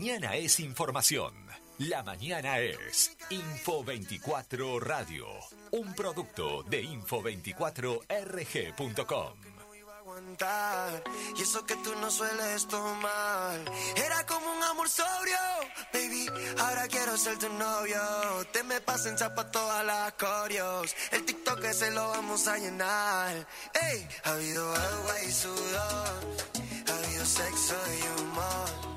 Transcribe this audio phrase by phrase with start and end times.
[0.00, 1.34] mañana es información.
[1.76, 5.26] La mañana es Info24 Radio,
[5.72, 9.34] un producto de info24rg.com.
[11.36, 13.60] Y eso que tú no sueles tomar.
[13.94, 15.36] Era como un amor sobrio.
[15.92, 16.30] Baby,
[16.60, 18.00] ahora quiero ser tu novio.
[18.52, 23.46] Te me pasen chapa todas las corios El TikTok se lo vamos a llenar.
[23.74, 26.08] Ey, ha habido agua y sudor.
[26.88, 28.89] Ha habido sexo y humor.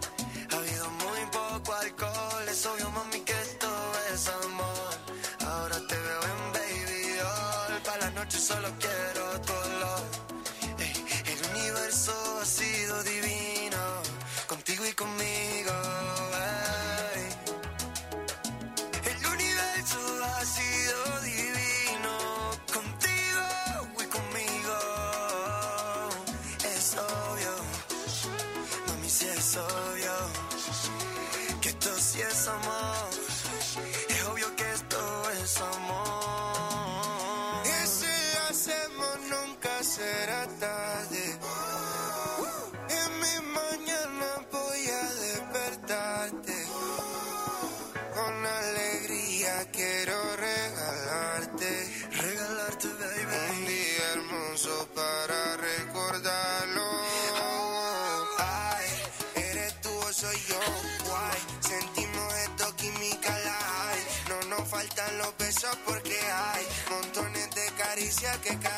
[68.42, 68.73] que cae.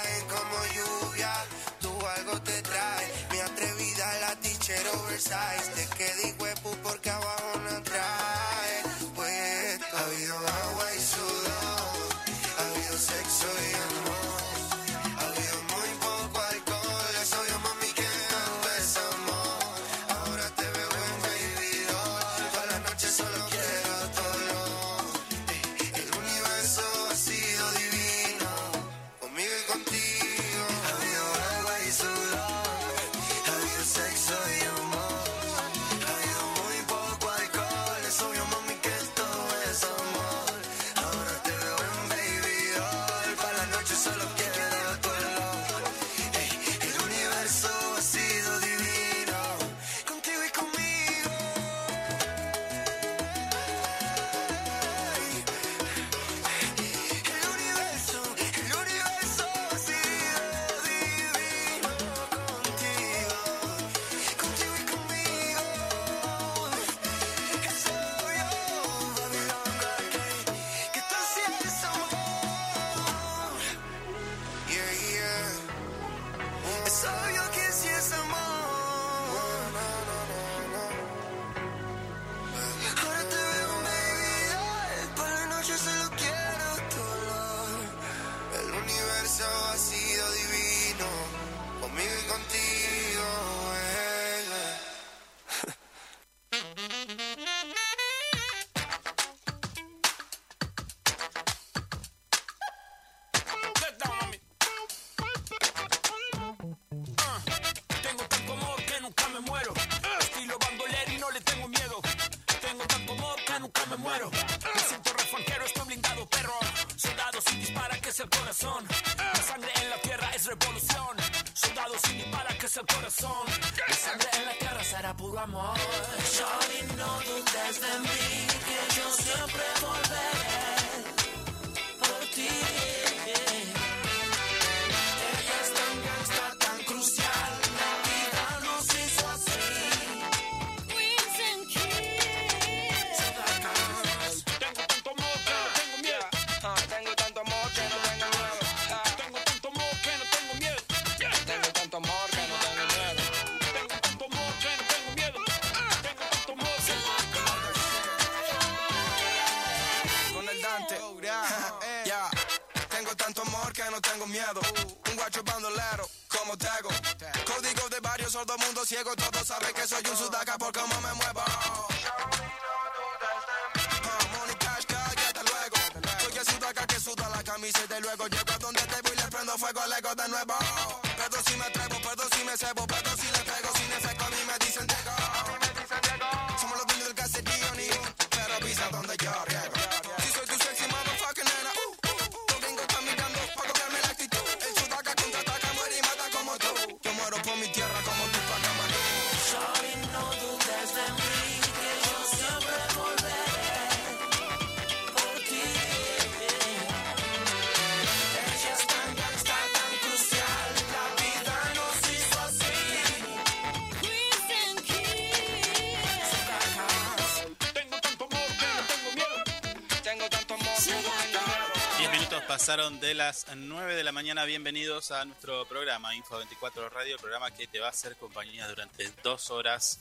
[222.66, 224.44] Pasaron de las 9 de la mañana.
[224.44, 229.08] Bienvenidos a nuestro programa Info 24 Radio, programa que te va a hacer compañía durante
[229.24, 230.00] dos horas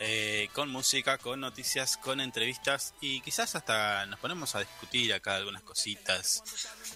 [0.00, 5.36] eh, con música, con noticias, con entrevistas y quizás hasta nos ponemos a discutir acá
[5.36, 6.42] algunas cositas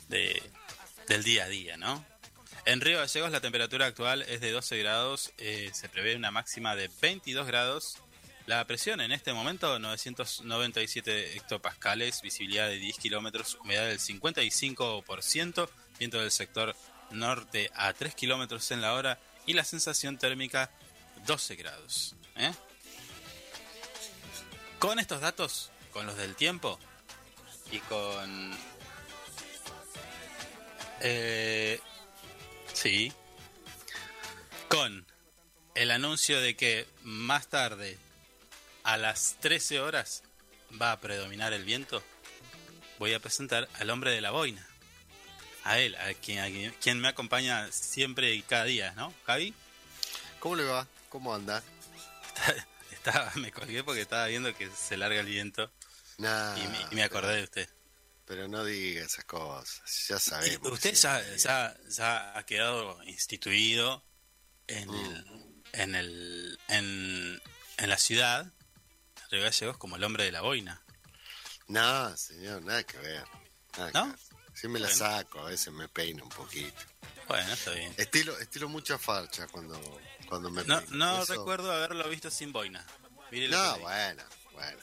[0.09, 0.43] de,
[1.07, 2.05] del día a día, ¿no?
[2.65, 6.75] En Río Gallegos la temperatura actual es de 12 grados, eh, se prevé una máxima
[6.75, 7.99] de 22 grados.
[8.47, 16.21] La presión en este momento 997 hectopascales, visibilidad de 10 kilómetros, humedad del 55%, viento
[16.21, 16.77] del sector
[17.11, 20.71] norte a 3 kilómetros en la hora y la sensación térmica
[21.27, 22.17] 12 grados.
[22.37, 22.53] ¿eh?
[24.79, 26.79] Con estos datos, con los del tiempo
[27.73, 28.53] y con...
[31.01, 31.81] Eh,
[32.75, 33.11] sí.
[34.69, 35.07] Con
[35.75, 37.99] el anuncio de que más tarde,
[38.85, 40.23] a las 13 horas,
[40.81, 42.03] va a predominar el viento,
[42.99, 44.67] voy a presentar al hombre de la boina.
[45.65, 49.13] A él, a quien, a quien, me acompaña siempre y cada día, ¿no?
[49.25, 49.55] Javi,
[50.39, 50.87] ¿Cómo le va?
[51.09, 51.63] ¿Cómo anda?
[52.93, 55.71] estaba, me colgué porque estaba viendo que se larga el viento
[56.19, 57.69] Nah, y, me, y me acordé de usted.
[58.27, 59.83] Pero no diga esas cosas.
[60.09, 60.71] Ya sabemos.
[60.73, 64.05] usted ya, ya, ya ha quedado instituido
[64.67, 64.95] en, Mm.
[64.95, 65.25] el,
[65.73, 67.43] en, el, en,
[67.79, 68.53] en la ciudad,
[69.35, 70.81] Río Gallegos, como el hombre de la boina.
[71.67, 73.25] No, señor, nada que ver.
[73.77, 74.07] Nada que ¿No?
[74.07, 74.19] ver.
[74.55, 74.99] Sí me la Bueno.
[75.05, 76.81] saco, a veces me peino un poquito.
[77.27, 77.93] Bueno, está bien.
[77.97, 79.81] Estilo, estilo mucha farcha cuando,
[80.29, 80.97] cuando me No, peino.
[80.97, 82.85] no Eso- recuerdo haberlo visto sin boina.
[83.33, 84.23] Mire No, que bueno,
[84.53, 84.83] bueno.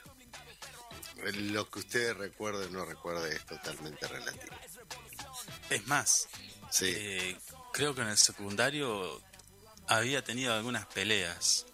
[1.54, 4.56] Lo que usted recuerde o no recuerde es totalmente relativo.
[5.70, 6.28] Es más,
[6.72, 6.92] Sí.
[6.94, 7.38] eh,
[7.72, 9.22] creo que en el secundario
[9.88, 11.66] había tenido algunas peleas.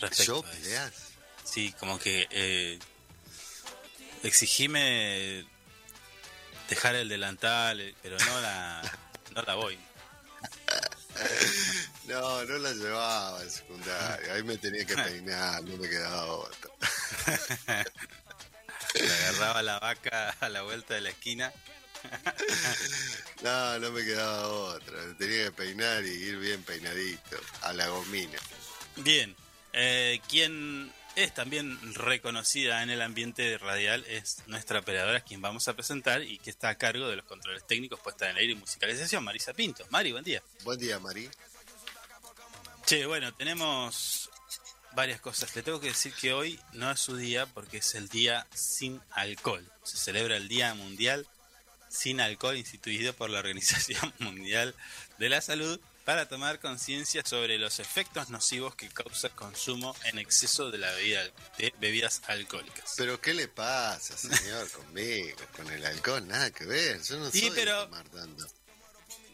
[0.00, 0.92] Respecto ¿Yo peleas?
[1.44, 2.78] Sí, como que eh,
[4.22, 5.44] exigime
[6.68, 8.82] dejar el delantal, eh, pero no la,
[9.34, 9.78] no la voy.
[12.06, 14.34] No, no la llevaba en secundaria.
[14.34, 16.70] Ahí me tenía que peinar, no me quedaba otra.
[18.94, 21.52] Le agarraba la vaca a la vuelta de la esquina.
[23.42, 25.02] No, no me quedaba otra.
[25.02, 28.38] Me tenía que peinar y ir bien peinadito, a la gomina.
[28.96, 29.36] Bien,
[29.74, 35.74] eh, quien es también reconocida en el ambiente radial es nuestra operadora, quien vamos a
[35.74, 38.56] presentar y que está a cargo de los controles técnicos, puesta en el aire y
[38.56, 39.84] musicalización, Marisa Pinto.
[39.90, 40.42] Mari, buen día.
[40.64, 41.28] Buen día, Mari.
[42.86, 44.30] Che, bueno, tenemos
[44.94, 45.54] varias cosas.
[45.56, 49.00] Le tengo que decir que hoy no es su día porque es el día sin
[49.10, 49.64] alcohol.
[49.82, 51.26] Se celebra el Día Mundial
[51.88, 54.74] sin Alcohol instituido por la Organización Mundial
[55.18, 60.18] de la Salud para tomar conciencia sobre los efectos nocivos que causa el consumo en
[60.18, 61.22] exceso de la bebida
[61.58, 62.92] de bebidas alcohólicas.
[62.96, 65.36] Pero ¿qué le pasa, señor, conmigo?
[65.56, 67.02] Con el alcohol, nada que ver.
[67.02, 68.46] Yo no Sí, soy de pero- tomar tanto.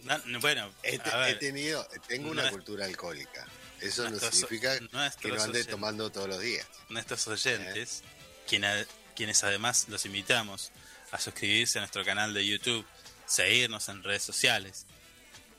[0.04, 3.46] No, no, bueno, He, te- tenido, tengo no una es- cultura alcohólica.
[3.80, 6.66] Eso no significa que no ande tomando todos los días.
[6.88, 8.02] nuestros oyentes,
[8.46, 8.86] quien a-
[9.16, 10.70] quienes además los invitamos
[11.10, 12.86] a suscribirse a nuestro canal de YouTube,
[13.26, 14.86] seguirnos en redes sociales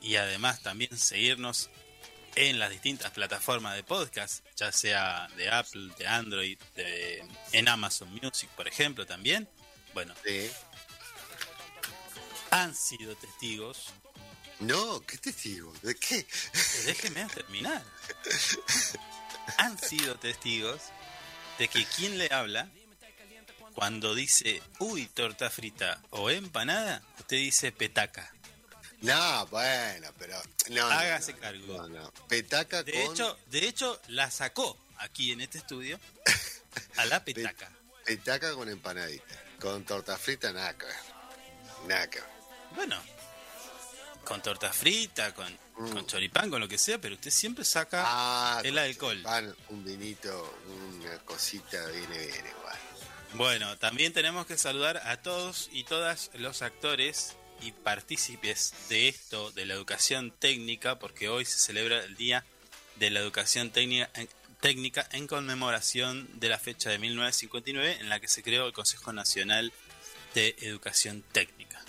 [0.01, 1.70] y además también seguirnos
[2.36, 8.10] en las distintas plataformas de podcast, ya sea de Apple, de Android, de- en Amazon
[8.22, 9.50] Music, por ejemplo, también.
[9.93, 10.50] Bueno, Sí.
[12.51, 13.88] han sido testigos.
[14.60, 15.74] No, ¿qué testigo?
[15.81, 16.20] ¿De qué?
[16.20, 16.27] Eh,
[16.86, 17.84] Déjenme terminar.
[19.58, 20.81] Han sido testigos
[21.58, 22.70] de que quien le habla,
[23.74, 28.31] cuando dice, uy, torta frita o empanada, usted dice petaca.
[29.01, 30.39] No, bueno, pero.
[30.70, 31.77] No, Hágase no, cargo.
[31.77, 32.13] No, no.
[32.27, 33.13] Petaca De con.
[33.13, 36.00] hecho, de hecho, la sacó aquí en este estudio
[36.98, 37.72] a la petaca.
[38.05, 39.43] Petaca con empanadita.
[39.60, 40.96] Con torta frita, nada que ver.
[41.88, 42.29] Nada que ver.
[42.75, 43.01] Bueno,
[44.24, 45.93] con torta frita, con, Mm.
[45.93, 49.20] con choripán, con lo que sea, pero usted siempre saca Ah, el alcohol.
[49.24, 52.77] Pan, un vinito, una cosita, viene bien igual.
[53.34, 59.51] Bueno, también tenemos que saludar a todos y todas los actores y partícipes de esto,
[59.51, 62.46] de la educación técnica, porque hoy se celebra el Día
[62.96, 64.27] de la Educación Técnica en,
[64.60, 69.13] técnica en conmemoración de la fecha de 1959 en la que se creó el Consejo
[69.13, 69.72] Nacional
[70.34, 71.82] de Educación Técnica.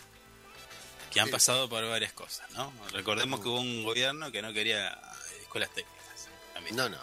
[1.12, 1.32] Que han Sí.
[1.32, 2.72] pasado por varias cosas, ¿no?
[2.92, 4.98] Recordemos que hubo un gobierno que no quería
[5.42, 5.98] escuelas técnicas.
[6.54, 6.76] también.
[6.76, 6.98] No, no.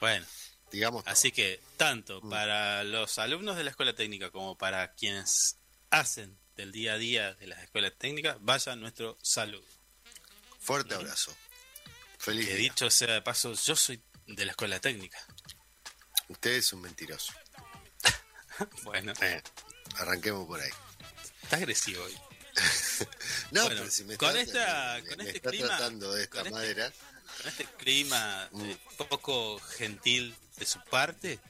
[0.00, 0.26] Bueno,
[0.72, 1.04] Digamos.
[1.06, 2.30] Así que tanto Mm.
[2.30, 5.56] para los alumnos de la escuela técnica como para quienes
[5.90, 9.64] hacen del día a día de las escuelas técnicas, vaya nuestro saludo.
[10.60, 11.36] Fuerte abrazo.
[12.18, 12.70] Feliz Que día.
[12.70, 15.18] dicho sea de paso, yo soy de la escuela técnica.
[16.28, 17.32] Usted es un mentiroso.
[18.84, 19.42] Bueno, Eh,
[19.96, 20.70] arranquemos por ahí.
[21.42, 22.16] está agresivo hoy.
[23.50, 26.14] No, Bueno, pero si me con está, esta- me- con me este está clima- tratando
[26.14, 26.92] de esta con este- manera.
[27.38, 28.70] Con este clima Mm.
[28.70, 31.40] eh, poco gentil de su parte,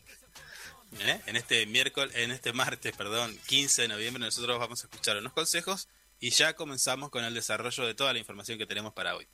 [1.01, 1.21] ¿eh?
[1.27, 5.33] en este miércoles, en este martes, perdón, 15 de noviembre, nosotros vamos a escuchar unos
[5.33, 5.89] consejos
[6.21, 9.27] y ya comenzamos con el desarrollo de toda la información que tenemos para hoy.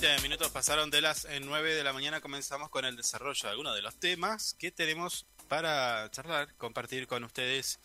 [0.00, 2.20] Minutos pasaron de las eh, 9 de la mañana.
[2.20, 7.24] Comenzamos con el desarrollo de algunos de los temas que tenemos para charlar, compartir con
[7.24, 7.80] ustedes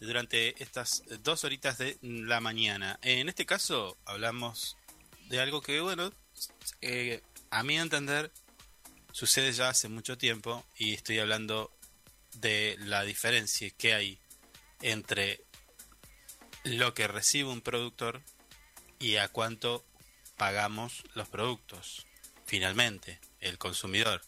[0.00, 2.98] durante estas dos horitas de la mañana.
[3.02, 4.76] En este caso hablamos
[5.28, 6.12] de algo que, bueno,
[6.80, 8.32] eh, a mi entender
[9.12, 11.70] sucede ya hace mucho tiempo y estoy hablando
[12.32, 14.18] de la diferencia que hay
[14.82, 15.44] entre
[16.64, 18.22] lo que recibe un productor
[18.98, 19.84] y a cuánto
[20.36, 22.06] pagamos los productos
[22.46, 24.22] finalmente el consumidor.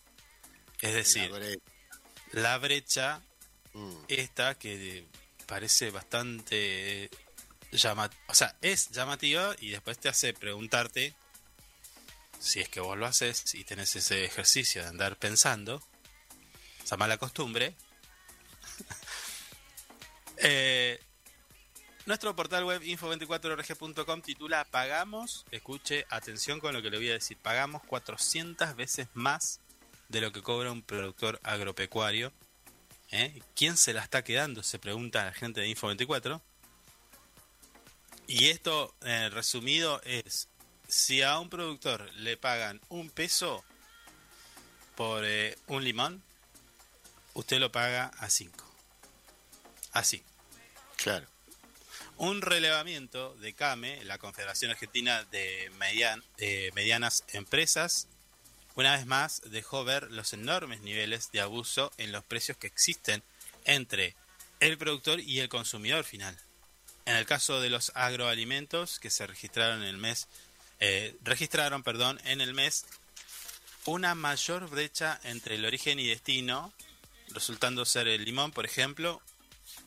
[0.81, 1.61] Es decir La bre-
[2.33, 3.23] la brecha
[3.73, 5.07] Mm, esta que
[5.47, 7.11] parece bastante
[7.73, 11.15] llamativa, o sea, es llamativa y después te hace preguntarte
[12.41, 15.83] si es que vos lo haces y tenés ese ejercicio de andar pensando,
[16.83, 17.75] esa mala costumbre.
[20.39, 21.01] Eh,
[22.07, 27.37] nuestro portal web info24rg.com titula Pagamos, escuche, atención con lo que le voy a decir,
[27.37, 29.61] pagamos 400 veces más
[30.09, 32.33] de lo que cobra un productor agropecuario
[33.11, 33.41] ¿Eh?
[33.55, 34.63] ¿Quién se la está quedando?
[34.63, 36.41] Se pregunta la gente de Info24.
[38.27, 40.49] Y esto, eh, resumido, es,
[40.89, 43.65] si a un productor le pagan un peso
[44.97, 46.23] por eh, un limón,
[47.35, 48.65] usted lo paga a 5.
[49.93, 50.23] Así.
[50.97, 51.27] claro.
[52.19, 58.09] Un relevamiento de CAME, la Confederación Argentina de, Median- de Medianas Empresas,
[58.75, 63.23] una vez más dejó ver los enormes niveles de abuso en los precios que existen
[63.65, 64.15] entre
[64.61, 66.37] el productor y el consumidor final.
[67.05, 70.27] En el caso de los agroalimentos que se registraron en el mes,
[70.81, 72.87] eh, registraron, perdón, en el mes
[73.85, 76.73] una mayor brecha entre el origen y destino,
[77.29, 79.21] resultando ser el limón, por ejemplo,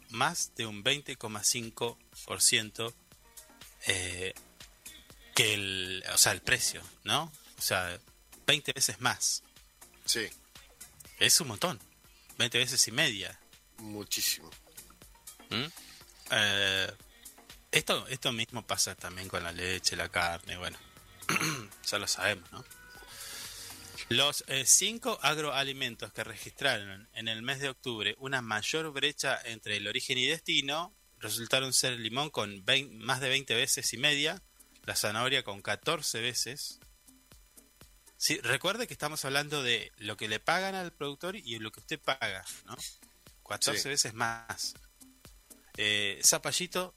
[0.10, 2.94] más de un 20,5%
[3.88, 4.34] eh,
[5.36, 7.32] que el, o sea, el precio, ¿no?
[7.58, 8.00] O sea,
[8.46, 9.44] 20 veces más.
[10.06, 10.28] Sí,
[11.20, 11.80] Es un montón.
[12.38, 13.38] 20 veces y media.
[13.78, 14.50] muchísimo.
[15.50, 15.66] ¿Mm?
[16.32, 16.92] Eh,
[17.72, 20.78] esto, esto mismo pasa también con la leche, la carne, bueno,
[21.86, 22.64] ya lo sabemos, ¿no?
[24.10, 29.78] Los eh, cinco agroalimentos que registraron en el mes de octubre una mayor brecha entre
[29.78, 33.98] el origen y destino resultaron ser el limón con 20 más de 20 veces y
[33.98, 34.42] media,
[34.86, 36.80] la zanahoria con 14 veces.
[38.18, 41.80] Sí, recuerde que estamos hablando de lo que le pagan al productor y lo que
[41.82, 42.76] usted paga, ¿no?
[43.48, 43.90] 14 Sí.
[43.90, 44.74] veces más.
[45.78, 46.96] Eh, zapallito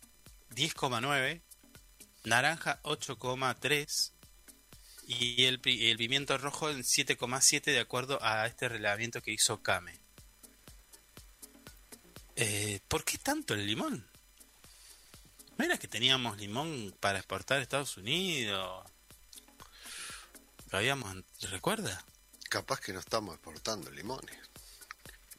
[0.50, 1.42] 10,9,
[2.24, 4.12] naranja 8,3
[5.20, 9.98] y el, el pimiento rojo en 7,7 de acuerdo a este relevamiento que hizo Kame.
[12.36, 14.06] Eh, ¿Por qué tanto el limón?
[15.58, 18.84] ¿No era que teníamos limón para exportar a Estados Unidos?
[20.70, 22.04] Lo habíamos, ¿recuerda?
[22.48, 24.36] Capaz que no estamos exportando limones.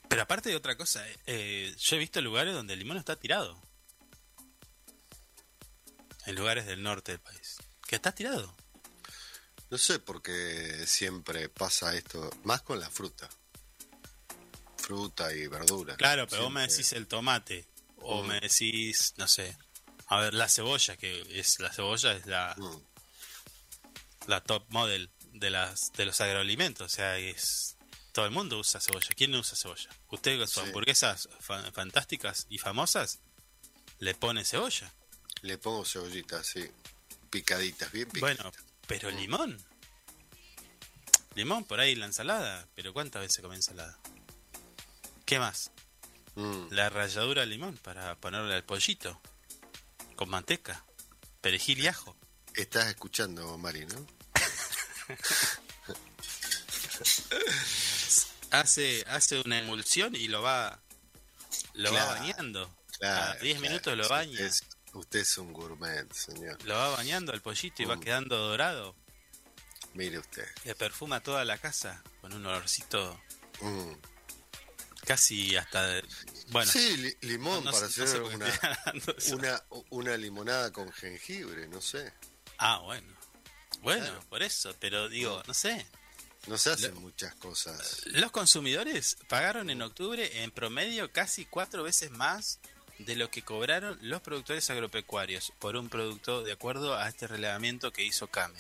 [0.08, 3.16] Pero aparte de otra cosa, eh, eh, yo he visto lugares donde el limón está
[3.16, 3.60] tirado.
[6.26, 7.58] En lugares del norte del país.
[7.88, 8.56] Que está tirado.
[9.74, 13.28] No sé por qué siempre pasa esto, más con la fruta.
[14.78, 15.96] Fruta y verdura.
[15.98, 17.68] Claro, pero vos me decís el tomate.
[17.98, 18.28] O Mm.
[18.28, 19.58] me decís, no sé.
[20.10, 22.84] A ver, la cebolla, que es la cebolla es la, Mm,
[24.28, 26.86] la top model de las de los agroalimentos.
[26.94, 27.76] O sea, es
[28.12, 29.10] todo el mundo usa cebolla.
[29.18, 29.90] ¿Quién no usa cebolla?
[30.12, 30.68] Usted con sus Sí.
[30.70, 33.22] hamburguesas fa- fantásticas y famosas
[33.98, 34.94] le pone cebolla.
[35.42, 36.64] Le pongo cebollitas, sí.
[37.32, 38.46] Picaditas, bien picaditas.
[38.54, 39.58] Bueno, pero limón.
[41.34, 42.68] Limón por ahí la ensalada.
[42.76, 43.98] Pero ¿cuántas veces come ensalada?
[45.26, 45.72] ¿Qué más?
[46.36, 49.20] Mm, La ralladura de limón para ponerle al pollito.
[50.16, 50.86] Con manteca.
[51.42, 52.16] Perejil y ajo.
[52.54, 54.06] Estás escuchando, Mari, ¿no?
[58.52, 60.80] Hace, hace una emulsión y lo va
[61.74, 62.72] lo va bañando.
[63.00, 63.32] Claro.
[63.32, 64.40] A 10 claro, minutos lo baña.
[64.40, 66.62] Es, usted es un gourmet, señor.
[66.66, 68.00] Lo va bañando al pollito y va Mm.
[68.02, 68.96] quedando dorado.
[69.94, 70.48] Mire usted.
[70.66, 73.20] Le perfuma toda la casa con un olorcito
[73.62, 73.94] Mm.
[75.06, 76.02] casi hasta...
[76.50, 78.46] Bueno, sí, li- limón no para no hacer una,
[79.34, 82.14] una, una limonada con jengibre, no sé.
[82.58, 83.08] Ah, bueno.
[83.82, 84.24] Bueno, Claro.
[84.30, 85.86] por eso, pero digo, no sé.
[86.48, 88.02] No se hacen muchas cosas.
[88.08, 92.60] Los consumidores pagaron en octubre en promedio casi cuatro veces más
[93.00, 97.92] de lo que cobraron los productores agropecuarios por un producto de acuerdo a este relevamiento
[97.92, 98.56] que hizo Came.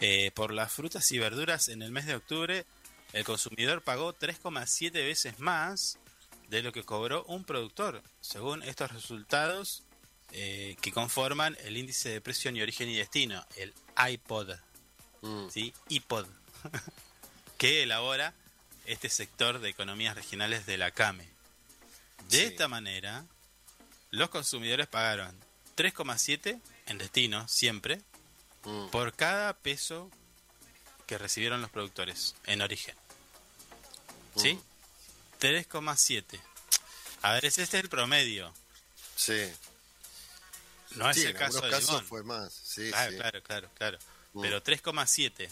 [0.00, 2.66] Eh, por las frutas y verduras en el mes de octubre,
[3.12, 5.98] el consumidor pagó 3,7 veces más
[6.48, 9.82] de lo que cobró un productor, según estos resultados
[10.32, 13.72] eh, que conforman el índice de precio ni origen y destino, el
[14.10, 14.50] iPod.
[15.22, 15.72] Mm, ¿sí?
[15.88, 16.26] IPOD,
[17.58, 18.34] que elabora
[18.86, 21.28] este sector de economías regionales de la CAME.
[22.28, 22.42] De Sí.
[22.44, 23.24] esta manera,
[24.12, 25.36] los consumidores pagaron
[25.76, 28.00] 3,7 en destino, siempre,
[28.64, 28.88] mm.
[28.88, 30.10] por cada peso
[31.06, 32.94] que recibieron los productores en origen.
[34.36, 34.54] ¿Sí?
[34.54, 34.60] Mm.
[35.40, 36.40] 3,7.
[37.22, 38.52] A ver, ese es el promedio.
[39.16, 39.50] Sí.
[40.92, 42.04] No es Sí, el en caso de casos Limón.
[42.06, 42.52] fue más.
[42.52, 43.16] Sí, Claro, sí.
[43.16, 43.98] claro, claro, claro.
[44.34, 44.40] Mm.
[44.42, 45.48] Pero 3,7.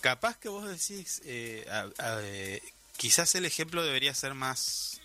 [0.00, 2.60] Capaz que vos decís, eh, a- a- eh,
[2.96, 5.00] quizás el ejemplo debería ser más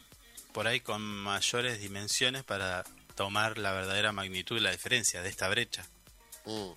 [0.53, 2.83] por ahí con mayores dimensiones para
[3.15, 5.87] tomar la verdadera magnitud de la diferencia de esta brecha.
[6.45, 6.71] Mm,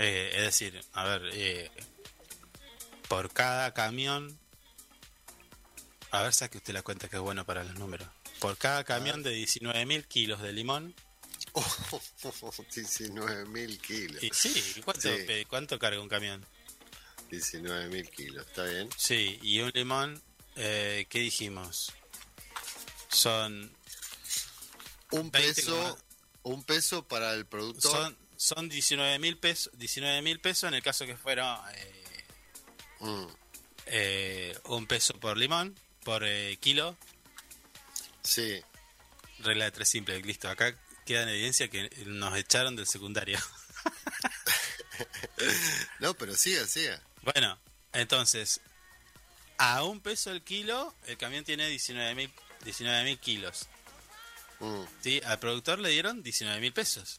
[0.00, 1.70] Eh, es decir, a ver, eh,
[3.08, 4.38] por cada camión,
[6.12, 8.08] a ver, saque usted la cuenta que es bueno para los números.
[8.38, 10.94] Por cada camión de 19.000 kilos de limón,
[12.74, 14.22] 19 mil kilos.
[14.22, 15.24] y sí, ¿cuánto, Sí.
[15.26, 16.44] pe- ¿cuánto carga un camión?
[17.30, 18.88] 19 mil kilos, ¿está bien?
[18.96, 20.22] Sí, y un limón,
[20.56, 21.92] eh, ¿qué dijimos?
[23.08, 23.72] Son,
[25.10, 25.98] Un 20 peso,
[26.42, 27.90] un peso para el productor.
[27.90, 31.94] son, son 19 mil pesos, 19 mil pesos en el caso que fuera eh,
[33.00, 33.26] Mm,
[33.86, 36.96] eh, un peso por limón, por eh, kilo,
[38.22, 38.60] sí,
[39.38, 40.48] regla de tres simple, listo.
[40.48, 40.74] Acá
[41.06, 43.38] queda en evidencia que nos echaron del secundario.
[46.00, 47.00] no, pero siga, siga.
[47.22, 47.58] bueno,
[47.92, 48.60] entonces,
[49.58, 52.32] A un peso el kilo, el camión tiene 19 mil
[52.68, 53.66] 19 kilos.
[54.60, 55.22] Mm, ¿sí?
[55.24, 57.18] Al productor le dieron 19 mil pesos.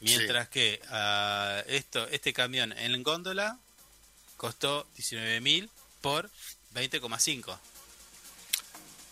[0.00, 3.60] Mientras que a esto, este camión en góndola
[4.36, 6.28] costó 19 mil por
[6.74, 7.58] 20,5.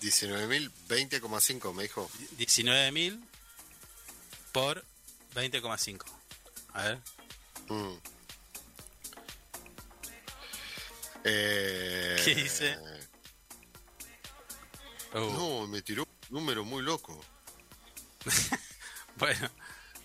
[0.02, 2.10] 19.000, 20,5 me dijo.
[2.36, 3.24] 19 mil
[4.52, 4.84] por
[5.34, 6.04] 20,5.
[6.72, 6.98] A ver.
[7.68, 7.94] Mm.
[11.24, 12.76] Eh, ¿Qué dice?
[15.14, 16.09] Uh, No, me tiró un
[16.40, 17.18] número muy loco.
[19.16, 19.48] Bueno,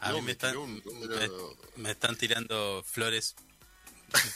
[0.01, 3.35] a No, mí me están, número- me, me están tirando flores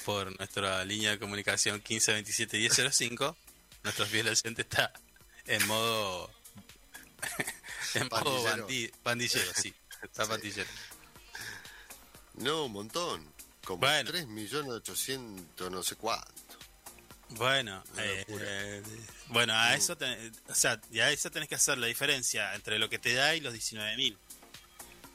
[0.04, 3.38] por nuestra línea de comunicación 1527 1005.
[3.84, 4.92] Nuestro fiel oyente está
[5.46, 6.32] en modo
[7.94, 8.94] en modo Pandillero.
[9.04, 9.74] bandi- sí.
[10.02, 10.30] Está Sí.
[10.32, 10.70] pandillero.
[12.36, 13.32] No, un montón.
[13.64, 14.10] Como Bueno.
[14.10, 16.43] 3 millones 800, no sé cuánto.
[17.36, 18.84] Bueno, eh, eh,
[19.28, 22.90] bueno, a eso, te- o sea, a eso tenés que hacer la diferencia entre lo
[22.90, 24.18] que te da y los 19.000.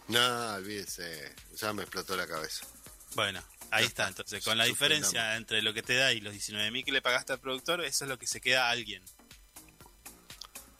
[0.09, 1.35] No, olvídese.
[1.57, 2.66] Ya me explotó la cabeza.
[3.14, 4.09] Bueno, ahí Ya está.
[4.09, 7.33] Entonces, con la diferencia entre lo que te da y los 19.000 que le pagaste
[7.35, 9.02] al productor, eso es lo que se queda a alguien.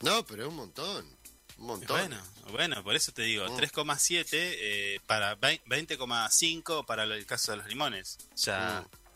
[0.01, 1.17] No, pero es un montón.
[1.57, 1.97] Un montón.
[1.97, 3.57] Bueno, bueno, por eso te digo, Mm.
[3.57, 8.17] 3,7 eh, para vein- 20,5 para el caso de los limones.
[8.33, 9.08] O sea, Mm.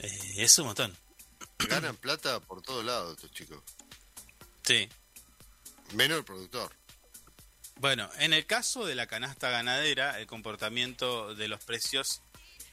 [0.00, 0.96] Eh, es un montón.
[1.58, 3.62] Ganan plata por todos lados estos chicos.
[4.64, 4.88] Sí.
[5.94, 6.72] Menos el productor.
[7.76, 12.22] Bueno, en el caso de la canasta ganadera, el comportamiento de los precios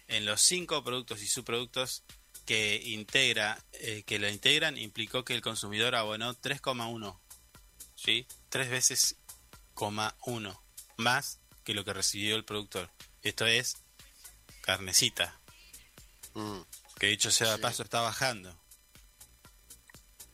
[0.08, 2.04] en los cinco productos y subproductos
[2.46, 7.20] que integra, eh, que lo integran, implicó que el consumidor abonó 3,1,
[7.96, 8.28] ¿sí?
[8.50, 9.18] Tres veces,
[9.74, 10.64] coma uno,
[10.98, 12.90] más que lo que recibió el productor.
[13.22, 13.78] Esto es
[14.62, 15.40] carnecita,
[16.34, 16.62] Mm.
[17.00, 17.62] Que dicho sea de Sí.
[17.62, 18.50] paso está bajando.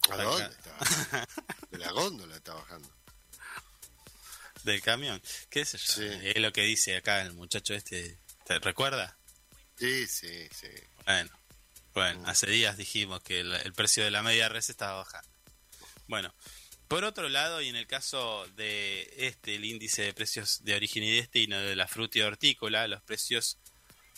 [0.10, 0.78] ¿A dónde está?
[1.72, 2.90] De la góndola está bajando.
[4.64, 6.04] Del camión, qué sé yo, Sí.
[6.24, 9.18] es lo que dice acá el muchacho este, ¿te recuerda?
[9.78, 10.68] Sí, sí, sí.
[11.06, 11.30] Bueno,
[11.94, 12.26] bueno, Mm.
[12.30, 15.30] hace días dijimos que el, el precio de la media res estaba bajando.
[16.08, 16.34] Bueno,
[16.88, 21.04] por otro lado, y en el caso de este, el índice de precios de origen
[21.04, 23.58] y destino de la fruta y hortícola, los precios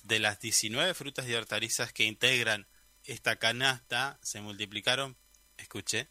[0.07, 2.65] de las 19 frutas y hortalizas que integran
[3.03, 5.17] esta canasta se multiplicaron,
[5.57, 6.07] escuché,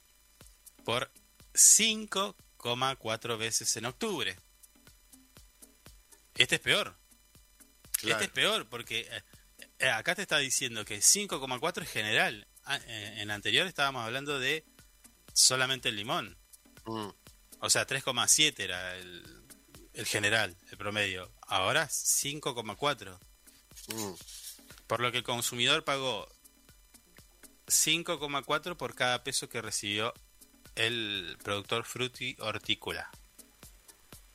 [0.84, 1.10] por
[1.54, 4.36] 5,4 veces en octubre.
[6.34, 6.96] Este es peor.
[7.92, 8.16] Claro.
[8.16, 9.08] Este es peor porque
[9.78, 12.46] eh, acá te está diciendo que 5,4 es general.
[12.64, 14.64] Ah, eh, en la anterior estábamos hablando de
[15.32, 16.36] solamente el limón.
[16.84, 17.08] Mm.
[17.60, 19.44] O sea, 3,7 era el,
[19.94, 21.32] el general, el promedio.
[21.42, 23.18] Ahora 5,4.
[23.88, 24.12] Mm.
[24.86, 26.28] Por lo que el consumidor pagó
[27.66, 30.14] 5,4 por cada peso que recibió
[30.76, 33.10] el productor fruti hortícola.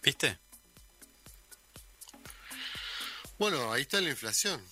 [0.01, 0.39] ¿Viste?
[3.37, 4.63] Bueno, ahí está la inflación.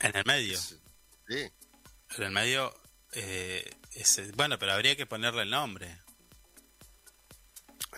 [0.00, 0.58] En el medio.
[0.58, 1.50] Sí.
[2.16, 2.74] En el medio,
[3.12, 5.98] eh, ese- bueno, pero habría que ponerle el nombre.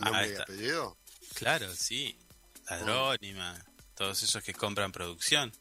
[0.00, 0.96] ¿Nombre Ahí y apellido?
[1.34, 2.18] Claro, sí.
[2.66, 3.58] Agrónima,
[3.98, 5.52] todos esos que compran producción.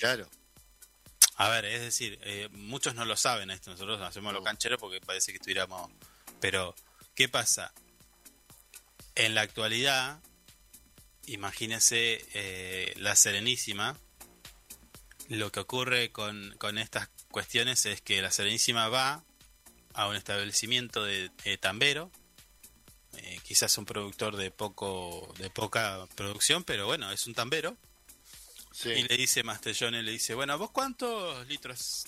[0.00, 0.28] Claro.
[1.36, 4.44] A ver, es decir, eh, muchos no lo saben esto, nosotros hacemos lo No.
[4.44, 5.88] canchero porque parece que estuviéramos...
[6.40, 6.74] Pero,
[7.14, 7.72] ¿qué pasa?
[9.14, 10.20] En la actualidad,
[11.26, 13.96] imagínense eh, la Serenísima,
[15.28, 19.22] lo que ocurre con, con estas cuestiones es que la Serenísima va
[19.94, 22.17] a un establecimiento de, de tambero, eh,
[23.48, 27.78] quizás un productor de poco de poca producción, pero bueno, es un tambero,
[28.72, 28.90] Sí.
[28.90, 32.04] y le dice Mastellone, le dice, bueno, ¿vos cuántos litros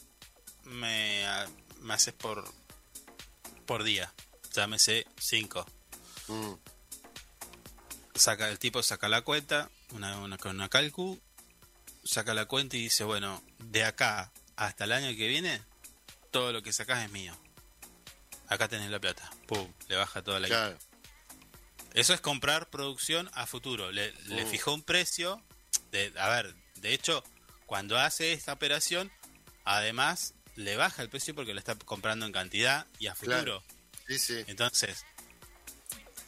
[0.64, 1.48] me, ha-
[1.80, 2.44] me haces por,
[3.64, 4.12] por día?
[4.52, 5.66] Llámese 5.
[6.28, 6.52] Mm.
[8.14, 11.18] Saca, el tipo saca la cuenta, una, una, con una calcu,
[12.04, 15.62] saca la cuenta y dice, bueno, de acá hasta el año que viene,
[16.30, 17.34] todo lo que sacás es mío.
[18.48, 19.30] Acá tenés la plata.
[19.46, 20.78] Pum, le baja toda la guita.
[21.94, 23.90] Eso es comprar producción a futuro.
[23.92, 25.42] Le, le fijó un precio.
[25.92, 27.24] De, a ver, de hecho,
[27.66, 29.10] cuando hace esta operación,
[29.64, 33.36] además le baja el precio porque lo está comprando en cantidad y a futuro.
[33.36, 33.62] Claro.
[34.06, 34.44] Sí, sí.
[34.46, 35.04] Entonces,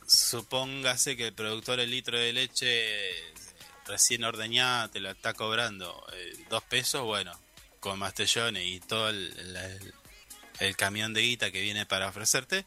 [0.07, 3.11] supóngase que el productor el litro de leche
[3.87, 7.39] recién ordeñada te lo está cobrando eh, dos pesos, bueno,
[7.81, 9.95] con Mastellone y todo el, el-
[10.61, 12.67] el camión de guita que viene para ofrecerte,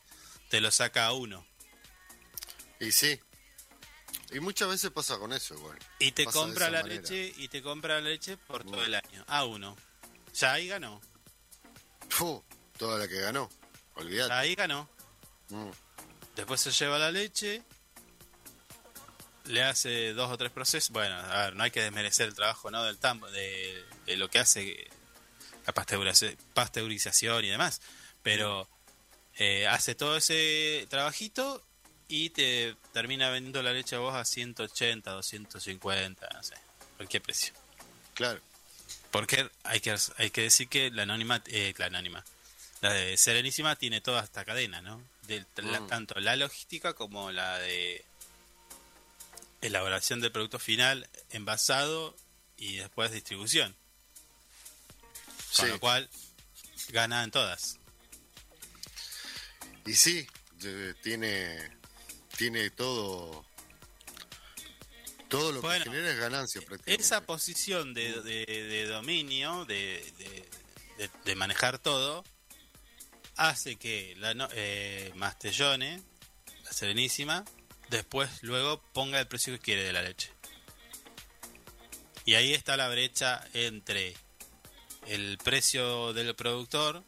[0.50, 1.46] te lo saca a uno.
[2.86, 3.20] Y sí.
[4.32, 5.78] Y muchas veces pasa con eso igual.
[6.00, 7.02] Y te Pasa compra la manera.
[7.02, 9.24] leche y te compra la leche por todo el año.
[9.28, 9.76] A uno.
[10.34, 11.02] Ya ahí ganó.
[12.78, 13.50] Toda la que ganó.
[13.96, 14.34] Olvídate.
[14.34, 14.90] Ahí ganó.
[15.50, 15.70] Mm.
[16.36, 17.64] Después se lleva la leche,
[19.46, 20.90] le hace dos o tres procesos.
[20.92, 22.84] Bueno, a ver, no hay que desmerecer el trabajo ¿no?
[22.84, 24.90] del tambo, de, de lo que hace
[25.66, 27.82] la pasteurización, pasteurización y demás.
[28.22, 28.68] Pero
[29.36, 31.65] eh, hace todo ese trabajito
[32.08, 36.56] y te termina vendiendo la leche a vos a 180, 250, no sé,
[36.98, 37.54] cualquier precio.
[38.14, 38.40] Claro.
[39.12, 42.24] Porque hay que, hay que decir que la anónima, eh, la anónima,
[42.82, 45.02] la de Serenísima tiene toda esta cadena, ¿no?
[45.24, 45.88] De, la- Mm.
[45.88, 48.06] tanto la logística como la de
[49.62, 52.16] elaboración del producto final, envasado
[52.58, 53.76] y después distribución.
[55.58, 55.72] Con Sí.
[55.72, 56.10] lo cual,
[56.90, 57.80] gana en todas.
[59.86, 60.28] Y sí,
[61.04, 61.72] tiene,
[62.38, 63.46] tiene todo.
[65.30, 67.02] Todo lo Bueno, que genera es ganancia prácticamente.
[67.04, 70.46] Esa posición de, de- de dominio, de, de-
[70.98, 72.24] de- de manejar todo,
[73.36, 76.02] hace que la no- eh, Mastellone,
[76.64, 77.44] la Serenísima,
[77.90, 80.32] después luego ponga el precio que quiere de la leche.
[82.26, 84.16] Y ahí está la brecha entre
[85.08, 87.04] el precio del productor,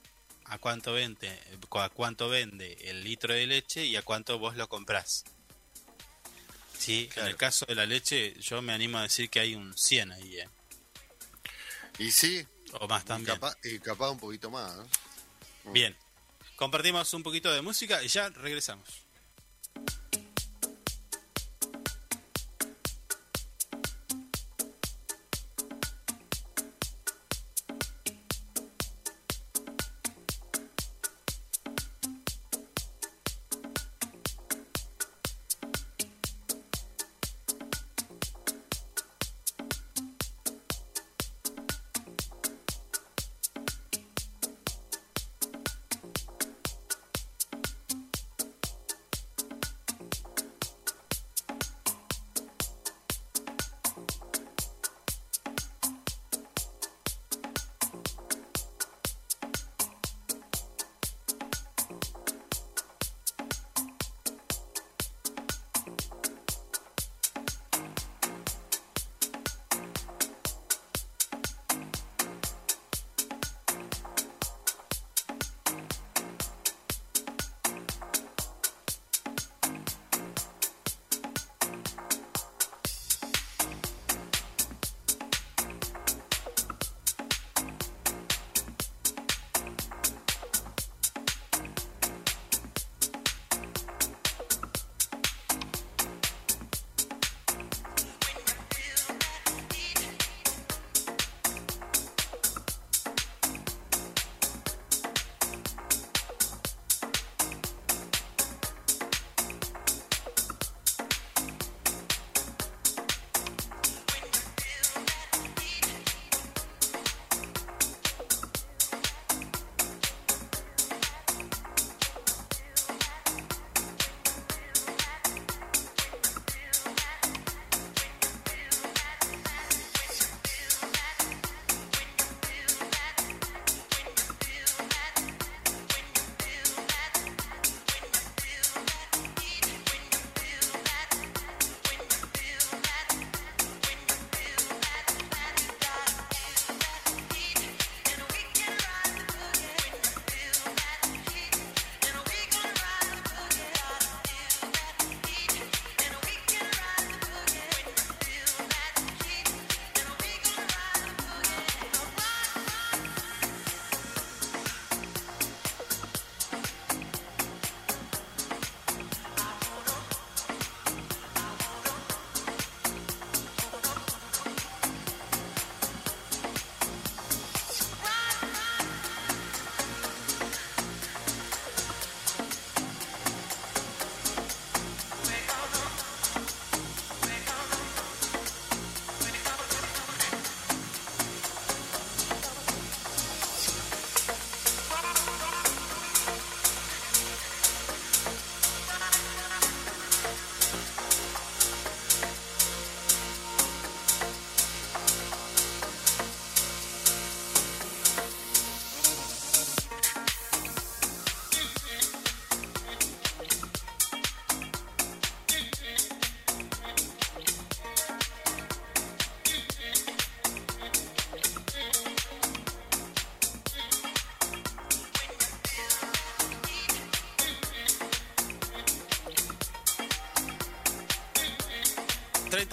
[0.48, 1.40] a cuánto vende,
[1.72, 5.26] a cuánto vende el litro de leche y a cuánto vos lo comprás.
[6.78, 9.76] Sí, en el caso de la leche, yo me animo a decir que hay un
[9.76, 10.50] 100 ahí, ¿eh?
[11.98, 13.36] Y sí, o más y también.
[13.36, 14.74] capaz, y capaz un poquito más.
[15.66, 15.96] Bien,
[16.56, 19.07] compartimos un poquito de música y ya regresamos.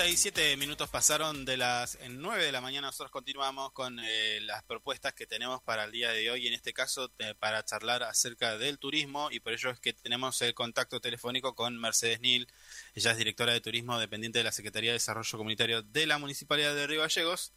[0.04, 2.88] 37 minutos pasaron de las 9 de la mañana.
[2.88, 6.46] Nosotros continuamos con eh, las propuestas que tenemos para el día de hoy.
[6.46, 9.30] En este caso, eh, para charlar acerca del turismo.
[9.30, 12.52] Y por ello es que tenemos el contacto telefónico con Mercedes Nil.
[12.94, 16.74] Ella es directora de turismo dependiente de la Secretaría de Desarrollo Comunitario de la Municipalidad
[16.74, 17.54] de Río Gallegos.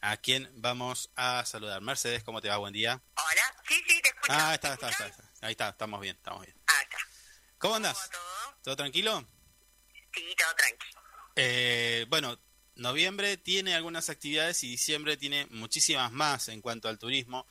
[0.00, 1.80] A quien vamos a saludar.
[1.80, 2.56] Mercedes, ¿cómo te va?
[2.56, 3.00] Buen día.
[3.14, 4.32] Hola, sí, sí, te escucho.
[4.32, 5.12] Ah, ¿Me está, está, está.
[5.42, 6.56] Ahí está, estamos bien, estamos bien.
[6.66, 6.98] Ah, está.
[7.58, 8.10] ¿Cómo andas?
[8.64, 9.24] ¿Todo tranquilo?
[11.36, 12.38] Eh, bueno,
[12.76, 17.46] noviembre tiene algunas actividades y diciembre tiene muchísimas más en cuanto al turismo,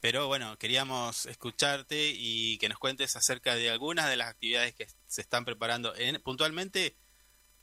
[0.00, 4.86] pero bueno, queríamos escucharte y que nos cuentes acerca de algunas de las actividades que
[5.06, 5.94] se están preparando.
[5.96, 6.96] En, puntualmente,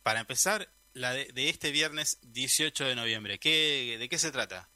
[0.03, 3.39] para empezar, la de, de este viernes 18 de noviembre.
[3.39, 4.69] ¿Qué, ¿De qué se trata?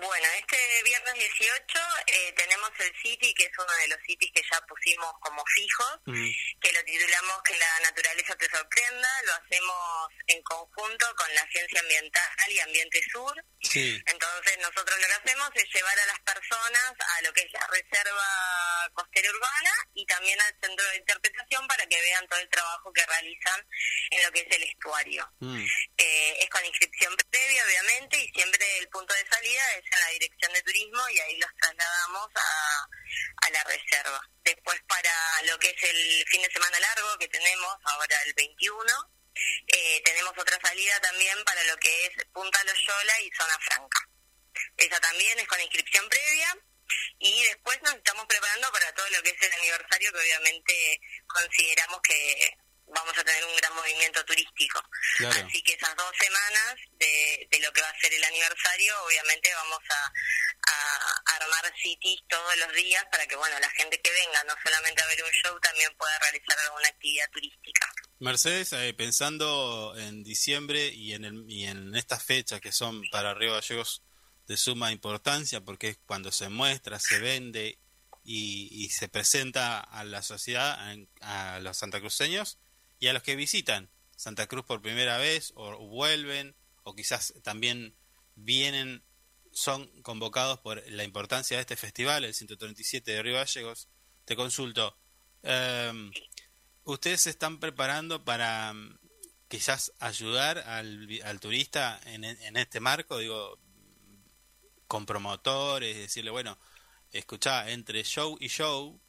[0.00, 4.42] Bueno, este viernes 18 eh, tenemos el City, que es uno de los cities que
[4.50, 6.00] ya pusimos como fijos,
[6.60, 9.08] que lo titulamos Que la naturaleza te sorprenda.
[9.26, 13.44] Lo hacemos en conjunto con la Ciencia Ambiental y Ambiente Sur.
[13.62, 14.00] Sí.
[14.06, 17.66] Entonces nosotros lo que hacemos es llevar a las personas a lo que es la
[17.66, 22.92] Reserva Costera Urbana y también al Centro de Interpretación para que vean todo el trabajo
[22.92, 23.66] que realizan
[24.10, 25.30] en lo que es el estuario.
[25.40, 25.64] Mm.
[25.98, 30.08] Eh, es con inscripción previa, obviamente, y siempre el punto de salida es en la
[30.08, 34.20] dirección de turismo y ahí los trasladamos a, a la reserva.
[34.44, 38.84] Después para lo que es el fin de semana largo que tenemos ahora el 21,
[39.68, 44.08] eh, tenemos otra salida también para lo que es Punta Loyola y Zona Franca.
[44.76, 46.56] Esa también es con inscripción previa.
[47.20, 52.00] Y después nos estamos preparando para todo lo que es el aniversario, que obviamente consideramos
[52.02, 52.56] que
[52.94, 54.82] vamos a tener un gran movimiento turístico.
[55.16, 55.46] Claro.
[55.46, 59.50] Así que esas dos semanas de, de lo que va a ser el aniversario, obviamente
[59.54, 60.12] vamos a,
[60.72, 65.02] a armar cities todos los días para que bueno la gente que venga no solamente
[65.02, 67.92] a ver un show, también pueda realizar alguna actividad turística.
[68.18, 73.34] Mercedes, eh, pensando en diciembre y en, el, y en estas fechas que son para
[73.34, 74.02] Río Gallegos
[74.46, 77.78] de suma importancia, porque es cuando se muestra, se vende
[78.24, 80.78] y, y se presenta a la sociedad,
[81.22, 82.58] a, a los santacruceños
[83.00, 87.96] y a los que visitan Santa Cruz por primera vez o vuelven o quizás también
[88.36, 89.02] vienen,
[89.52, 93.88] son convocados por la importancia de este festival, el 137 de Río Gallegos.
[94.24, 94.96] Te consulto,
[95.42, 96.12] em,
[96.84, 98.98] ¿ustedes se están preparando para mm,
[99.48, 103.18] quizás ayudar al, al turista en, en este marco?
[103.18, 103.58] Digo,
[104.86, 106.58] con promotores, decirle, bueno,
[107.12, 109.00] escuchá, entre show y show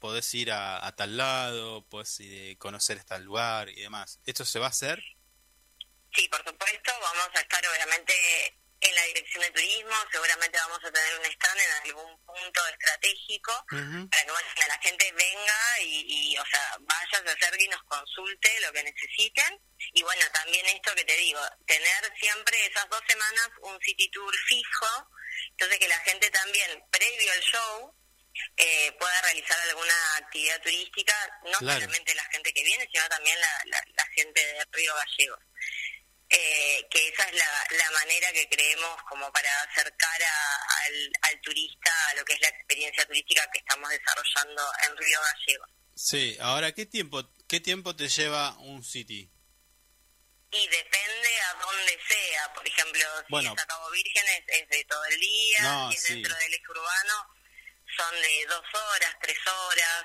[0.00, 4.18] podés ir a, a tal lado, podés ir, eh, conocer este lugar y demás.
[4.26, 5.00] ¿Esto se va a hacer?
[6.14, 8.12] Sí, por supuesto, vamos a estar obviamente
[8.80, 13.52] en la dirección de turismo, seguramente vamos a tener un stand en algún punto estratégico
[13.68, 17.82] para que bueno, la gente venga y, y, o sea, vaya, se acerque y nos
[17.82, 19.60] consulte lo que necesiten.
[19.92, 24.34] Y bueno, también esto que te digo, tener siempre esas dos semanas un city tour
[24.48, 25.10] fijo,
[25.50, 27.94] entonces que la gente también, previo al show,
[28.56, 31.14] eh, pueda realizar alguna actividad turística,
[31.44, 31.80] no Claro.
[31.80, 35.38] solamente la gente que viene, sino también la, la, la gente de Río Gallegos.
[36.32, 41.40] Eh, que esa es la, la manera que creemos como para acercar a- al, al
[41.40, 45.70] turista a lo que es la experiencia turística que estamos desarrollando en Río Gallegos.
[45.96, 49.28] Sí, ahora, ¿qué tiempo, qué tiempo te lleva un city?
[50.52, 53.52] Y depende a dónde sea, por ejemplo, si Bueno.
[53.56, 56.14] es a Cabo Virgen es, es de todo el día, No, si es sí.
[56.14, 57.26] dentro del eje urbano
[57.96, 60.04] son de dos horas, tres horas.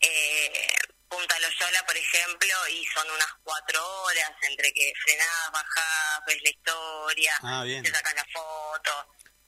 [0.00, 0.68] Eh,
[1.08, 6.50] Punta Loyola, por ejemplo, y son unas cuatro horas entre que frenás, bajás, ves la
[6.50, 7.82] historia, Ah, bien.
[7.82, 8.90] te sacas la foto.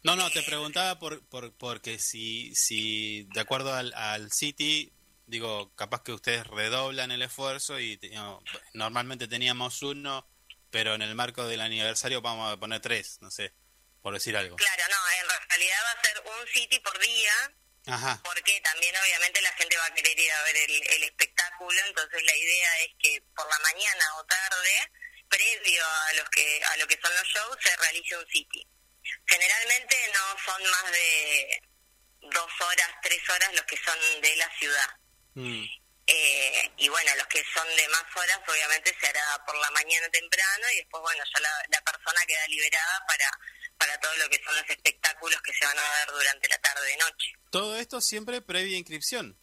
[0.03, 4.93] No, no, te preguntaba por, por porque si, si de acuerdo al, al City,
[5.27, 8.43] digo, capaz que ustedes redoblan el esfuerzo y digamos,
[8.75, 10.27] normalmente teníamos uno,
[10.73, 13.55] pero en el marco del aniversario vamos a poner tres, no sé,
[14.03, 14.57] por decir algo.
[14.57, 17.33] Claro, no, en realidad va a ser un city por día,
[17.87, 21.81] Ajá, porque también obviamente la gente va a querer ir a ver el, el espectáculo,
[21.87, 24.91] entonces la idea es que por la mañana o tarde,
[25.29, 28.67] previo a los que a lo que son los shows, se realice un city.
[29.27, 31.63] Generalmente no son más de
[32.21, 34.89] dos horas, tres horas los que son de la ciudad.
[35.35, 35.65] Mm,
[36.07, 40.09] Eh, y bueno, los que son de más horas obviamente se hará por la mañana
[40.11, 43.31] temprano y después bueno, ya la, la persona queda liberada para,
[43.83, 47.33] para todo lo que son los espectáculos que se van a ver durante la tarde-noche.
[47.51, 49.37] todo esto siempre previa inscripción.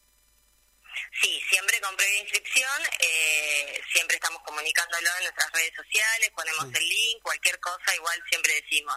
[1.21, 6.87] Sí, siempre con previa inscripción, eh, siempre estamos comunicándolo en nuestras redes sociales, ponemos el
[6.87, 8.95] link, cualquier cosa, igual siempre decimos,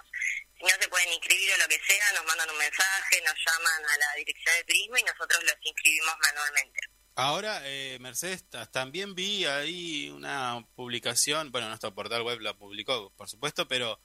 [0.58, 3.82] si no se pueden inscribir o lo que sea, nos mandan un mensaje, nos llaman
[3.84, 6.80] a la dirección de turismo y nosotros los inscribimos manualmente.
[7.14, 13.12] Ahora, eh, Mercedes, ta- también vi ahí una publicación, bueno, nuestro portal web la publicó,
[13.16, 14.00] por supuesto, pero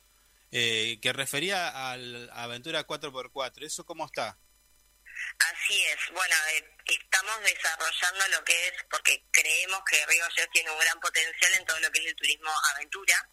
[0.51, 1.93] eh, que refería a
[2.43, 3.65] Aventura 4x4.
[3.65, 4.37] ¿Eso cómo está?
[5.39, 10.71] Así es, bueno, eh, estamos desarrollando lo que es, porque creemos que Río Gallegos tiene
[10.71, 13.29] un gran potencial en todo lo que es el turismo aventura.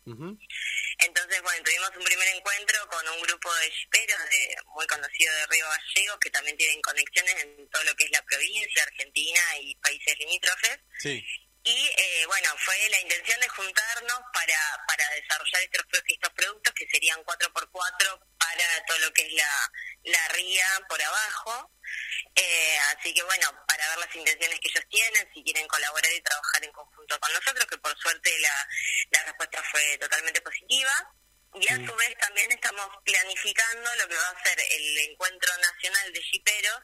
[0.98, 5.46] Entonces, bueno, tuvimos un primer encuentro con un grupo de jiperos de, muy conocido de
[5.46, 9.74] Río Gallegos, que también tienen conexiones en todo lo que es la provincia, Argentina y
[9.76, 10.78] países limítrofes.
[10.98, 11.24] Sí.
[11.66, 16.86] Y eh, bueno, fue la intención de juntarnos para, para desarrollar estos, estos productos que
[16.90, 19.72] serían 4x4 para todo lo que es la,
[20.04, 21.72] la ría por abajo.
[22.34, 26.20] Eh, así que bueno, para ver las intenciones que ellos tienen, si quieren colaborar y
[26.20, 28.68] trabajar en conjunto con nosotros, que por suerte la,
[29.12, 30.92] la respuesta fue totalmente positiva.
[31.54, 36.12] Y a su vez también estamos planificando lo que va a ser el encuentro nacional
[36.12, 36.80] de jiperos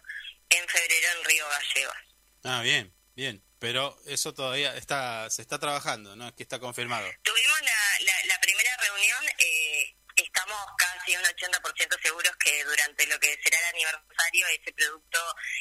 [0.48, 1.96] en febrero en Río Gallegos.
[2.44, 3.49] Ah, bien, bien.
[3.60, 6.26] Pero eso todavía está se está trabajando, ¿no?
[6.28, 7.06] Es que está confirmado.
[7.22, 13.18] Tuvimos la, la, la primera reunión, eh, estamos casi un 80% seguros que durante lo
[13.20, 15.18] que será el aniversario ese producto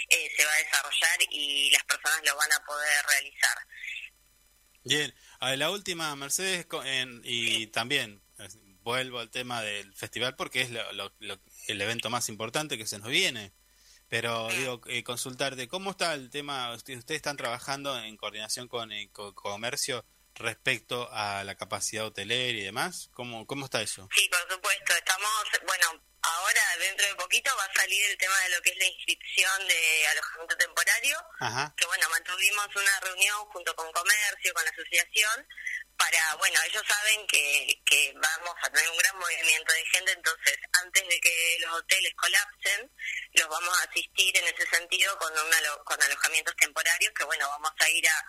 [0.10, 3.58] eh, se va a desarrollar y las personas lo van a poder realizar.
[4.86, 8.24] Bien, a la última, Mercedes, en- y también
[8.82, 12.88] vuelvo al tema del festival porque es lo- lo- lo- el evento más importante que
[12.88, 13.52] se nos viene.
[14.10, 16.74] Pero digo, eh, consultarte, ¿cómo está el tema?
[16.74, 20.04] Usted- Ustedes están trabajando en coordinación con el co- comercio
[20.36, 23.10] respecto a la capacidad hotelera y demás.
[23.14, 24.08] ¿Cómo, cómo está eso?
[24.16, 25.30] Sí, por supuesto, estamos,
[25.68, 28.86] bueno, ahora dentro de poquito va a salir el tema de lo que es la
[28.86, 31.18] inscripción de alojamiento temporario.
[31.40, 31.74] Ajá.
[31.78, 35.48] que bueno, mantuvimos una reunión junto con comercio, con la asociación,
[35.98, 40.58] para, bueno, ellos saben que, que vamos a tener un gran movimiento de gente, entonces
[40.82, 42.92] antes de que los hoteles colapsen,
[43.34, 47.50] los vamos a asistir en ese sentido con, un alo- con alojamientos temporarios, que bueno,
[47.50, 48.26] vamos a ir a,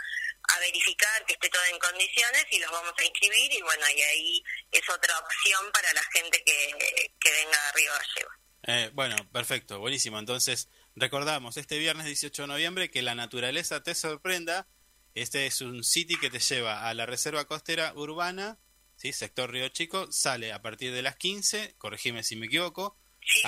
[0.54, 4.02] a verificar que esté todo en condiciones y los vamos a inscribir y bueno, y
[4.02, 8.34] ahí es otra opción para la gente que, que venga a Río Gallegos.
[8.64, 10.18] Eh, bueno, perfecto, buenísimo.
[10.18, 14.68] Entonces, recordamos este viernes 18 de noviembre que la naturaleza te sorprenda.
[15.14, 18.58] Este es un city que te lleva a la reserva costera urbana,
[18.96, 19.12] ¿sí?
[19.12, 23.40] sector Río Chico, sale a partir de las 15, corregime si me equivoco, Sí,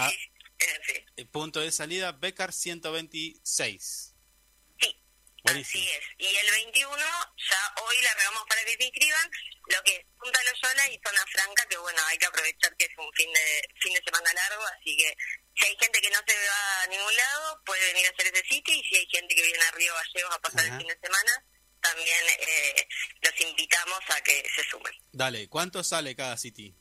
[0.59, 1.05] sí, sí.
[1.16, 4.12] eh, punto de salida Becar 126.
[5.45, 5.82] Buenísimo.
[5.82, 6.05] así es.
[6.18, 9.30] Y el 21 ya hoy largamos para que se inscriban
[9.68, 12.99] lo que es Punta Loyola y Zona Franca, que bueno, hay que aprovechar que es
[12.99, 15.16] un fin de fin de semana largo, así que
[15.55, 18.45] si hay gente que no se va a ningún lado, puede venir a hacer ese
[18.49, 20.74] sitio y si hay gente que viene a Río Gallegos a pasar Ajá.
[20.74, 21.45] el fin de semana,
[21.80, 22.88] también eh,
[23.20, 24.93] los invitamos a que se sumen.
[25.12, 26.74] Dale, ¿cuánto sale cada city?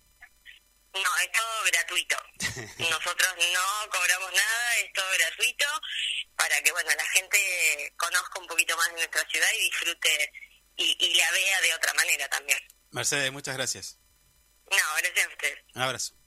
[0.93, 2.17] No, es todo gratuito.
[2.89, 5.65] Nosotros no cobramos nada, es todo gratuito
[6.35, 10.33] para que bueno la gente conozca un poquito más de nuestra ciudad y disfrute
[10.77, 12.59] y, y la vea de otra manera también.
[12.91, 13.97] Mercedes, muchas gracias.
[14.69, 15.59] No, gracias a ustedes.
[15.75, 16.20] Un abrazo.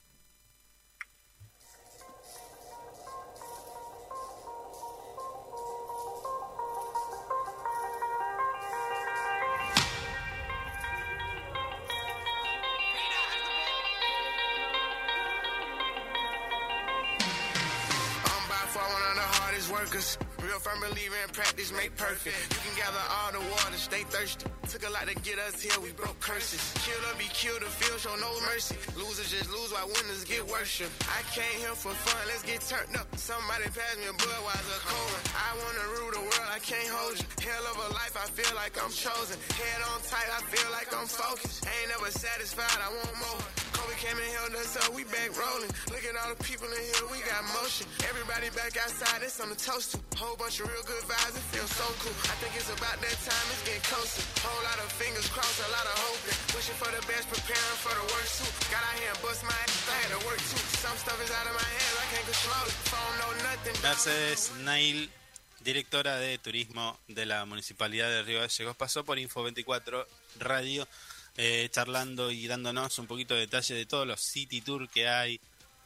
[19.95, 22.35] Real firm believer in practice make perfect.
[22.51, 24.43] You can gather all the water, stay thirsty.
[24.67, 26.59] Took a lot to get us here, we broke curses.
[26.83, 28.75] Kill or be killed, the field show no mercy.
[28.99, 30.91] Losers just lose while winners get worship.
[31.07, 33.07] I came here for fun, let's get turned up.
[33.15, 35.23] Somebody pass me a Budweiser one.
[35.31, 37.27] I wanna rule the world, I can't hold you.
[37.39, 39.39] Hell of a life, I feel like I'm chosen.
[39.55, 41.63] Head on tight, I feel like I'm focused.
[41.71, 43.64] Ain't never satisfied, I want more.
[43.85, 45.69] Kobe came and held us up, we back rolling.
[45.93, 47.85] Look at all the people in here, we got motion.
[48.09, 50.01] Everybody back outside, it's on the toast.
[50.17, 52.17] Whole bunch of real good vibes, it feels so cool.
[52.25, 54.25] I think it's about that time, it's getting closer.
[54.41, 56.33] Whole lot of fingers crossed, a lot of hoping.
[56.57, 58.49] Wishing for the best, preparing for the worst too.
[58.73, 60.61] Got out here and bust my ass, I had to work too.
[60.81, 62.75] Some stuff is out of my hands, I can't control it.
[62.89, 63.75] Phone know nothing.
[63.85, 65.13] Mercedes Nail,
[65.61, 70.09] directora de turismo de la Municipalidad de Río Gallegos, pasó por Info24
[70.41, 70.89] Radio
[71.37, 75.39] eh, charlando y dándonos un poquito de detalle de todos los city tour que hay,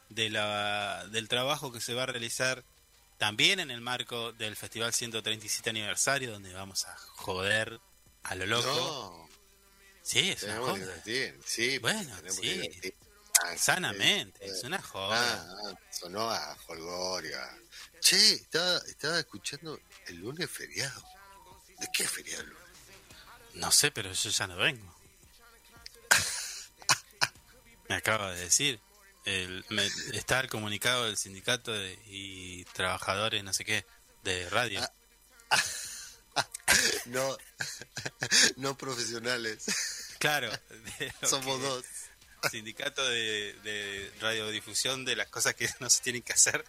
[0.10, 2.64] de la, del trabajo que se va a realizar
[3.18, 7.80] también en el marco del Festival 137 aniversario, donde vamos a joder
[8.24, 8.68] a lo loco.
[8.68, 9.30] No,
[10.02, 11.04] Sí, es una joda.
[11.45, 12.70] Sí, Bueno, sí.
[13.43, 15.47] Ah, Sanamente, es una Ah, joda.
[15.70, 17.39] ah, sonó a Folgorio.
[17.39, 17.58] a-
[18.00, 21.04] Che, estaba, estaba escuchando el lunes feriado.
[21.80, 22.64] ¿De qué feriado el lunes?
[23.56, 24.99] No sé, pero yo ya no vengo.
[27.90, 28.80] Me acaba de decir.
[29.26, 33.86] El, me, está el comunicado del sindicato de, y trabajadores, no sé qué,
[34.24, 34.80] de radio.
[35.50, 35.64] Ah,
[37.06, 37.38] no,
[38.56, 39.66] no profesionales.
[40.20, 40.52] Claro.
[41.24, 41.84] Somos dos.
[42.50, 46.64] Sindicato de, radiodifusión de las cosas que no se tienen que hacer.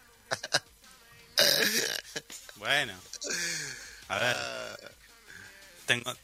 [2.57, 3.01] Bueno.
[4.09, 4.37] A ver.
[4.37, 4.77] Ah.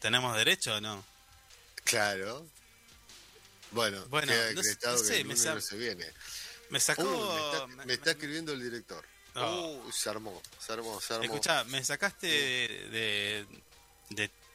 [0.01, 1.05] ¿Tenemos derecho o no?
[1.84, 2.49] Claro,
[3.77, 4.62] bueno, bueno queda no,
[4.99, 6.07] sé, me se viene.
[6.70, 7.68] Me sacó.
[7.85, 9.05] Me, está, escribiendo el director.
[9.35, 11.24] Uh, se armó, se armó, se armó.
[11.24, 13.47] Escuchá, me sacaste de,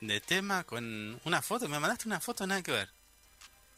[0.01, 1.69] de, tema con una foto.
[1.69, 2.89] Me mandaste una foto, nada que ver.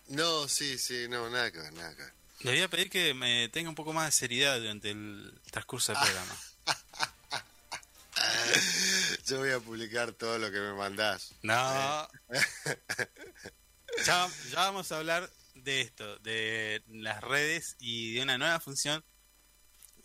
[0.07, 2.13] No, sí, sí, no, nada que ver, nada que ver.
[2.39, 5.91] Le voy a pedir que me tenga un poco más de seriedad durante el transcurso
[5.91, 6.37] del programa.
[9.27, 11.33] Yo voy a publicar todo lo que me mandás.
[11.41, 12.07] No.
[12.29, 13.49] Eh.
[14.05, 19.03] ya, vamos a hablar de esto, de las redes y de una nueva función.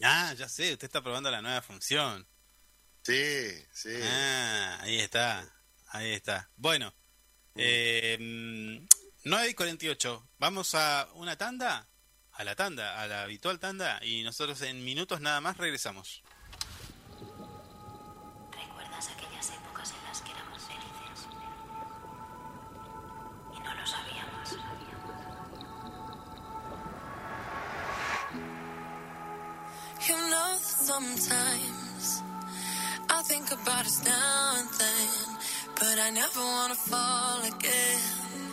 [0.02, 2.26] Ah, ya sé, usted está probando la nueva función.
[3.02, 3.98] Sí, sí.
[4.02, 5.50] Ah, ahí está,
[5.88, 6.50] ahí está.
[6.56, 6.94] Bueno,
[7.54, 7.60] mm.
[7.60, 8.86] eh, mm,
[9.24, 10.28] 9 y 48.
[10.38, 11.88] Vamos a una tanda,
[12.32, 16.22] a la tanda, a la habitual tanda, y nosotros en minutos nada más regresamos.
[30.98, 32.22] sometimes.
[33.08, 35.36] I think about us now and then,
[35.76, 38.47] but I never wanna fall again.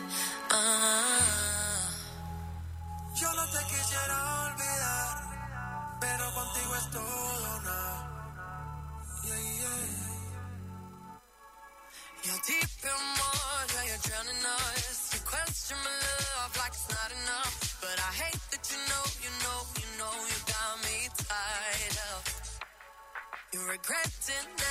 [23.86, 24.65] pretend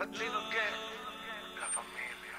[0.00, 2.38] Latino que la familia.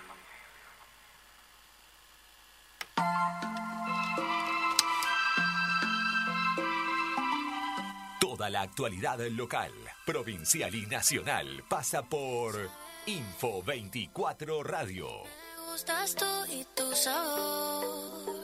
[8.20, 9.72] Toda la actualidad local,
[10.08, 12.68] provincial y nacional pasa por
[13.06, 15.08] Info 24 Radio.
[15.24, 18.42] Me gustas tú y tu sabor.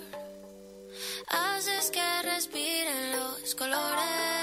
[1.30, 4.37] Haces que respiren los colores.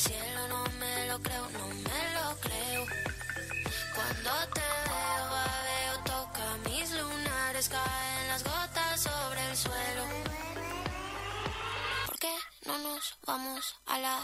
[0.00, 0.48] Cielo.
[0.48, 2.86] No me lo creo, no me lo creo.
[3.94, 5.24] Cuando te veo,
[5.68, 10.04] veo, toca mis lunares, caen las gotas sobre el suelo.
[12.06, 12.34] ¿Por qué
[12.66, 14.16] no nos vamos a la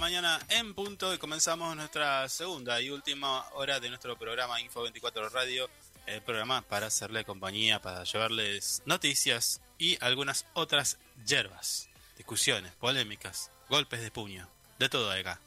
[0.00, 5.28] mañana en punto y comenzamos nuestra segunda y última hora de nuestro programa Info 24
[5.28, 5.68] Radio.
[6.06, 14.00] El programa para hacerle compañía, para llevarles noticias y algunas otras hierbas, discusiones, polémicas, golpes
[14.00, 14.48] de puño,
[14.78, 15.38] de todo acá.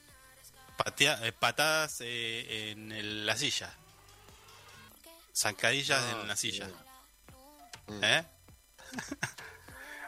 [0.77, 3.73] Patea- eh, patadas eh, en el- la silla,
[5.35, 6.69] zancadillas en la silla.
[7.87, 8.03] Mm.
[8.03, 8.25] ¿Eh?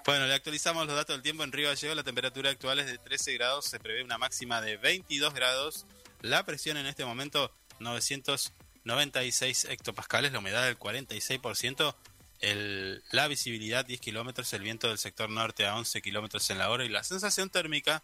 [0.05, 1.43] bueno, le actualizamos los datos del tiempo.
[1.43, 4.77] En Río Gallegos la temperatura actual es de 13 grados, se prevé una máxima de
[4.77, 5.85] 22 grados.
[6.21, 11.95] La presión en este momento 996 hectopascales, la humedad del 46%,
[12.41, 16.69] el, la visibilidad 10 kilómetros, el viento del sector norte a 11 kilómetros en la
[16.69, 18.03] hora y la sensación térmica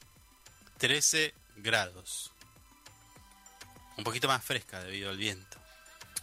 [0.78, 2.32] 13 grados.
[3.98, 5.58] Un poquito más fresca debido al viento.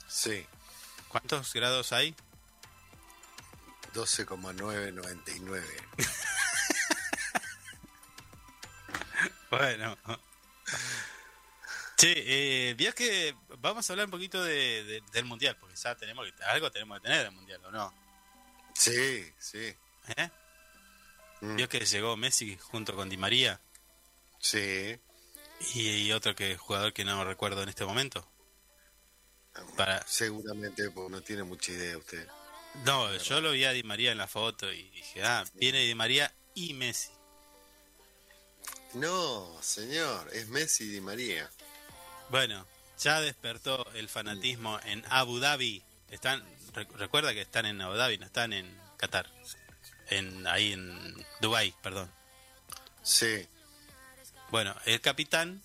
[0.09, 0.47] Sí,
[1.09, 2.15] ¿Cuántos grados hay?
[3.95, 5.65] 12,999.
[9.51, 9.97] Bueno.
[11.97, 12.13] Che,
[12.71, 16.27] eh, vio que vamos a hablar un poquito de, de- del mundial, porque ya tenemos
[16.31, 17.93] que, algo tenemos que tener del mundial, ¿o no?
[18.75, 19.75] Sí, sí.
[20.17, 20.31] ¿Eh?
[21.41, 23.59] Mm, Vio que llegó Messi junto con Di María
[24.39, 25.01] Sí.
[25.75, 28.31] y, y otro que jugador que no recuerdo en este momento.
[29.77, 32.29] Para, Seguramente, porque no tiene mucha idea usted.
[32.85, 35.95] No, yo lo vi a Di María en la foto y dije, ah, viene Di
[35.95, 37.11] María y Messi.
[38.95, 41.51] No, señor, es Messi Di María.
[42.31, 42.67] Bueno,
[42.99, 45.83] ya despertó el fanatismo en Abu Dhabi.
[46.11, 46.43] Están,
[46.75, 49.31] re- recuerda que están en Abu Dhabi, no están en Qatar.
[50.11, 52.11] En, ahí en Dubai, perdón.
[53.03, 53.47] Sí,
[54.51, 55.63] Bueno, el capitán,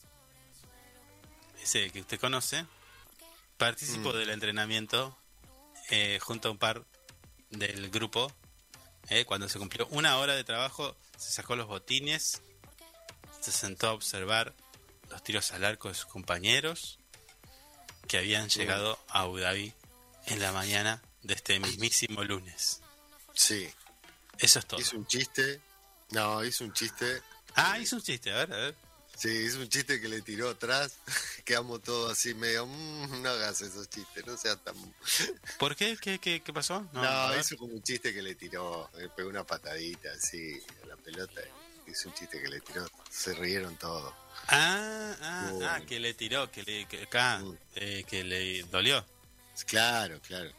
[1.61, 2.65] ese que usted conoce,
[3.57, 4.17] participó Mm.
[4.17, 5.17] del entrenamiento
[5.89, 6.83] eh, junto a un par
[7.49, 8.31] del grupo.
[9.09, 12.41] eh, cuando se cumplió una hora de trabajo, se sacó los botines,
[13.41, 14.53] se sentó a observar
[15.09, 16.99] los tiros al arco de sus compañeros
[18.07, 19.73] que habían llegado a Abu Dhabi
[20.27, 22.81] en la mañana de este mismísimo lunes.
[23.33, 23.69] sí.
[24.39, 24.79] Eso es todo.
[24.81, 25.61] Hizo un chiste.
[26.09, 27.21] No, hizo un chiste.
[27.55, 28.75] Ah, hizo un chiste, a ver, a ver.
[29.15, 30.95] Sí, hizo un chiste que le tiró atrás.
[31.45, 32.65] Quedamos todos así medio.
[32.65, 34.75] "Mm, no hagas esos chistes, no seas tan.
[35.59, 35.97] ¿Por qué?
[36.01, 36.87] ¿Qué, qué, qué pasó?
[36.93, 37.39] No, ver.
[37.39, 38.89] hizo como un chiste que le tiró.
[38.95, 41.41] Le pegó una patadita así a la pelota.
[41.87, 42.85] Hizo un chiste que le tiró.
[43.09, 44.13] Se rieron todos.
[44.47, 47.41] Ah, ah, ah, que le tiró, que le, que, acá,
[47.75, 49.05] eh, que le dolió.
[49.67, 50.51] Claro, claro.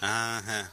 [0.00, 0.72] Ajá.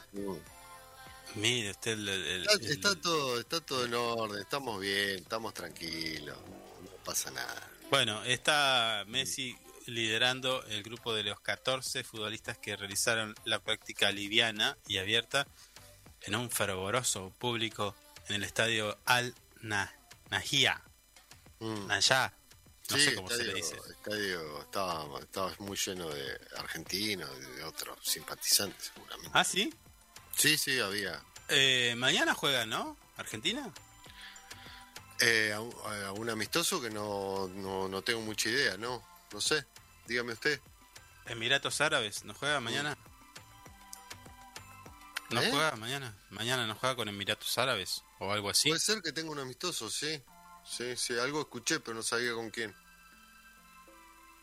[1.36, 5.52] Mire usted el, el- Está, el- está todo, está todo en orden, estamos bien, estamos
[5.54, 6.36] tranquilos,
[6.82, 7.70] no pasa nada.
[7.90, 9.56] Bueno, está Messi
[9.86, 15.46] liderando el grupo de los 14 futbolistas que realizaron la práctica liviana y abierta
[16.22, 17.94] en un fervoroso público
[18.28, 19.94] en el estadio Al Na-
[20.30, 20.82] Nahia.
[21.60, 21.86] Mm.
[21.86, 22.32] Nayá.
[22.90, 23.92] No Sí, sé cómo se le estadio- dice.
[23.92, 29.30] estadio estaba, estaba muy lleno de argentinos y de otros simpatizantes seguramente.
[29.34, 29.72] Ah, sí.
[30.36, 31.20] Sí, sí, había.
[31.48, 32.96] Eh, mañana juegan, ¿no?
[33.16, 33.72] ¿Argentina?
[35.20, 35.74] Eh, a, un-
[36.04, 39.02] a un amistoso que no, no, no tengo mucha idea, ¿no?
[39.32, 39.64] No sé,
[40.06, 40.60] dígame usted.
[41.26, 42.96] Emiratos Árabes, ¿no juega mañana?
[45.30, 45.48] ¿No ¿Eh?
[45.50, 46.14] juega mañana?
[46.30, 48.68] ¿Mañana no juega con Emiratos Árabes o algo así?
[48.68, 50.22] Puede ser que tenga un amistoso, sí.
[50.68, 52.74] Sí, sí, algo escuché, pero no sabía con quién.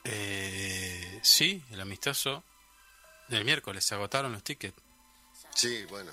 [0.06, 2.44] Eh, sí, el amistoso
[3.30, 3.86] del miércoles.
[3.86, 4.76] Se agotaron los tickets.
[5.56, 6.12] Sí, bueno.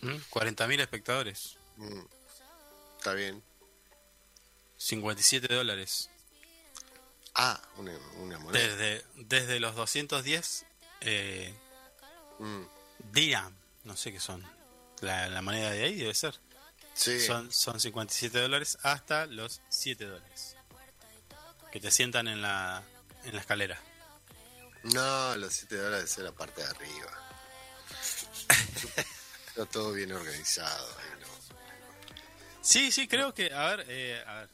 [0.00, 0.16] ¿Mm?
[0.30, 1.56] 40.000 espectadores.
[1.76, 2.00] mm,
[2.98, 3.42] Está bien.
[4.76, 6.10] 57 dólares.
[7.34, 8.62] Ah, una, una moneda.
[8.62, 10.66] Desde, desde los 210
[11.02, 11.54] eh,
[12.38, 12.64] Mm.
[13.84, 14.44] No sé qué son.
[15.00, 16.38] La, la moneda de ahí debe ser.
[16.94, 17.20] Sí.
[17.20, 20.56] Son, son 57 dólares hasta los 7 dólares.
[21.72, 22.82] Que te sientan en la,
[23.24, 23.80] en la escalera.
[24.84, 27.29] No, los 7 dólares es la parte de arriba.
[29.46, 30.88] Está todo bien organizado.
[32.60, 33.52] Sí, sí, creo que.
[33.52, 34.48] A ver, eh, a ver.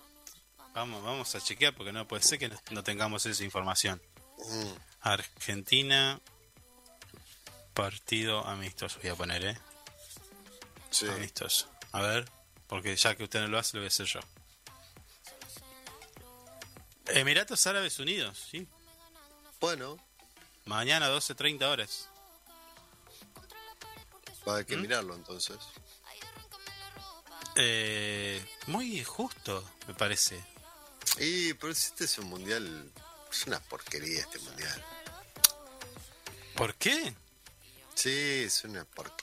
[0.75, 4.01] Vamos, vamos a chequear porque no puede ser que no, no tengamos esa información.
[4.39, 6.21] Mm, Argentina.
[7.73, 9.59] Partido amistoso, voy a poner, ¿eh?
[10.91, 11.07] sí.
[11.09, 11.69] Amistoso.
[11.93, 12.25] A ver,
[12.69, 14.21] porque ya que usted no lo hace, lo voy a hacer yo.
[17.09, 18.67] Emiratos Árabes Unidos, sí.
[19.61, 19.99] Bueno,
[20.67, 22.09] Mañana 12.30 horas.
[24.49, 24.81] Va a que ¿Mm?
[24.83, 25.57] mirarlo entonces.
[27.57, 30.43] Eh, muy justo, me parece.
[31.19, 32.91] Y, pero si este es un mundial.
[33.31, 34.85] Es una porquería este mundial.
[36.55, 37.15] ¿Por qué?
[37.95, 38.11] Sí,
[38.45, 39.17] es una porquería.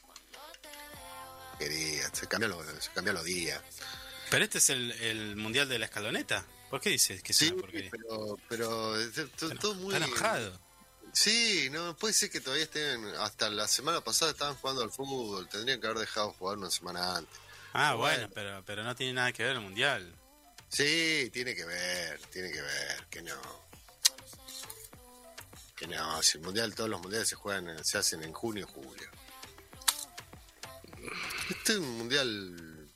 [2.13, 3.61] Se cambian los, se cambian los días.
[4.29, 6.45] Pero este es el, el mundial de la escaloneta.
[6.69, 7.91] ¿Por qué dices que es Sí, una porquería?
[7.91, 9.13] pero, pero es
[9.59, 9.93] todo muy.
[9.93, 10.59] está enojado.
[11.13, 13.05] Sí, no, puede ser que todavía estén.
[13.19, 15.47] Hasta la semana pasada estaban jugando al fútbol.
[15.47, 17.37] Tendrían que haber dejado jugar una semana antes.
[17.73, 18.17] Ah, Bueno.
[18.17, 20.13] bueno, pero, pero no tiene nada que ver el mundial.
[20.69, 23.39] Sí, tiene que ver, tiene que ver, que no.
[25.75, 28.71] Que no, si el mundial, todos los mundiales se juegan, se hacen en junio o
[28.73, 29.07] julio.
[31.49, 32.89] Este es un mundial.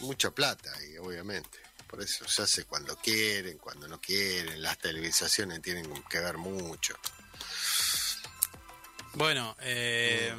[0.00, 1.58] Mucha plata ahí, obviamente.
[1.88, 4.60] Por eso se hace cuando quieren, cuando no quieren.
[4.62, 6.94] Las televisaciones tienen que ver mucho.
[9.14, 10.32] Bueno, eh,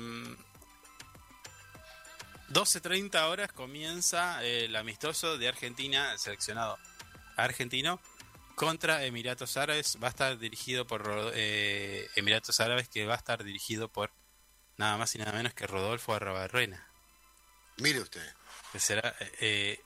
[2.49, 6.77] 12.30 horas comienza el amistoso de Argentina, el seleccionado
[7.37, 8.01] argentino,
[8.55, 9.97] contra Emiratos Árabes.
[10.01, 14.11] Va a estar dirigido por eh, Emiratos Árabes, que va a estar dirigido por
[14.77, 16.85] nada más y nada menos que Rodolfo Arrabarrena,
[17.77, 18.25] Mire usted.
[18.71, 19.79] que será eh,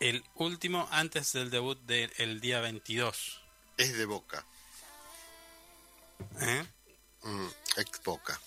[0.00, 3.40] el último antes del debut del día 22.
[3.76, 4.44] Es de boca.
[6.40, 6.66] ¿eh?
[7.22, 8.40] Mm, ex boca.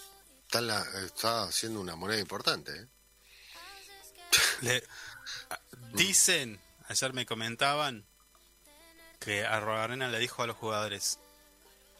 [0.46, 2.88] Está, en la- está haciendo una moneda importante, ¿eh?
[4.62, 4.84] Le-
[5.94, 8.06] dicen, ayer me comentaban,
[9.20, 11.20] que Arrobarena le dijo a los jugadores,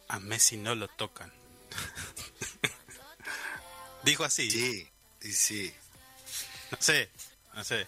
[0.10, 1.32] a Messi no lo tocan.
[4.04, 4.90] dijo así, Sí,
[5.22, 5.74] y sí.
[6.72, 7.10] no sé,
[7.54, 7.88] no sé.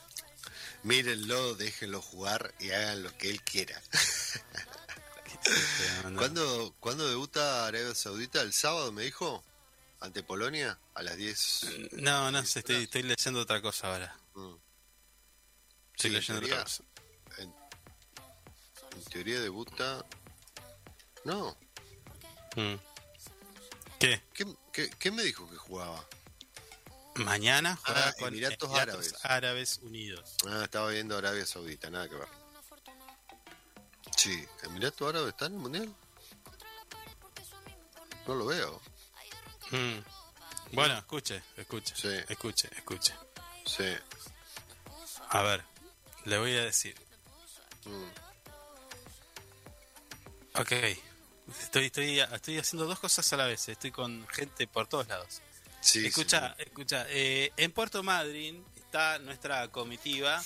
[0.86, 3.82] Mírenlo, déjenlo jugar y hagan lo que él quiera.
[6.16, 8.42] ¿Cuándo, ¿Cuándo debuta Arabia Saudita?
[8.42, 9.44] ¿El sábado me dijo?
[10.00, 10.78] ¿Ante Polonia?
[10.94, 11.66] A las 10.
[11.94, 14.16] No, no sé, estoy, estoy leyendo otra cosa ahora.
[14.36, 14.54] Mm.
[15.96, 16.84] Estoy Sí, leyendo en otra cosa.
[17.40, 20.06] en teoría debuta...
[21.24, 21.58] No.
[22.56, 22.76] Mm.
[24.00, 24.22] ¿Qué?
[24.36, 26.06] ¿Qué, qué, qué me dijo que jugaba?
[27.16, 29.26] Mañana juega Ah, con Emiratos Emiratos Árabes.
[29.26, 30.36] Árabes Unidos.
[30.48, 32.28] Ah, estaba viendo Arabia Saudita, nada que ver.
[34.18, 35.96] Sí, ¿Emiratos Árabes está en el Mundial?
[38.28, 38.82] No lo veo.
[39.72, 40.00] Mm.
[40.74, 42.10] Bueno, escuche, escuche, Sí.
[42.28, 43.14] escuche, escuche.
[43.66, 43.86] Sí.
[45.30, 45.64] A ver,
[46.26, 46.96] le voy a decir.
[47.86, 48.10] Mm.
[50.60, 50.72] Ok.
[51.62, 53.70] Estoy, estoy, estoy haciendo dos cosas a la vez.
[53.70, 55.42] Estoy con gente por todos lados.
[55.86, 56.64] Sí, escucha, sí.
[56.64, 57.06] escucha.
[57.10, 60.42] eh, en Puerto Madryn está nuestra comitiva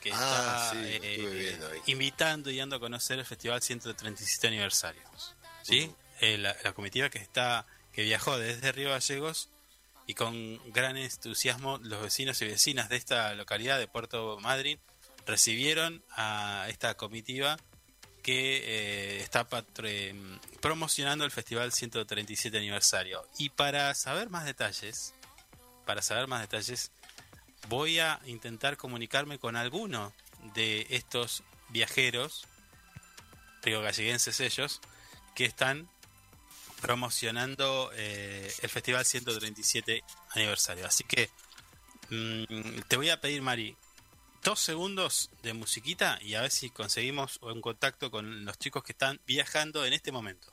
[0.00, 5.00] que Ah, está sí, eh, invitando y dando a conocer el Festival 137 aniversario.
[5.62, 5.90] ¿Sí?
[6.20, 9.48] Eh, la, la comitiva que está que viajó desde Río Gallegos
[10.06, 14.78] y con gran entusiasmo los vecinos y vecinas de esta localidad de Puerto Madryn
[15.26, 17.56] recibieron a esta comitiva
[18.22, 19.46] que eh, está
[19.82, 23.26] em, promocionando el Festival 137 aniversario.
[23.38, 25.14] Y para saber más detalles,
[25.84, 26.92] para saber más detalles,
[27.68, 30.12] voy a intentar comunicarme con alguno
[30.54, 32.46] de estos viajeros,
[33.62, 34.80] río ellos,
[35.34, 35.88] que están
[36.80, 40.86] promocionando eh, el Festival 137 aniversario.
[40.86, 41.30] Así que
[42.10, 43.76] mm, te voy a pedir, Mari,
[44.42, 48.92] dos segundos de musiquita y a ver si conseguimos un contacto con los chicos que
[48.92, 50.48] están viajando en este momento.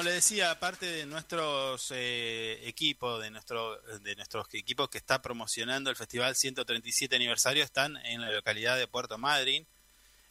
[0.00, 5.20] Como le decía, aparte de nuestros eh, equipos, de nuestro de nuestros equipos que está
[5.20, 9.66] promocionando el Festival 137 aniversario, están en la localidad de Puerto Madryn.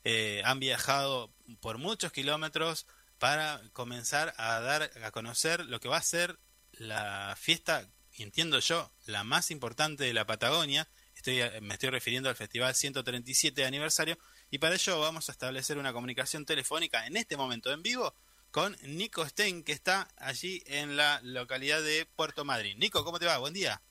[0.06, 2.88] Eh, han viajado por muchos kilómetros
[3.20, 6.40] para comenzar a dar a conocer lo que va a ser
[6.72, 10.90] la fiesta, entiendo yo, la más importante de la Patagonia.
[11.14, 14.18] Estoy, me estoy refiriendo al Festival 137 aniversario
[14.50, 18.16] y para ello vamos a establecer una comunicación telefónica en este momento en vivo
[18.52, 22.80] con Nico Stein, que está allí en la localidad de Puerto Madryn.
[22.80, 23.38] Nico, ¿cómo te va?
[23.38, 23.82] Buen día.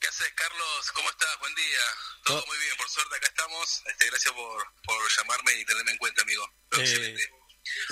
[0.00, 0.90] ¿Qué haces, Carlos?
[0.94, 1.38] ¿Cómo estás?
[1.40, 1.78] Buen día.
[2.24, 3.82] Todo Todo- muy bien, por suerte acá estamos.
[3.86, 6.44] Este, gracias por, por llamarme y tenerme en cuenta, amigo.
[6.78, 7.16] Eh.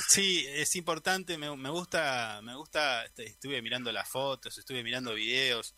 [0.08, 5.14] Sí, es importante, me, me gusta, me gusta, este, estuve mirando las fotos, estuve mirando
[5.14, 5.74] videos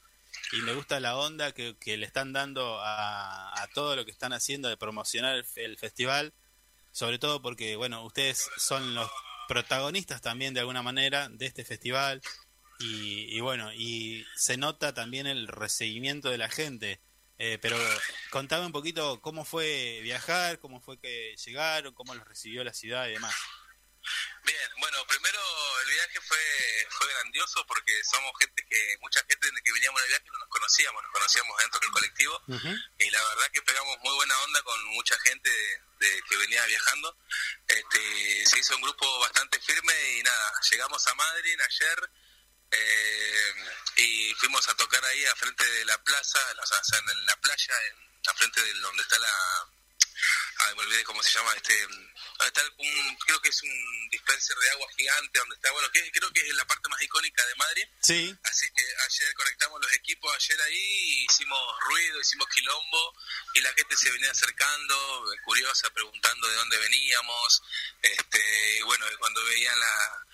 [0.52, 4.12] y me gusta la onda que, que le están dando a, a todo lo que
[4.12, 6.32] están haciendo de promocionar el, el festival,
[6.92, 9.10] sobre todo porque, bueno, ustedes son los
[9.50, 12.22] protagonistas también de alguna manera de este festival
[12.78, 17.00] y, y bueno, y se nota también el recibimiento de la gente.
[17.36, 17.76] Eh, pero
[18.30, 23.08] contame un poquito cómo fue viajar, cómo fue que llegaron, cómo los recibió la ciudad
[23.08, 23.34] y demás.
[24.44, 25.38] Bien, bueno, primero
[25.84, 30.08] el viaje fue fue grandioso porque somos gente que, mucha gente que veníamos en el
[30.10, 32.42] viaje no nos conocíamos, nos conocíamos dentro del colectivo
[32.98, 36.64] y la verdad que pegamos muy buena onda con mucha gente de, de- que venía
[36.66, 37.16] viajando.
[37.68, 42.10] Este, se hizo un grupo bastante firme y nada, llegamos a Madrid ayer
[42.72, 43.54] eh,
[43.96, 47.74] y fuimos a tocar ahí a frente de la plaza, o sea, en la playa,
[47.90, 49.68] en, a frente de donde está la...
[50.58, 51.80] Ay, me olvidé cómo se llama este...
[51.82, 56.10] donde está un, creo que es un dispenser de agua gigante, donde está, bueno, que
[56.10, 57.84] creo que es la parte más icónica de Madrid.
[58.02, 63.14] Sí, Así que ayer conectamos los equipos, ayer ahí hicimos ruido, hicimos quilombo
[63.54, 67.62] y la gente se venía acercando, curiosa, preguntando de dónde veníamos.
[68.02, 70.26] Este, y bueno, cuando veían la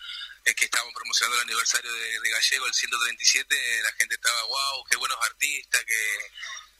[0.46, 4.84] es que estábamos promocionando el aniversario de, de Gallego, el 137, la gente estaba, wow,
[4.88, 6.30] qué buenos artistas, que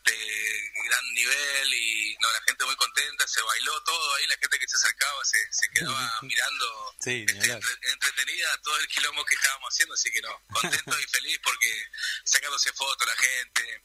[0.06, 4.58] de gran nivel y no, la gente muy contenta, se bailó todo ahí, la gente
[4.58, 9.34] que se acercaba se, se quedaba mirando Sí, este, entre- entretenida todo el quilombo que
[9.34, 11.84] estábamos haciendo, así que no, contento y feliz porque
[12.24, 13.82] sacándose fotos la gente,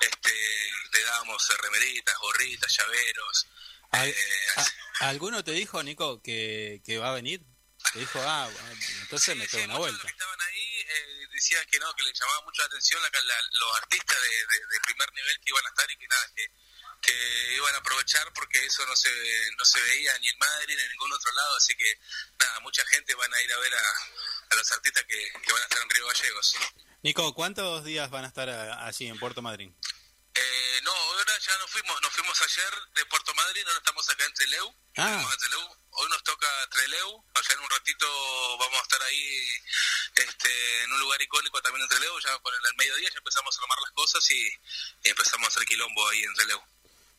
[0.00, 3.46] este, le dábamos remeritas, gorritas, llaveros.
[3.94, 4.16] Eh,
[5.00, 7.42] ¿Alguno te dijo, Nico, que, que va a venir?
[7.92, 8.48] Te dijo, ah,
[9.02, 10.02] entonces me pego una vuelta.
[10.02, 13.42] que estaban ahí eh, decían que no, que les llamaba mucho la atención la- la-
[13.60, 16.46] los artistas de, de- de primer nivel que iban a estar y que nada, que,
[17.02, 19.10] que iban a aprovechar porque eso no se
[19.58, 21.98] no se veía ni en Madrid ni en ningún otro lado, así que
[22.38, 23.90] nada, mucha gente van a ir a ver a,
[24.50, 26.56] a los artistas que, que van a estar en Río Gallegos.
[27.02, 29.76] Nico, ¿cuántos días van a estar a- allí en Puerto Madryn?
[30.34, 34.24] Eh, no, ahora ya nos fuimos, nos fuimos ayer de Puerto Madryn, ahora estamos acá
[34.24, 34.74] en Treleu.
[34.96, 35.20] Ah.
[35.30, 35.81] En Trelew.
[35.94, 39.48] Hoy nos toca Treleu, allá en un ratito vamos a estar ahí
[40.16, 43.62] este, en un lugar icónico también en Treleu, ya por el, mediodía ya empezamos a
[43.62, 44.46] armar las cosas y,
[45.04, 46.58] y empezamos a hacer quilombo ahí en Treleu.
[46.58, 46.68] Acá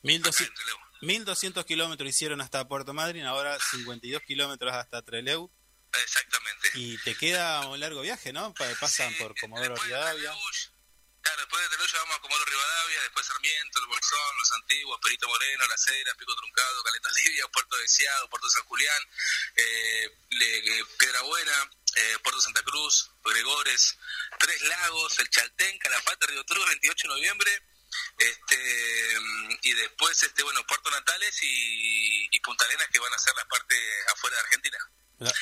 [0.02, 0.78] 1200, en Trelew.
[1.02, 5.50] 1200 kilómetros hicieron hasta Puerto Madryn, ahora 52 kilómetros hasta Trelew.
[6.04, 6.72] Exactamente.
[6.74, 8.54] Y te queda un largo viaje, ¿no?
[8.56, 10.34] Pa- Pasan Sí, por Comodoro después de Rivadavia.
[11.24, 15.00] Claro, después de Trelew ya vamos a Comodoro Rivadavia, después Sarmiento, El Bolsón, Los Antiguos,
[15.02, 19.04] Perito Moreno, La Cera, Pico Truncado, Caleta Livia, Puerto Deseado, Puerto San Julián,
[19.56, 23.98] eh, Le- eh, Piedra Buena, eh, Puerto Santa Cruz, Gregores,
[24.38, 27.62] Tres Lagos, El Chaltén, Calafate, Río Truz, 28 de noviembre,
[28.18, 29.18] este
[29.62, 33.46] y después este bueno Puerto Natales y, y Punta Arenas que van a ser la
[33.46, 33.76] parte
[34.12, 34.78] afuera de Argentina.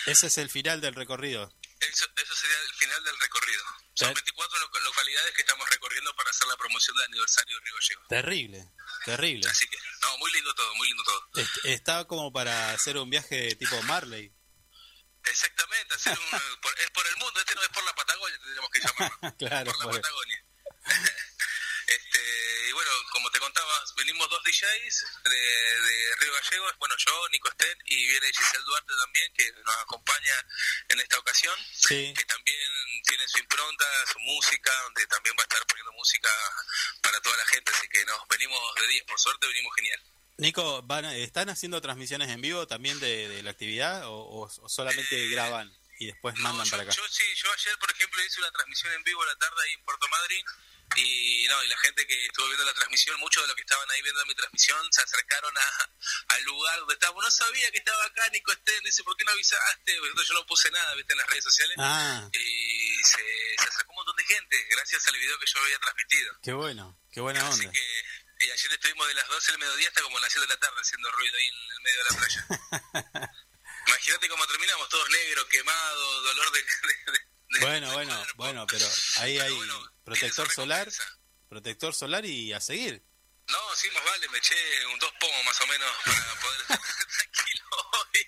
[0.05, 1.51] Ese es el final del recorrido.
[1.79, 3.63] Eso, eso sería el final del recorrido.
[3.93, 4.13] Son Ya.
[4.13, 8.07] 24 lo- localidades que estamos recorriendo para hacer la promoción del aniversario de Río Gallego.
[8.07, 8.71] Terrible,
[9.05, 9.49] terrible.
[9.49, 11.29] Así que, no, muy lindo todo, muy lindo todo.
[11.35, 14.33] Est- Está como para hacer un viaje tipo Marley.
[15.25, 16.29] Exactamente, hacer un,
[16.61, 19.37] por- es por el mundo, este no es por la Patagonia, tendríamos que llamarlo.
[19.37, 20.45] Claro, por la por- Patagonia.
[21.95, 27.29] este, y bueno, como te contaba, venimos dos DJs de, de Río Gallegos, bueno, yo,
[27.29, 30.35] Nico Sten, y viene Giselle Duarte también, que nos acompaña
[30.89, 31.57] en esta ocasión.
[31.73, 32.13] Sí.
[32.15, 32.59] que también
[33.07, 36.29] tiene su impronta, su música, donde también va a estar poniendo música
[37.01, 40.01] para toda la gente, así que nos venimos de 10, por suerte venimos genial.
[40.37, 44.69] Nico, van ¿están haciendo transmisiones en vivo también de, de la actividad o, o- o
[44.69, 46.91] solamente Eh, graban y después No, mandan yo, para acá?
[46.93, 49.73] yo sí, yo ayer, por ejemplo, hice una transmisión en vivo a la tarde ahí
[49.73, 50.45] en Puerto Madryn
[50.95, 53.89] y no, y la gente que estuvo viendo la transmisión, muchos de los que estaban
[53.91, 55.89] ahí viendo mi transmisión se acercaron a,
[56.35, 57.23] al lugar donde estábamos.
[57.23, 59.95] No sabía que estaba acá Nico Estén, dice, ¿por qué no avisaste?
[59.95, 61.75] Entonces yo no puse nada, viste, en las redes sociales.
[61.79, 63.17] Ah, Y se,
[63.57, 66.35] se acercó un montón de gente, gracias al video que yo había transmitido.
[66.43, 67.71] qué bueno, qué buena Así onda.
[67.71, 70.59] que y ayer estuvimos de las 12 del mediodía hasta como las 7 de la
[70.59, 73.31] tarde haciendo ruido ahí en el medio de la playa.
[73.87, 76.59] imagínate cómo terminamos, todos negros, quemados, dolor de...
[76.61, 78.33] de- de- Bueno, de bueno, cuerpo.
[78.37, 78.87] bueno, pero
[79.17, 80.87] ahí hay bueno, protector solar,
[81.49, 83.03] protector solar y a seguir.
[83.47, 84.55] No, sí, más vale, me eché
[84.87, 88.27] un dos pomos más o menos para poder estar tranquilo hoy.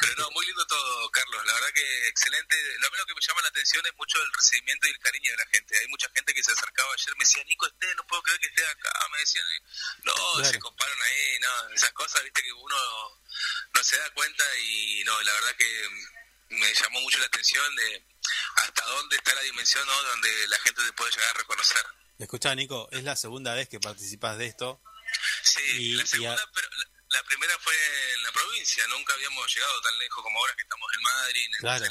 [0.00, 1.44] Pero no, muy lindo todo, Carlos.
[1.44, 2.54] La verdad que excelente.
[2.78, 5.36] Lo menos que me llama la atención es mucho el recibimiento y el cariño de
[5.38, 5.78] la gente.
[5.80, 8.46] Hay mucha gente que se acercaba ayer, me decía, Nico, esté, no puedo creer que
[8.46, 8.92] esté acá.
[9.10, 9.44] Me decían,
[10.04, 10.50] no, Claro.
[10.52, 12.76] se comparan ahí, no, esas cosas, viste, que uno
[13.74, 15.88] no se da cuenta y no, la verdad que
[16.50, 18.04] me llamó mucho la atención de
[18.56, 20.02] hasta dónde está la dimensión, ¿no?
[20.02, 21.82] Donde la gente te puede llegar a reconocer.
[22.18, 24.82] Escucha, Nico, es la segunda vez que participas de esto.
[25.42, 27.74] Sí, Y- la segunda, a- pero la, la primera fue
[28.14, 31.52] en la provincia, nunca habíamos llegado tan lejos como ahora que estamos en Madrid, en
[31.60, 31.84] Claro.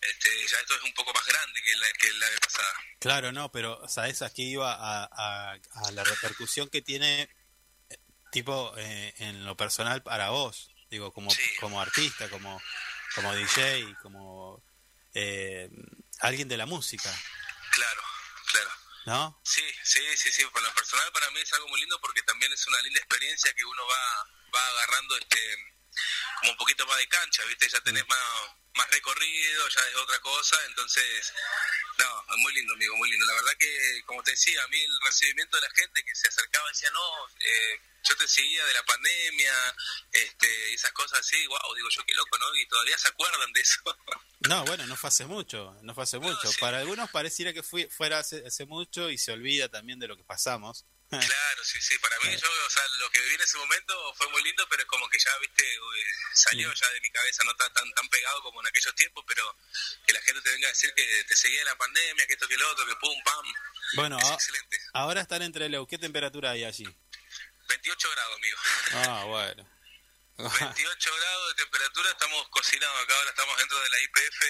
[0.00, 2.72] Este, ya esto es un poco más grande que la, que la vez pasada.
[3.00, 5.52] Claro, no, pero sabes a qué iba a, a-
[5.86, 7.22] a la repercusión que tiene,
[7.88, 7.98] eh,
[8.30, 11.42] tipo, eh, en lo personal para vos, digo, como, Sí.
[11.58, 12.60] como artista, como,
[13.14, 14.43] como DJ, como
[15.14, 15.68] eh,
[16.20, 17.10] alguien de la música,
[17.70, 18.02] Claro,
[18.52, 18.70] claro.
[19.06, 19.40] ¿no?
[19.44, 20.44] Sí, sí, sí, sí.
[20.46, 23.52] Por lo personal para mí es algo muy lindo porque también es una linda experiencia
[23.52, 25.38] que uno va, va agarrando este
[26.40, 27.68] como un poquito más de cancha, ¿viste?
[27.68, 28.18] Ya tenés más,
[28.74, 31.32] más recorrido, ya es otra cosa, entonces,
[31.98, 33.26] no, muy lindo, amigo, muy lindo.
[33.26, 36.28] La verdad que, como te decía, a mí el recibimiento de la gente que se
[36.28, 39.52] acercaba decía, no, eh, yo te seguía de la pandemia,
[40.12, 42.54] este, esas cosas así, wow, digo yo, qué loco, ¿no?
[42.56, 43.80] Y todavía se acuerdan de eso.
[44.46, 46.52] No, bueno, no fue hace mucho, no fue hace mucho.
[46.52, 46.60] sí.
[46.60, 50.18] Para algunos pareciera que fui, fuera hace, hace mucho y se olvida también de lo
[50.18, 50.84] que pasamos.
[51.20, 54.28] Claro, sí, sí, para mí, yo, o sea, lo que viví en ese momento fue
[54.30, 55.64] muy lindo, pero es como que ya, viste,
[56.34, 59.56] salió ya de mi cabeza, no está tan, tan pegado como en aquellos tiempos, pero
[60.06, 62.56] que la gente te venga a decir que te seguía la pandemia, que esto, que
[62.56, 63.46] lo otro, que pum, pam,
[63.94, 64.78] Bueno, es a- excelente.
[64.94, 65.86] ahora están entre Leu.
[65.86, 66.86] ¿Qué temperatura hay allí?
[67.68, 68.58] 28 grados, amigo.
[68.92, 69.73] Ah, bueno.
[70.36, 74.40] 28 grados de temperatura, estamos cocinando acá, ahora estamos dentro de la IPF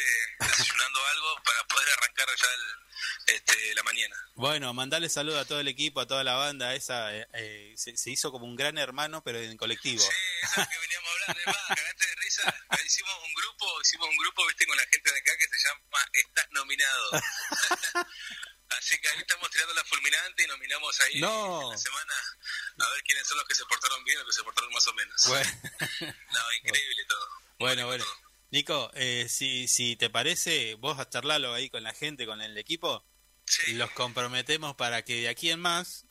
[0.40, 4.16] desayunando algo para poder arrancar ya el, este, la mañana.
[4.34, 6.74] Bueno, mandale saludo a todo el equipo, a toda la banda.
[6.74, 10.02] Esa eh, eh, se, se hizo como un gran hermano, pero en colectivo.
[10.02, 10.08] Sí,
[10.42, 12.54] eso es lo que veníamos hablando, es más, cagaste de risa.
[12.84, 16.10] Hicimos un grupo, hicimos un grupo, viste, con la gente de acá que se llama
[16.12, 17.10] Estás Nominado.
[18.70, 21.62] Así que ahí estamos tirando la fulminante y nominamos ahí No.
[21.62, 22.12] en la semana
[22.78, 24.94] a ver quiénes son los que se portaron bien o que se portaron más o
[24.94, 25.26] menos.
[25.26, 25.50] Bueno,
[26.32, 27.28] No, increíble todo.
[27.58, 27.86] bueno.
[27.86, 28.04] bueno.
[28.50, 32.56] Nico, eh, si, si te parece, vos a charlarlo ahí con la gente, con el
[32.58, 33.04] equipo,
[33.46, 36.06] Sí, los comprometemos para que de aquí en más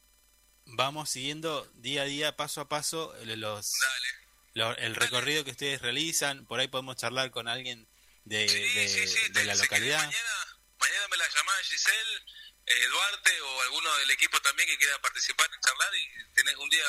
[0.66, 4.08] vamos siguiendo día a día, paso a paso, eh, los, dale.
[4.54, 6.46] lo- el recorrido que ustedes realizan.
[6.46, 7.88] Por ahí podemos charlar con alguien
[8.26, 9.98] de, Sí, de- sí, de la localidad.
[9.98, 12.26] Mañana, mañana me la llamás Giselle,
[12.66, 16.70] eh, Duarte o alguno del equipo también que quiera participar en charlar y tenés un
[16.70, 16.84] día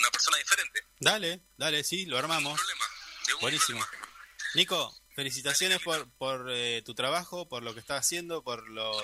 [0.00, 0.84] una persona diferente.
[1.00, 2.58] Dale, dale, sí, lo No armamos.
[2.58, 2.84] problema.
[3.40, 3.80] Buenísimo.
[3.80, 4.08] problema.
[4.54, 9.02] Nico, felicitaciones por, por eh, tu trabajo, por lo que estás haciendo, por lo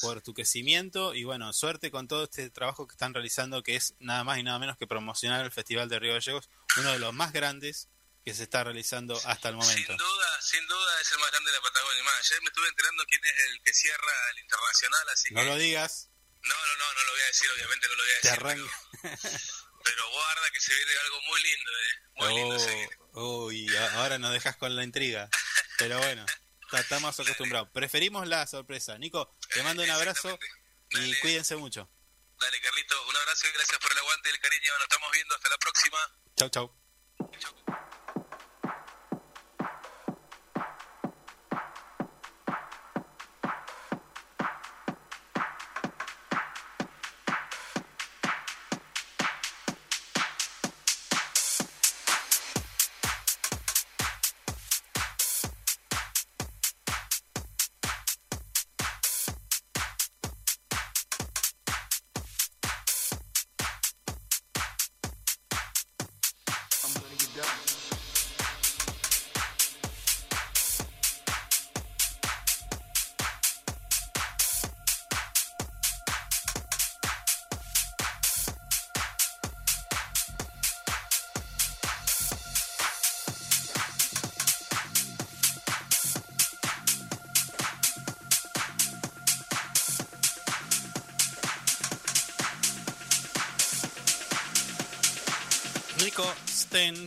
[0.00, 3.94] por tu crecimiento y bueno, suerte con todo este trabajo que están realizando que es
[3.98, 6.48] nada más y nada menos que promocionar el Festival de Río Gallegos,
[6.78, 7.88] uno de los más grandes
[8.28, 9.86] que se está realizando hasta el momento.
[9.92, 12.02] Sin duda, sin duda es el más grande de la Patagonia.
[12.04, 15.46] Más, ayer me estuve enterando quién es el que cierra el internacional, así No que...
[15.46, 16.10] lo digas,
[16.42, 18.30] No, no, no, no lo voy a decir, obviamente no lo voy a te decir.
[18.44, 18.72] arranca.
[19.02, 19.18] Pero,
[19.84, 21.94] pero guarda que se viene algo muy lindo, eh.
[22.16, 22.98] Muy lindo se viene.
[23.14, 25.28] Oh, uy, a- ahora nos dejas con la intriga.
[25.78, 26.26] Pero bueno,
[26.70, 27.70] ta- estamos acostumbrados.
[27.72, 28.98] Preferimos la sorpresa.
[28.98, 30.38] Nico, te mando un abrazo
[30.90, 31.90] y cuídense mucho.
[32.40, 34.72] Dale, Carlito, un abrazo y gracias por el aguante y el cariño.
[34.74, 35.34] Nos estamos viendo.
[35.34, 35.98] Hasta la próxima.
[36.36, 37.87] Chau, chau.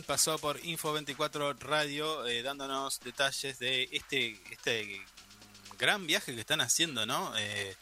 [0.02, 5.00] Pasó por Info24 Radio eh, dándonos detalles de este, este
[5.78, 7.32] gran viaje que están haciendo, ¿no?
[7.38, 7.76] Eh,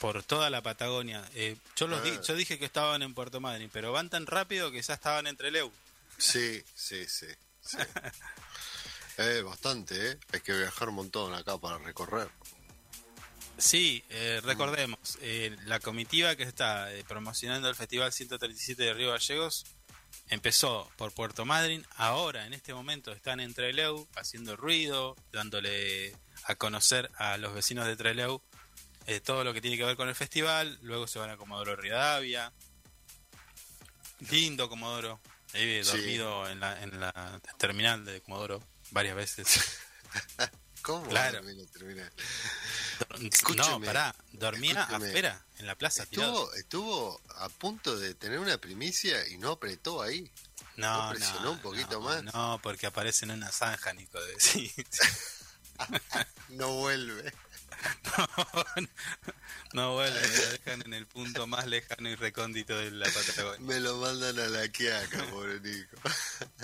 [0.00, 1.28] por toda la Patagonia.
[1.34, 4.70] Eh, yo, los di- yo dije que estaban en Puerto Madryn, pero van tan rápido
[4.70, 5.72] que ya estaban entre Leu.
[6.18, 7.26] Sí, sí, sí.
[7.60, 7.76] sí.
[9.44, 10.18] Bastante, ¿eh?
[10.32, 12.28] Hay que viajar un montón acá para recorrer.
[13.56, 19.10] Sí, eh, recordemos, eh, la comitiva que está eh, promocionando el Festival 137 de Río
[19.10, 19.66] Gallegos
[20.28, 26.14] empezó por Puerto Madryn, ahora en este momento están en Trelew haciendo ruido, dándole
[26.44, 28.40] a conocer a los vecinos de Trelew
[29.06, 31.76] eh, todo lo que tiene que ver con el festival, luego se van a Comodoro
[31.76, 32.52] Rivadavia,
[34.30, 35.20] lindo Comodoro,
[35.54, 35.90] he Sí.
[35.92, 39.78] dormido en la, en la terminal de Comodoro varias veces.
[40.88, 41.06] ¿Cómo?
[41.06, 41.42] Claro.
[41.70, 42.10] Termina,
[43.56, 46.04] no, pará, dormía afuera, en la plaza.
[46.04, 50.32] Estuvo, estuvo a punto de tener una primicia y no apretó ahí.
[50.76, 52.24] No, ¿No presionó no, un poquito no, más?
[52.24, 54.18] No, porque aparece en una zanja, Nico.
[54.18, 54.72] De, sí.
[56.48, 57.32] No vuelve.
[58.16, 58.88] no,
[59.74, 63.60] no vuelve, lo dejan en el punto más lejano y recóndito de la Patagonia.
[63.60, 65.96] Me lo mandan a la quiaca, pobre Nico.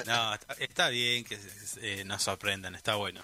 [0.06, 1.38] No, está, está bien que
[1.82, 3.22] eh, nos sorprendan, está bueno.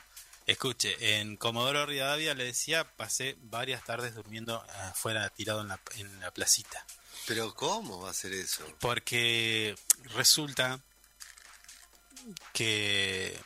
[0.50, 4.60] Escuche, en Comodoro Rivadavia le decía, pasé varias tardes durmiendo
[4.90, 6.84] afuera, tirado en la, en la placita.
[7.26, 8.66] Pero ¿cómo va a ser eso?
[8.80, 9.76] Porque
[10.14, 10.80] resulta
[12.52, 13.38] que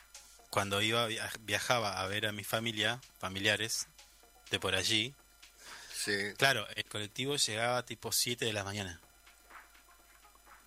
[0.50, 3.86] cuando iba via- viajaba a ver a mi familia, familiares
[4.50, 5.14] de por allí,
[5.94, 6.32] Sí.
[6.36, 9.00] claro, el colectivo llegaba tipo 7 de la mañana.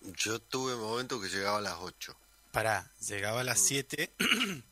[0.02, 2.16] Yo tuve momentos que llegaba a las 8.
[2.52, 4.12] Pará, llegaba a las 7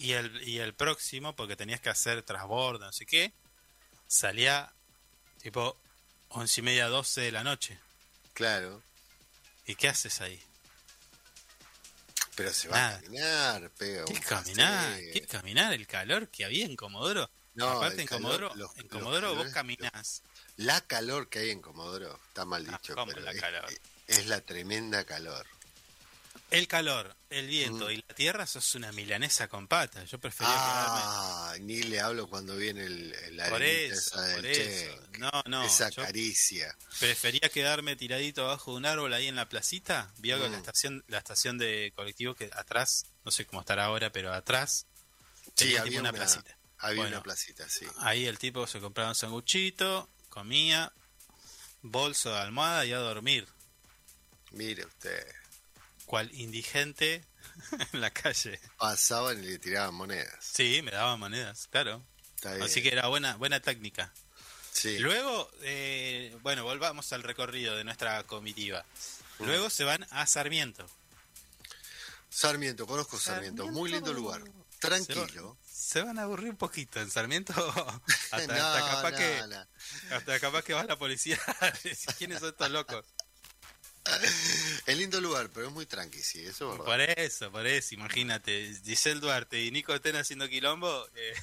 [0.00, 3.32] y el, y el próximo, porque tenías que hacer transbordo, no sé qué,
[4.06, 4.72] salía
[5.42, 5.76] tipo
[6.28, 7.78] 11 y media, 12 de la noche.
[8.32, 8.82] Claro.
[9.66, 10.42] ¿Y qué haces ahí?
[12.34, 12.96] Pero se va Nada.
[12.96, 14.98] a caminar, pega ¿Qué caminar?
[15.12, 15.72] ¿Qué caminar?
[15.74, 17.28] El calor que había en Comodoro.
[17.54, 20.22] No, Aparte en calor, Comodoro, los- en Comodoro vos caminás.
[20.56, 23.66] La calor que hay en Comodoro, está mal Ah, dicho, ¿cómo pero la es, calor?
[24.06, 25.46] es la tremenda calor.
[26.50, 27.90] El calor, el viento Mm.
[27.92, 30.10] y la tierra sos una milanesa con patas.
[30.10, 31.00] Yo prefería quedarme.
[31.04, 34.96] Ah, ni le hablo cuando viene el, el Por eso, esa por eso.
[35.18, 35.64] No, no.
[35.64, 36.76] esa caricia.
[36.98, 40.12] prefería quedarme tiradito abajo de un árbol ahí en la placita.
[40.18, 40.52] Vio que Mm.
[40.52, 44.86] la estación, la estación de colectivo que atrás, no sé cómo estará ahora, pero atrás
[45.56, 46.56] Sí, había una, una, placita.
[46.78, 47.16] había Bueno.
[47.18, 47.86] una placita, sí.
[47.98, 50.92] Ahí el tipo se compraba un sanguchito, comía,
[51.82, 53.46] bolso de almohada y a dormir.
[54.52, 55.24] Mire usted,
[56.10, 57.24] Cual indigente
[57.92, 58.58] en la calle.
[58.78, 60.34] pasaban y le tiraban monedas.
[60.40, 62.04] Sí, me daban monedas, claro.
[62.34, 62.64] Está bien.
[62.64, 64.12] Así que era buena, buena técnica.
[64.72, 64.98] sí.
[64.98, 68.84] Luego, eh, bueno, volvamos al recorrido de nuestra comitiva.
[69.38, 69.44] Mm.
[69.44, 70.84] Luego se van a Sarmiento.
[72.28, 74.42] Sarmiento, conozco Sarmiento, muy lindo lugar.
[74.80, 75.56] Tranquilo.
[75.64, 77.52] Se van a aburrir un poquito en Sarmiento.
[78.32, 80.16] Hasta, No, hasta capaz no, que, no.
[80.16, 81.38] hasta capaz que va la policía.
[82.18, 83.04] ¿Quiénes son estos locos?
[84.86, 86.84] Es lindo lugar, pero es muy tranqui, sí, eso es verdad.
[86.84, 88.74] Por eso, por eso, imagínate.
[88.84, 91.06] Giselle Duarte y Nico Ten haciendo quilombo.
[91.14, 91.34] eh,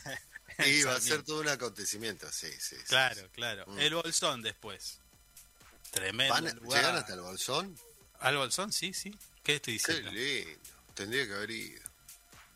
[0.65, 2.75] Y va a ser todo un acontecimiento, sí, sí.
[2.87, 3.27] Claro, sí.
[3.33, 3.63] claro.
[3.67, 3.79] Mm.
[3.79, 4.99] El Bolsón después.
[5.91, 6.33] Tremendo.
[6.33, 6.79] ¿Van a- lugar.
[6.81, 7.79] ¿Llegan hasta el Bolsón?
[8.19, 8.73] ¿Al Bolsón?
[8.73, 9.15] Sí, sí.
[9.43, 10.11] ¿Qué estoy Qué diciendo?
[10.11, 10.59] lindo.
[10.95, 11.83] Tendría que haber ido.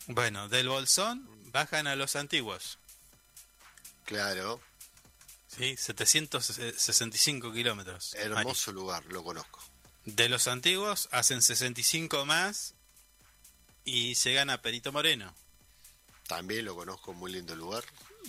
[0.07, 2.80] Bueno, del Bolsón bajan a los antiguos.
[4.06, 4.60] Claro,
[5.48, 8.14] Sí, 765 kilómetros.
[8.15, 9.60] hermoso lugar, lo conozco.
[10.06, 12.73] De los antiguos hacen 65 más
[13.86, 15.34] y llegan a Perito Moreno.
[16.28, 17.84] También lo conozco, muy lindo lugar.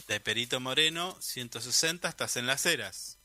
[0.09, 3.19] De Perito Moreno, 160 estás en Las Heras.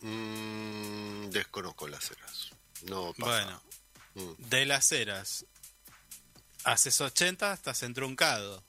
[0.00, 2.50] Mm, desconozco las eras.
[2.82, 3.44] No pasa.
[3.44, 3.62] Bueno,
[4.14, 5.46] Mm, de Las Heras
[6.64, 8.62] haces 80 estás en Truncado.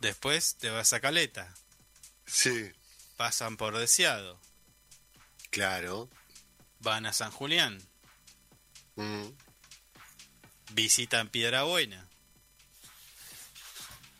[0.00, 1.54] Después te vas a Caleta.
[2.26, 2.70] Sí,
[3.16, 4.38] Pasan por Deseado.
[5.54, 6.08] Claro.
[6.80, 7.80] Van a San Julián.
[8.96, 9.28] Mm,
[10.72, 12.08] Visitan Piedra Buena.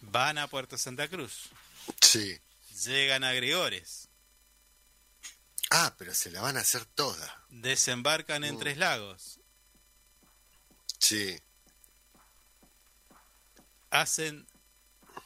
[0.00, 1.50] Van a Puerto Santa Cruz.
[2.00, 2.38] sí.
[2.84, 4.08] Llegan a Gregores.
[5.70, 7.44] Ah, pero se la van a hacer toda.
[7.48, 8.58] Desembarcan en Mm.
[8.58, 9.40] Tres Lagos.
[10.98, 11.38] Sí.
[13.90, 14.46] Hacen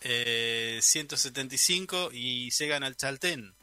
[0.03, 3.57] eh, 175 y llegan al Chaltén.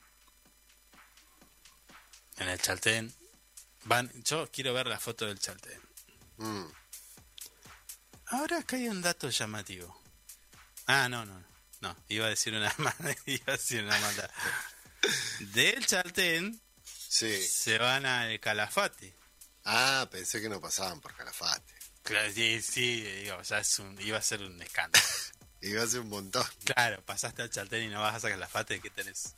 [2.38, 3.14] En el Chaltén.
[3.86, 5.80] Van, yo quiero ver la foto del Chaltén.
[6.38, 6.66] Mm,
[8.28, 10.02] Ahora acá hay un dato llamativo.
[10.88, 11.44] Ah, no, no.
[11.82, 13.16] No, iba a decir una maldad.
[13.26, 14.30] Iba a decir una maldad.
[15.40, 17.41] Del Chaltén sí.
[17.41, 19.16] se van al Calafate.
[19.64, 21.74] Ah, pensé que no pasaban por Calafate.
[22.03, 25.06] Claro, sí, sí, digo, ya es un, iba a ser un escándalo.
[25.62, 26.45] Iba a ser un montón.
[26.64, 29.36] Claro, pasaste al Chaltén y no vas a Calafate, ¿qué tenés?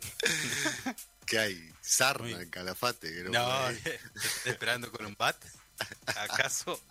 [1.30, 1.72] ¿Qué hay?
[1.80, 3.08] Sarna en Calafate.
[3.08, 3.68] que No,
[4.44, 5.36] esperando con un bat.
[6.06, 6.82] ¿Acaso?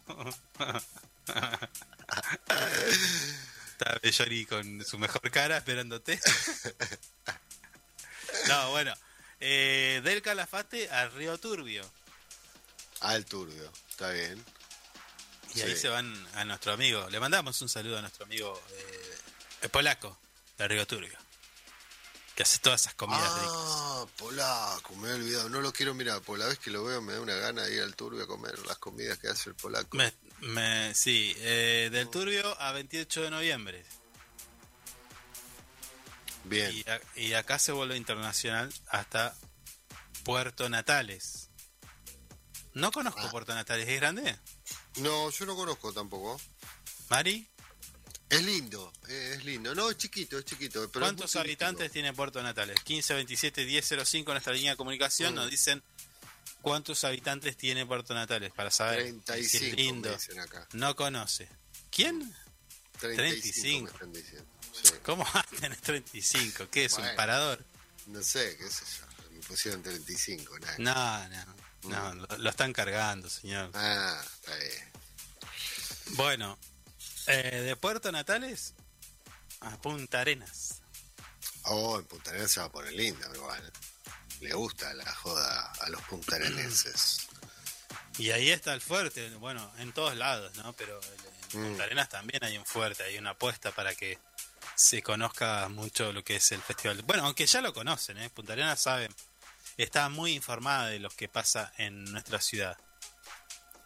[3.68, 6.18] Está Belloni con su mejor cara esperándote.
[8.48, 8.94] No, bueno.
[9.42, 11.84] Eh, del Calafate al Río Turbio.
[13.02, 14.42] Al turbio, está bien.
[15.54, 17.10] Y ahí se van a nuestro amigo.
[17.10, 19.18] Le mandamos un saludo a nuestro amigo eh,
[19.64, 20.18] el polaco
[20.58, 21.29] de Río Turbio.
[22.40, 23.52] Que hace todas esas comidas ricas.
[23.54, 25.50] Ah, polaco, me he olvidado.
[25.50, 27.76] No lo quiero mirar, porque la vez que lo veo me da una gana de
[27.76, 29.98] ir al turbio a comer las comidas que hace el polaco.
[29.98, 30.14] Me,
[30.44, 33.86] me- sí, eh, del Turbio a 28 de noviembre.
[36.46, 36.72] Bien.
[36.74, 39.36] Y, a- y acá se vuelve internacional hasta
[40.24, 41.50] Puerto Natales.
[42.74, 43.32] No conozco Ah.
[43.32, 44.40] Puerto Natales, ¿es grande?
[45.00, 46.40] No, yo no conozco tampoco.
[47.10, 47.50] Mari,
[48.30, 49.74] Es lindo, eh, es lindo.
[49.74, 50.88] No, es chiquito, es chiquito.
[50.92, 52.80] Pero ¿cuántos habitantes tiene Puerto Natales?
[52.82, 55.36] 15 27 1005 nuestra línea de comunicación Mm.
[55.36, 55.82] nos dicen
[56.62, 60.10] cuántos habitantes tiene Puerto Natales para saber si es 35 lindo.
[60.10, 60.68] me dicen acá.
[60.74, 61.50] No conoce.
[61.90, 62.34] ¿Quién?
[63.00, 64.46] 35, me están.
[64.84, 64.94] Sí.
[65.04, 65.26] ¿Cómo
[65.60, 66.68] tener 35?
[66.70, 67.66] ¿Qué es un parador?
[68.08, 69.30] No sé, qué sé yo.
[69.32, 70.76] Me pusieron 35, nada.
[70.78, 73.72] No, no, no, lo, lo están cargando, señor.
[73.74, 74.92] Ah, está bien.
[76.16, 76.58] Bueno,
[77.30, 78.74] eh, de Puerto Natales
[79.62, 80.82] a Punta Arenas.
[81.64, 83.72] Oh, en Punta Arenas se va a poner linda, igual.
[84.42, 87.28] Le gusta la joda a los puntarenenses.
[88.18, 90.74] Y ahí está el fuerte, bueno, en todos lados, ¿no?
[90.74, 91.64] Pero en Mm.
[91.70, 94.20] Punta Arenas también hay un fuerte, hay una apuesta para que
[94.76, 97.02] se conozca mucho lo que es el festival.
[97.02, 98.30] Bueno, aunque ya lo conocen, ¿eh?
[98.30, 99.10] Punta Arenas sabe,
[99.76, 102.78] está muy informada de lo que pasa en nuestra ciudad.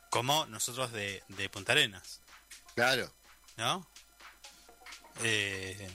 [0.09, 2.19] Como nosotros de, de Punta Arenas,
[2.75, 3.09] Claro.
[3.57, 3.87] ¿No?
[5.23, 5.89] Eh,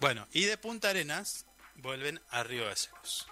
[0.00, 3.26] bueno, y de Punta Arenas vuelven a Río Gallegos.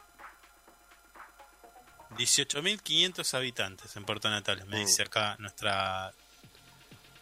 [2.16, 6.12] 18.500 habitantes en Puerto Natales, me dice acá nuestra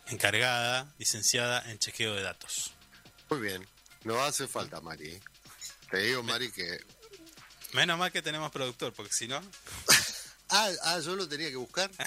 [0.07, 2.73] encargada, licenciada en chequeo de datos.
[3.29, 3.69] Muy bien.
[4.05, 5.21] No hace falta, Mari.
[5.91, 6.79] Te digo, Mari, que.
[7.73, 9.41] Menos mal que tenemos productor, porque si no...
[10.51, 11.91] Ah, ah, yo lo tenía que buscar.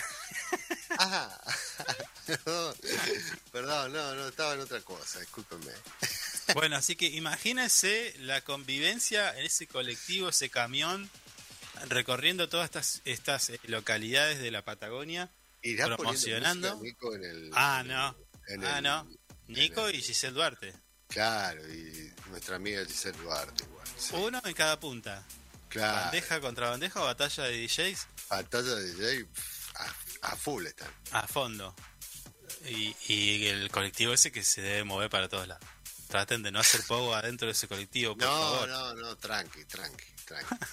[0.97, 1.39] Ah,
[2.45, 2.73] no,
[3.51, 5.71] perdón, no, no, estaba en otra cosa, discúlpenme.
[6.55, 11.09] Bueno, así que imagínense la convivencia en ese colectivo, ese camión,
[11.87, 15.29] recorriendo todas estas, estas eh, localidades de la Patagonia,
[15.61, 16.75] Irá promocionando.
[16.77, 18.15] música, Nico, en el, Ah, en no.
[18.47, 19.07] el- Ah, no.
[19.47, 20.73] Nico el- y Giselle Duarte.
[21.07, 23.87] Claro, y nuestra amiga Giselle Duarte igual.
[23.97, 24.13] sí.
[24.15, 25.23] Uno en cada punta.
[25.69, 30.65] claro, Bandeja contra bandeja o batalla de DJs batalla de DJ pf, a, a full
[30.65, 30.91] están.
[31.11, 31.73] a fondo.
[32.67, 35.65] Y, y el colectivo ese que se debe mover para todos lados.
[36.07, 38.69] Traten de no hacer pogo adentro de ese colectivo, por No, favor.
[38.69, 40.55] no, no, tranqui, tranqui, tranqui.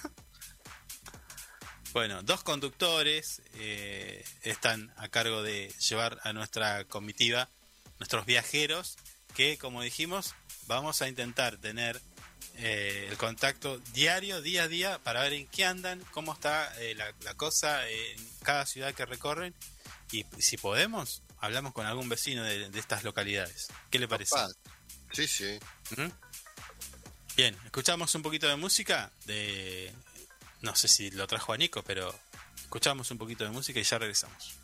[1.91, 7.49] Bueno, dos conductores eh, están a cargo de llevar a nuestra comitiva,
[7.97, 8.95] nuestros viajeros,
[9.35, 10.35] que como dijimos,
[10.67, 11.99] vamos a intentar tener
[12.57, 16.93] eh, el contacto diario, día a día, para ver en qué andan, cómo está eh,
[16.93, 19.55] la, la cosa en cada ciudad que recorren
[20.11, 23.67] y si podemos, hablamos con algún vecino de, de estas localidades.
[23.89, 24.35] ¿Qué le parece?
[24.35, 24.49] Papá,
[25.11, 25.59] Sí, sí.
[25.97, 26.07] ¿Mm?
[27.35, 29.93] Bien, escuchamos un poquito de música de...
[30.61, 32.13] No sé si lo trajo a Nico, pero
[32.57, 34.55] escuchamos un poquito de música y ya regresamos.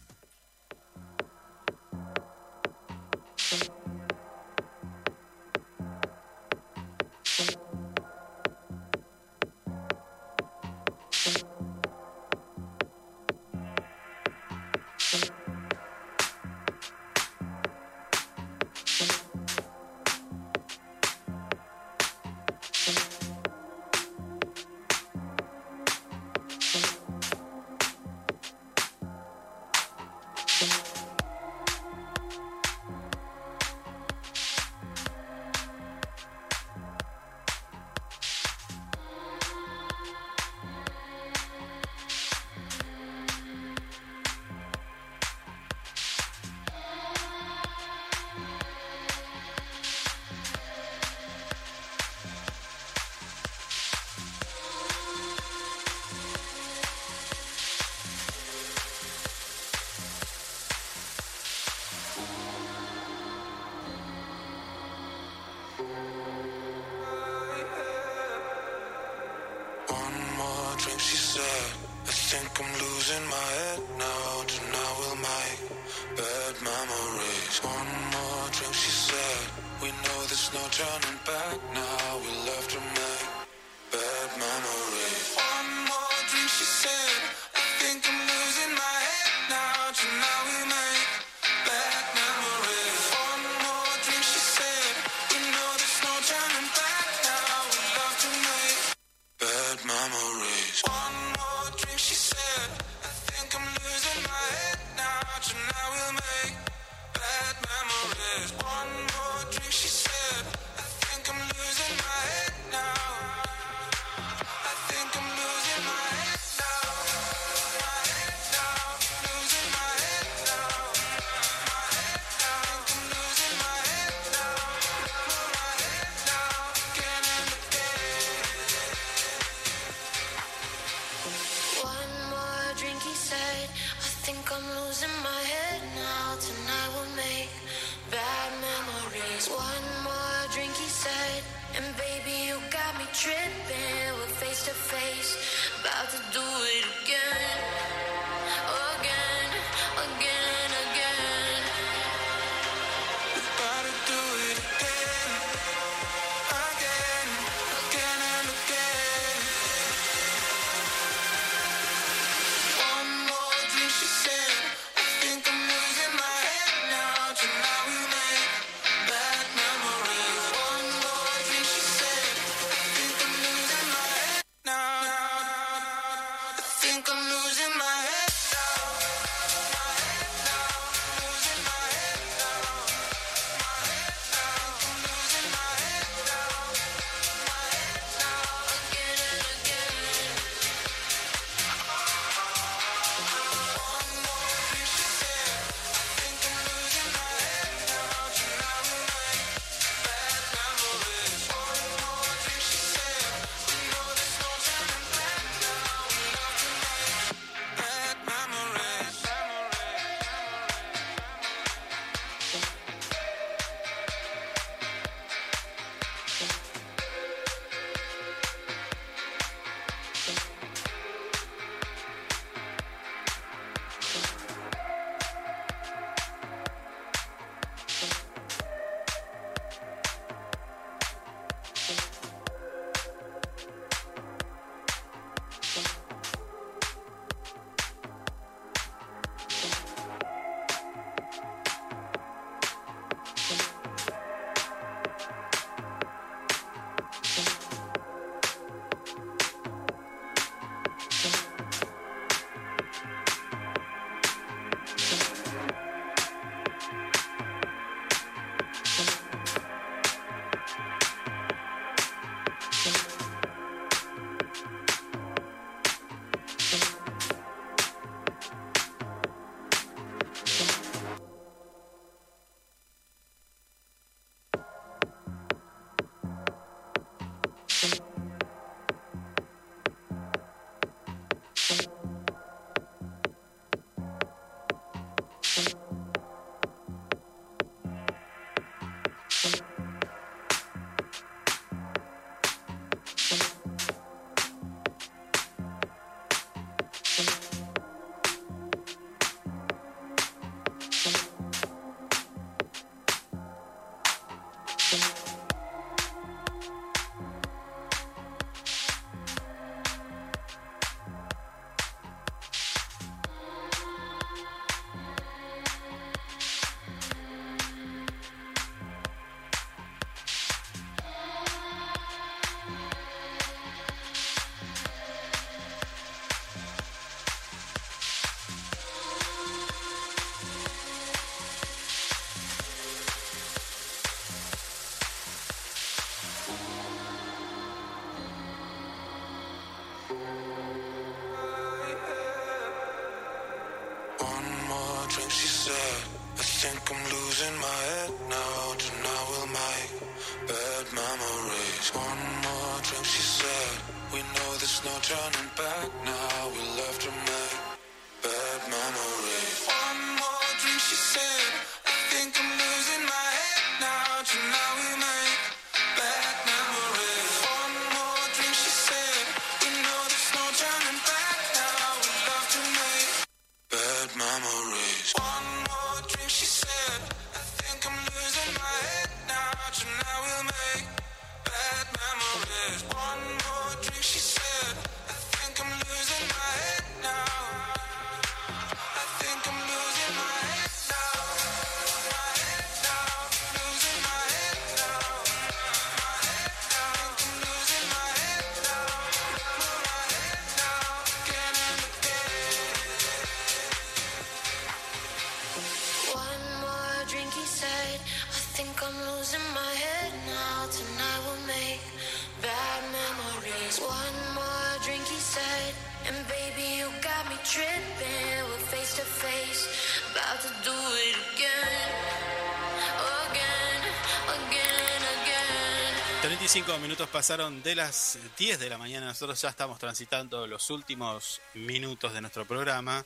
[426.56, 429.07] 35 minutos pasaron de las 10 de la mañana.
[429.07, 433.06] Nosotros ya estamos transitando los últimos minutos de nuestro programa.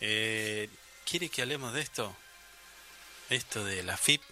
[0.00, 0.70] Eh,
[1.04, 2.16] ¿Quiere que hablemos de esto?
[3.30, 4.22] Esto de la FIP.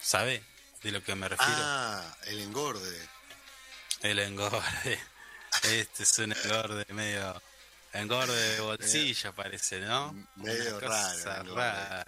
[0.00, 0.42] ¿Sabe
[0.82, 1.52] de lo que me refiero?
[1.54, 3.08] Ah, el engorde.
[4.00, 4.98] El engorde.
[5.64, 7.42] Este es un engorde medio.
[7.92, 10.14] Engorde de bolsillo, parece, ¿no?
[10.36, 11.42] Medio raro.
[11.42, 11.54] engorde.
[11.56, 12.06] rara.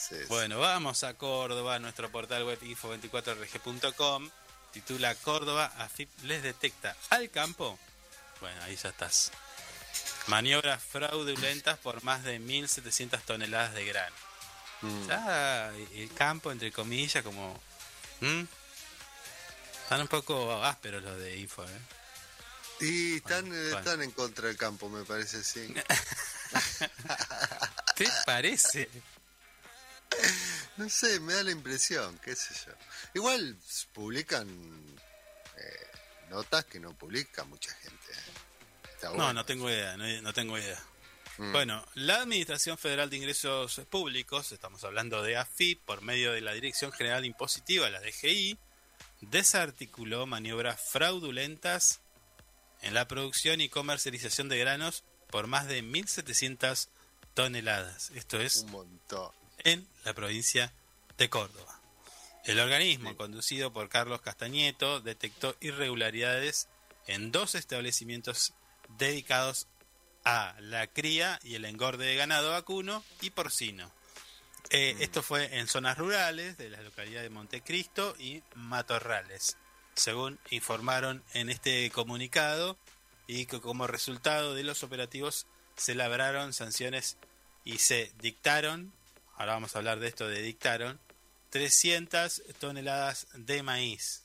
[0.00, 0.14] Sí.
[0.14, 0.26] sí, sí.
[0.28, 4.30] Bueno, vamos a Córdoba, nuestro portal web info24rg.com.
[4.72, 7.78] Titula Córdoba, AFIP les detecta al campo.
[8.40, 9.32] Bueno, ahí ya estás.
[10.28, 14.14] Maniobras fraudulentas por más de 1.700 toneladas de grano.
[14.82, 15.08] Mm.
[15.08, 17.60] Ya el campo, entre comillas, como...
[18.20, 18.42] ¿Mm?
[19.82, 21.80] Están un poco ásperos los de Info, ¿eh?
[22.80, 23.78] Y están, Bueno, eh, bueno.
[23.78, 25.74] están en contra del campo, me parece, sí.
[27.96, 28.88] ¿Te parece?
[30.76, 32.72] No sé, me da la impresión, qué sé yo.
[33.14, 33.56] Igual
[33.92, 34.48] publican
[35.56, 35.86] eh,
[36.30, 38.12] notas que no publica mucha gente.
[38.12, 38.90] ¿eh?
[38.94, 39.32] Está No, bueno.
[39.34, 40.82] no tengo idea, no, no tengo idea.
[41.38, 41.52] Mm.
[41.52, 46.52] Bueno, la Administración Federal de Ingresos Públicos, estamos hablando de AFIP, por medio de la
[46.52, 48.58] Dirección General Impositiva, la DGI,
[49.20, 52.00] desarticuló maniobras fraudulentas
[52.82, 56.88] en la producción y comercialización de granos por más de 1.700
[57.34, 58.10] toneladas.
[58.14, 59.39] Esto es Un montón.
[59.64, 60.72] En la provincia
[61.18, 61.80] de Córdoba.
[62.44, 66.68] El organismo, conducido por Carlos Castañeto, detectó irregularidades
[67.06, 68.54] en dos establecimientos
[68.98, 69.66] dedicados
[70.24, 73.92] a la cría y el engorde de ganado vacuno y porcino.
[74.70, 79.56] Eh, Esto fue en zonas rurales de las localidades de Montecristo y Matorrales,
[79.94, 82.76] según informaron en este comunicado,
[83.26, 85.46] y que como resultado de los operativos
[85.76, 87.16] se labraron sanciones
[87.64, 88.92] y se dictaron,
[89.40, 91.00] ahora vamos a hablar de esto de dictaron,
[91.48, 94.24] 300 toneladas de maíz.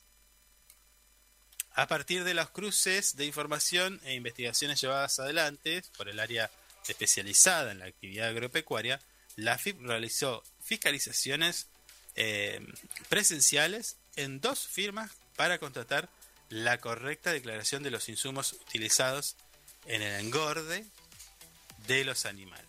[1.72, 6.50] A partir de los cruces de información e investigaciones llevadas adelante por el área
[6.86, 9.00] especializada en la actividad agropecuaria,
[9.36, 11.68] la FIP realizó fiscalizaciones
[12.14, 12.60] eh,
[13.08, 16.10] presenciales en dos firmas para constatar
[16.50, 19.36] la correcta declaración de los insumos utilizados
[19.86, 20.84] en el engorde
[21.86, 22.65] de los animales.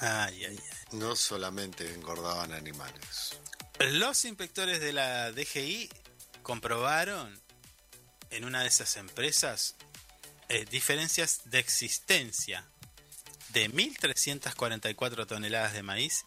[0.00, 0.60] Ay, ay, ay.
[0.92, 3.38] No solamente engordaban animales.
[3.78, 5.90] Los inspectores de la DGI
[6.42, 7.40] comprobaron
[8.30, 9.76] en una de esas empresas
[10.48, 12.66] eh, diferencias de existencia
[13.50, 16.24] de 1.344 toneladas de maíz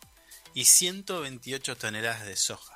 [0.54, 2.76] y 128 toneladas de soja.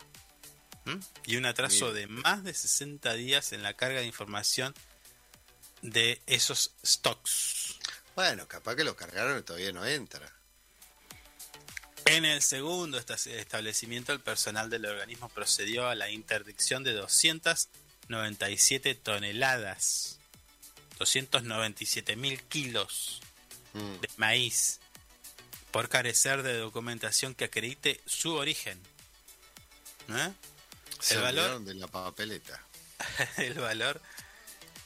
[0.85, 0.99] ¿Mm?
[1.25, 4.73] Y un atraso de más de 60 días en la carga de información
[5.81, 7.79] de esos stocks.
[8.15, 10.31] Bueno, capaz que lo cargaron y todavía no entra.
[12.05, 18.95] En el segundo esta- establecimiento, el personal del organismo procedió a la interdicción de 297
[18.95, 20.19] toneladas,
[20.97, 23.21] 297 mil kilos
[23.73, 23.99] Mm.
[24.01, 24.79] de maíz,
[25.71, 28.79] por carecer de documentación que acredite su origen.
[30.09, 30.31] ¿Eh?
[30.99, 32.61] Se El valor- de la papeleta.
[33.37, 34.01] el valor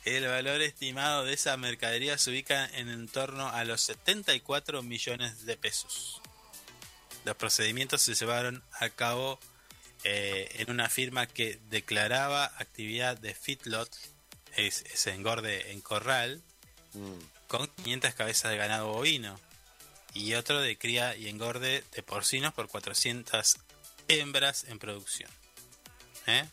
[0.05, 5.47] el valor estimado de esa mercadería se ubica en en torno a los 74 millones
[5.47, 6.21] de pesos.
[7.25, 9.39] Los procedimientos se llevaron a cabo
[10.03, 13.89] eh, en una firma que declaraba actividad de feedlot,
[14.55, 16.41] es, ese engorde en corral,
[16.95, 17.19] Mm.
[17.47, 19.39] con 500 cabezas de ganado bovino
[20.13, 23.57] y otro de cría y engorde de porcinos por 400
[24.07, 25.29] hembras en producción.
[26.25, 26.45] ¿Eh?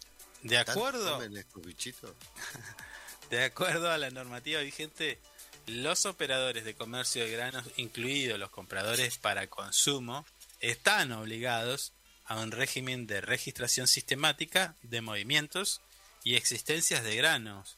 [0.42, 1.20] De ¿Tanto acuerdo,
[3.30, 5.18] de acuerdo a la normativa vigente,
[5.66, 10.26] los operadores de comercio de granos, incluidos los compradores para consumo,
[10.62, 11.92] están obligados
[12.24, 15.82] a un régimen de registración sistemática de movimientos
[16.24, 17.76] y existencias de granos,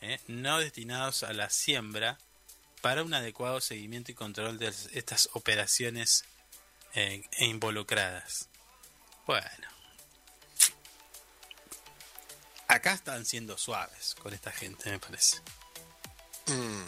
[0.00, 0.20] ¿eh?
[0.28, 2.18] no destinados a la siembra,
[2.80, 6.24] para un adecuado seguimiento y control de estas operaciones
[6.94, 8.48] eh, involucradas.
[9.26, 9.68] Bueno.
[12.68, 15.38] Acá están siendo suaves con esta gente, me parece.
[16.46, 16.84] Mm.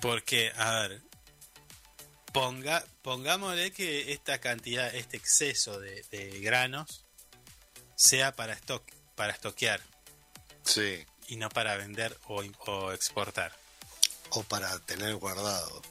[0.00, 1.02] Porque, a ver,
[2.32, 7.04] ponga, pongámosle que esta cantidad, este exceso de, de granos
[7.96, 8.82] sea para stock,
[9.14, 9.80] para estoquear
[10.64, 11.04] Sí.
[11.28, 13.52] y no para vender o exportar
[14.30, 15.82] O para tener guardado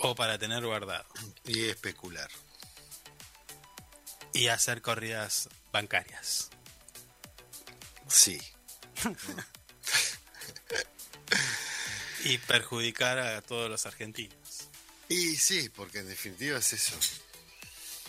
[0.00, 1.06] o para tener guardado
[1.44, 2.28] y especular.
[4.32, 6.50] y hacer corridas bancarias.
[8.08, 8.38] Sí.
[12.24, 14.36] Y perjudicar a todos los argentinos.
[15.14, 16.96] Y sí, porque en definitiva es eso.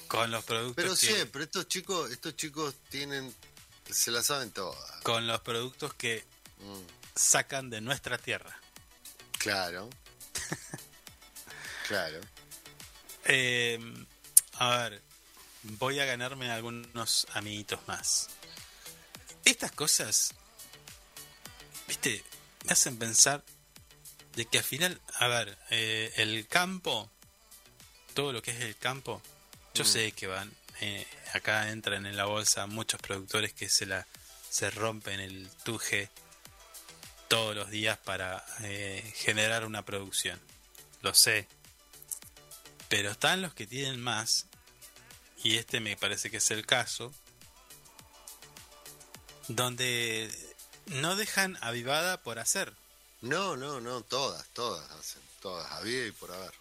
[0.07, 3.33] Con los productos Pero que, siempre, estos chicos, estos chicos tienen,
[3.89, 5.01] se la saben todas.
[5.03, 6.25] con los productos que
[6.57, 6.79] Mm,
[7.15, 8.57] sacan de nuestra tierra.
[9.37, 9.89] claro.
[11.87, 12.21] claro.
[13.25, 13.77] Eh,
[14.53, 15.01] a ver,
[15.63, 18.29] voy a ganarme algunos amiguitos más.
[19.43, 20.33] Estas cosas,
[21.87, 22.23] viste,
[22.63, 23.43] me hacen pensar
[24.35, 27.09] de que al final, a ver, eh, el campo,
[28.13, 29.21] todo lo que es el campo,
[29.73, 29.87] yo Mm.
[29.87, 30.51] sé que van,
[30.81, 34.05] eh, acá entran en la bolsa muchos productores que se la
[34.49, 36.09] se rompen el tuje
[37.27, 40.39] todos los días para eh, generar una producción.
[41.01, 41.47] Lo sé.
[42.87, 44.45] Pero están los que tienen más,
[45.43, 47.13] y este me parece que es el caso,
[49.49, 50.31] donde
[50.85, 52.73] no dejan avivada por hacer.
[53.25, 56.51] No, no, no, todas, todas hacen, todas, había y por haber.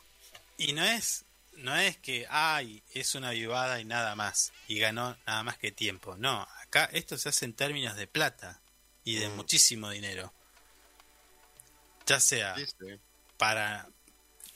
[0.56, 1.24] Y no es,
[1.56, 5.72] no es que, ay, es una avivada y nada más, y ganó nada más que
[5.72, 6.16] tiempo.
[6.16, 8.60] No, acá esto se hace en términos de plata
[9.04, 9.36] y de Mm.
[9.36, 10.32] muchísimo dinero.
[12.06, 12.98] Ya sea Sí, sí.
[13.36, 13.88] para...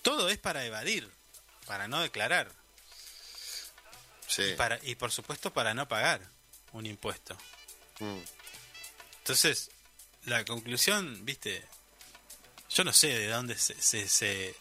[0.02, 1.10] Todo es para evadir,
[1.66, 2.50] para no declarar.
[4.26, 4.42] Sí.
[4.42, 6.20] Y, para, y por supuesto para no pagar
[6.72, 7.36] un impuesto.
[7.98, 8.18] Mm.
[9.18, 9.70] Entonces,
[10.24, 11.66] la conclusión, viste,
[12.78, 13.74] yo no sé de dónde se...
[13.82, 14.54] se- se-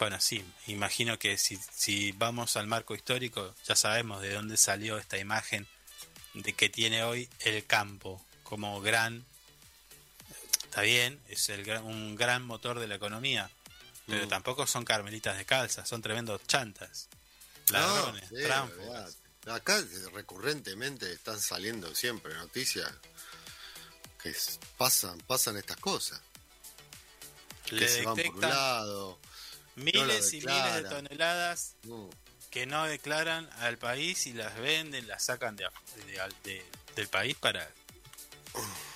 [0.00, 4.98] bueno, sí, imagino que si, si vamos al marco histórico, ya sabemos de dónde salió
[4.98, 5.68] esta imagen
[6.34, 9.24] de que tiene hoy el campo como gran...
[10.64, 13.50] Está bien, es el un gran motor de la economía,
[14.06, 14.28] pero Mm.
[14.28, 17.08] tampoco son carmelitas de calza, son tremendos chantas.
[17.70, 19.16] No, Ladrones, sí, olvidate.
[19.50, 22.90] Acá recurrentemente están saliendo siempre noticias
[24.22, 24.34] que
[24.76, 26.20] pasan, pasan estas cosas.
[27.70, 29.18] Le que se van por un detectan lado.
[29.76, 31.74] miles y miles de toneladas
[32.50, 35.68] que no declaran al país y las venden, las sacan de,
[36.06, 36.66] de- de-
[36.96, 37.70] del país para,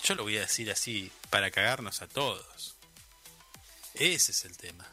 [0.02, 2.74] yo lo voy a decir así, para cagarnos a todos.
[3.94, 4.86] Ese es el tema.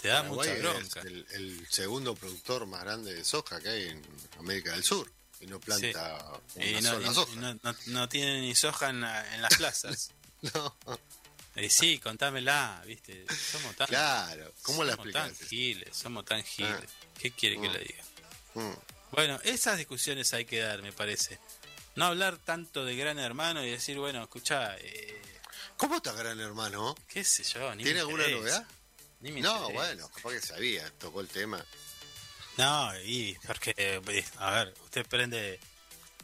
[0.00, 1.00] Te da Paraguay mucha es bronca.
[1.02, 4.02] el, el segundo productor más grande de soja que hay en
[4.38, 5.10] América del Sur.
[5.40, 7.32] Y no planta Y una no, sola y- soja.
[7.32, 10.10] y no, no- no tienen ni soja en, la- en las plazas.
[10.54, 10.76] No,
[11.56, 13.26] Y sí, contámela, ¿viste?
[13.50, 14.52] Somos tan, claro.
[14.62, 16.88] ¿Cómo la somos tan giles, somos tan giles.
[17.20, 17.72] ¿Qué quiere que Mm.
[17.72, 18.04] le diga?
[18.54, 18.72] Mm,
[19.12, 21.38] Bueno, esas discusiones hay que dar, me parece.
[21.96, 25.20] No hablar tanto de gran hermano y decir, bueno, escucha, eh,
[25.76, 26.94] ¿Cómo está Gran Hermano?
[27.08, 28.66] qué sé yo, ni ¿Tiene alguna novedad?
[29.20, 29.72] ni me No, interesa.
[29.74, 31.62] bueno, capaz que sabía, tocó el tema.
[32.56, 35.58] No, y porque, eh, a ver, usted prende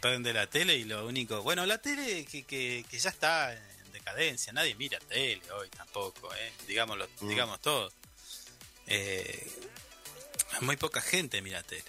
[0.01, 1.43] prende la tele y lo único...
[1.43, 3.78] Bueno, la tele que, que, que ya está en
[4.13, 6.53] decadencia, nadie mira tele hoy tampoco, ¿eh?
[6.67, 7.29] Digámoslo, Mm.
[7.29, 7.93] digamos todo.
[8.87, 9.51] Eh,
[10.63, 11.85] muy poca gente mira tele.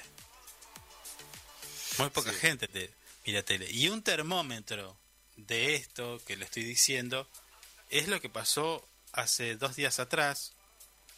[1.97, 2.39] Muy poca Sí.
[2.39, 2.93] gente te-
[3.25, 3.69] mira tele.
[3.71, 4.97] Y un termómetro
[5.37, 7.27] de esto que le estoy diciendo
[7.89, 10.53] es lo que pasó hace dos días atrás,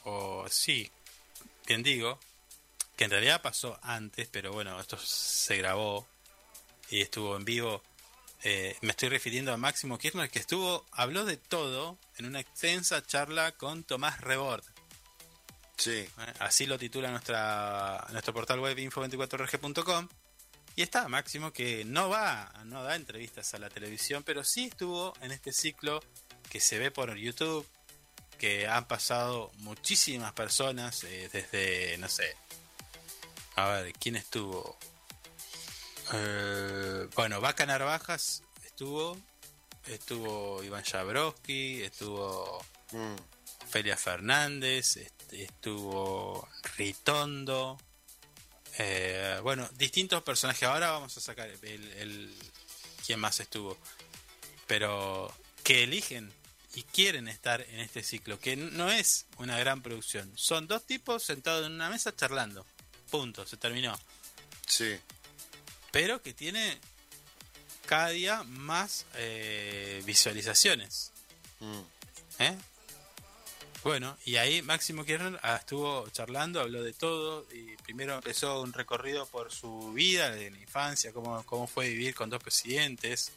[0.03, 0.89] o sí,
[1.67, 2.19] bien digo,
[2.95, 6.07] que en realidad pasó antes, pero bueno, esto se grabó
[6.89, 7.83] y estuvo en vivo.
[8.43, 13.05] Eh, me estoy refiriendo a Máximo Kirchner, que estuvo, habló de todo en una extensa
[13.05, 14.63] charla con Tomás Rebord.
[15.77, 15.91] Sí.
[15.99, 16.09] ¿eh?
[16.39, 20.07] Así lo titula nuestra, nuestro portal web info24rg.com.
[20.75, 25.13] Y está Máximo que no va, no da entrevistas a la televisión, pero sí estuvo
[25.21, 26.01] en este ciclo
[26.49, 27.67] que se ve por YouTube,
[28.37, 32.35] que han pasado muchísimas personas eh, desde, no sé,
[33.55, 34.77] a ver, ¿quién estuvo?
[36.13, 39.17] Eh, bueno, Vaca Narvajas estuvo,
[39.87, 43.15] estuvo Iván Jabrowski, estuvo Mm,
[43.97, 46.47] Fernández, est- estuvo
[46.77, 47.77] Ritondo,
[48.77, 50.63] eh, bueno, distintos personajes.
[50.63, 51.63] Ahora vamos a sacar el,
[51.93, 52.35] el
[53.05, 53.77] quién más estuvo,
[54.67, 55.33] pero
[55.63, 56.33] que eligen
[56.73, 60.31] y quieren estar en este ciclo, que no es una gran producción.
[60.35, 62.65] Son dos tipos sentados en una mesa charlando.
[63.09, 63.97] Punto, se terminó.
[64.67, 64.97] sí.
[65.91, 66.79] Pero que tiene
[67.85, 71.11] cada día más eh, visualizaciones.
[71.59, 71.81] Mm,
[72.39, 72.57] ¿Eh?
[73.83, 78.73] Bueno, y ahí Máximo Kirchner ah, estuvo charlando, habló de todo, y primero empezó un
[78.73, 83.31] recorrido por su vida, de la infancia, cómo, cómo fue vivir con dos presidentes,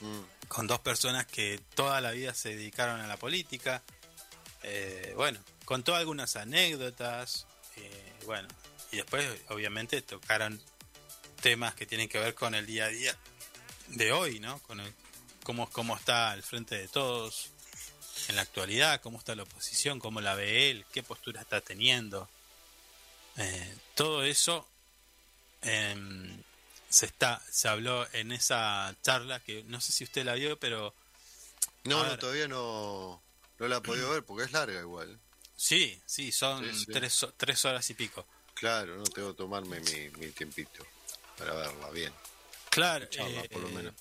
[0.00, 0.48] mm.
[0.48, 3.82] con dos personas que toda la vida se dedicaron a la política.
[4.62, 8.48] Eh, bueno, contó algunas anécdotas, eh, bueno,
[8.90, 10.62] y después obviamente tocaron
[11.42, 13.14] temas que tienen que ver con el día a día
[13.88, 14.60] de hoy, ¿no?
[14.60, 14.94] Con el,
[15.42, 17.50] cómo, cómo está al frente de todos.
[18.28, 22.28] en la actualidad, cómo está la oposición, cómo la ve él, qué postura está teniendo.
[23.36, 24.66] Eh, todo eso
[25.62, 26.42] em,
[26.88, 30.94] se está se habló en esa charla que no sé si usted la vio, pero
[31.84, 33.20] No, no, todavía no,
[33.58, 35.18] no la he podido ver porque es larga igual.
[35.56, 36.92] sí, sí, son Sí, sí.
[36.92, 38.26] Tres, tres horas y pico.
[38.54, 40.86] Claro, no tengo que tomarme mi, mi tiempito
[41.36, 42.12] para verla bien.
[42.70, 43.94] Claro, eh, por lo menos.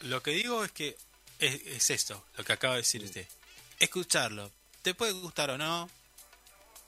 [0.00, 0.96] Lo que digo es que
[1.38, 3.26] es, es esto, lo que acaba de decir usted.
[3.78, 4.50] Escucharlo.
[4.82, 5.90] Te puede gustar o no,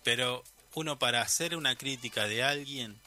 [0.03, 0.43] pero
[0.75, 2.99] uno para hacer una crítica de alguien,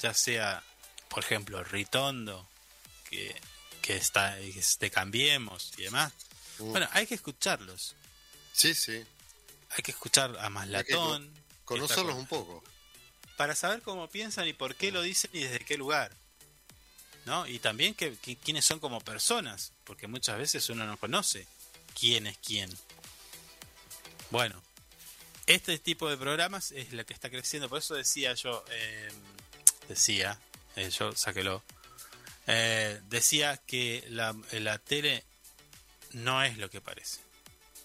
[0.00, 0.62] ya sea,
[1.08, 2.48] por ejemplo, Ritondo,
[3.08, 3.40] que,
[3.82, 6.12] que está que te cambiemos y demás.
[6.58, 6.70] Mm.
[6.72, 7.94] Bueno, hay que escucharlos.
[8.52, 9.04] Sí, sí.
[9.70, 11.32] Hay que escuchar a Maslatón.
[11.64, 12.64] Conocerlos con- un poco.
[13.36, 16.12] Para saber cómo piensan y por qué lo dicen y desde qué lugar.
[17.24, 17.46] ¿No?
[17.46, 21.46] Y también que, quiénes son como personas, porque muchas veces uno no conoce
[21.98, 22.70] quién es quién.
[24.30, 24.62] Bueno,
[25.46, 29.08] este tipo de programas es la que está creciendo, por eso decía yo, eh,
[29.88, 30.38] decía,
[30.76, 31.64] eh, yo sáquelo,
[32.46, 35.24] eh, decía que la, la tele
[36.12, 37.20] no es lo que parece.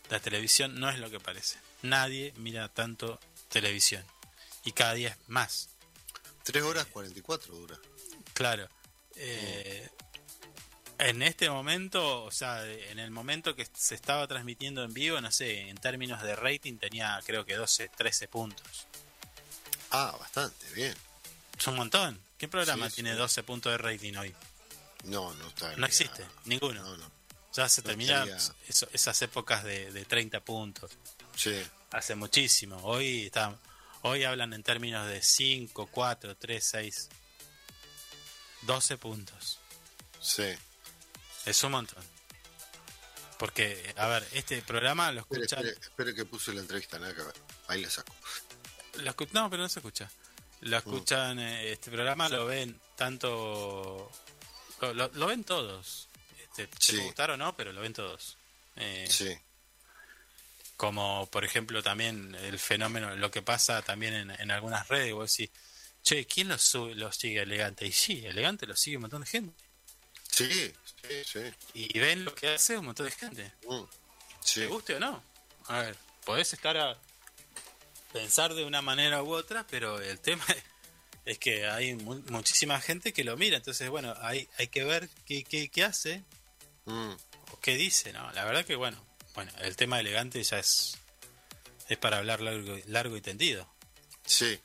[0.10, 1.58] La televisión no es lo que parece.
[1.82, 3.20] Nadie mira tanto
[3.50, 4.06] televisión.
[4.64, 5.70] Y cada día es más.
[6.44, 7.78] 3 horas 44 dura.
[8.34, 8.68] Claro.
[9.16, 9.90] Eh,
[10.98, 15.32] en este momento, o sea, en el momento que se estaba transmitiendo en vivo, no
[15.32, 18.88] sé, en términos de rating tenía creo que 12, 13 puntos.
[19.92, 20.96] Ah, bastante, bien.
[21.58, 22.20] Es un montón.
[22.38, 23.18] ¿Qué programa Sí, tiene sí.
[23.18, 24.34] 12 puntos de rating hoy?
[25.06, 25.76] No, no está.
[25.76, 26.82] No existe, ninguno.
[26.84, 27.12] No, no.
[27.54, 30.92] Ya se No termina estaría- eso- esas épocas de, de 30 puntos.
[31.36, 31.62] Sí,
[31.92, 32.78] Hace muchísimo.
[32.84, 33.54] Hoy está,
[34.04, 37.10] hoy hablan en términos de 5, 4, 3, 6.
[38.64, 39.60] 12 puntos.
[40.20, 40.46] sí.
[41.46, 42.04] Es un montón.
[43.40, 45.66] Porque, a ver, este programa lo Espere, escuchan.
[45.66, 47.34] espere, espere que puse la entrevista, nada que ver.
[47.68, 48.14] Ahí la saco.
[48.98, 50.12] lo escu- no, pero no se escucha.
[50.60, 54.12] Lo escuchan, eh, este programa lo ven tanto.
[54.82, 56.08] Lo, lo- lo ven todos.
[56.44, 56.92] Este, te Sí.
[56.94, 58.38] puede gustar o no, pero lo ven todos.
[58.76, 59.36] Eh, Sí,
[60.82, 65.14] Como, por ejemplo, también el fenómeno, lo que pasa también en, en algunas redes.
[65.14, 65.52] Vos decís,
[66.02, 67.86] che, ¿quién los, sube- los sigue elegante?
[67.86, 69.54] Y sí, elegante lo sigue un montón de gente.
[70.32, 71.40] sí, sí, sí.
[71.76, 73.54] Y ven lo que hace un montón de gente.
[73.70, 73.84] Mm,
[74.44, 74.62] sí.
[74.62, 75.24] ¿Te guste o no?
[75.68, 75.96] A ver,
[76.26, 76.98] podés estar a
[78.12, 80.44] pensar de una manera u otra, pero el tema
[81.26, 85.10] es que hay mu- muchísima gente que lo mira, entonces bueno, hay, hay que ver
[85.28, 86.24] qué, qué, qué hace
[86.86, 87.12] Mm,
[87.52, 88.32] o qué dice, ¿no?
[88.32, 88.98] La verdad que bueno,
[89.34, 90.98] bueno, el tema elegante ya es
[91.90, 93.68] es para hablar largo, largo y tendido.
[94.26, 94.60] sí.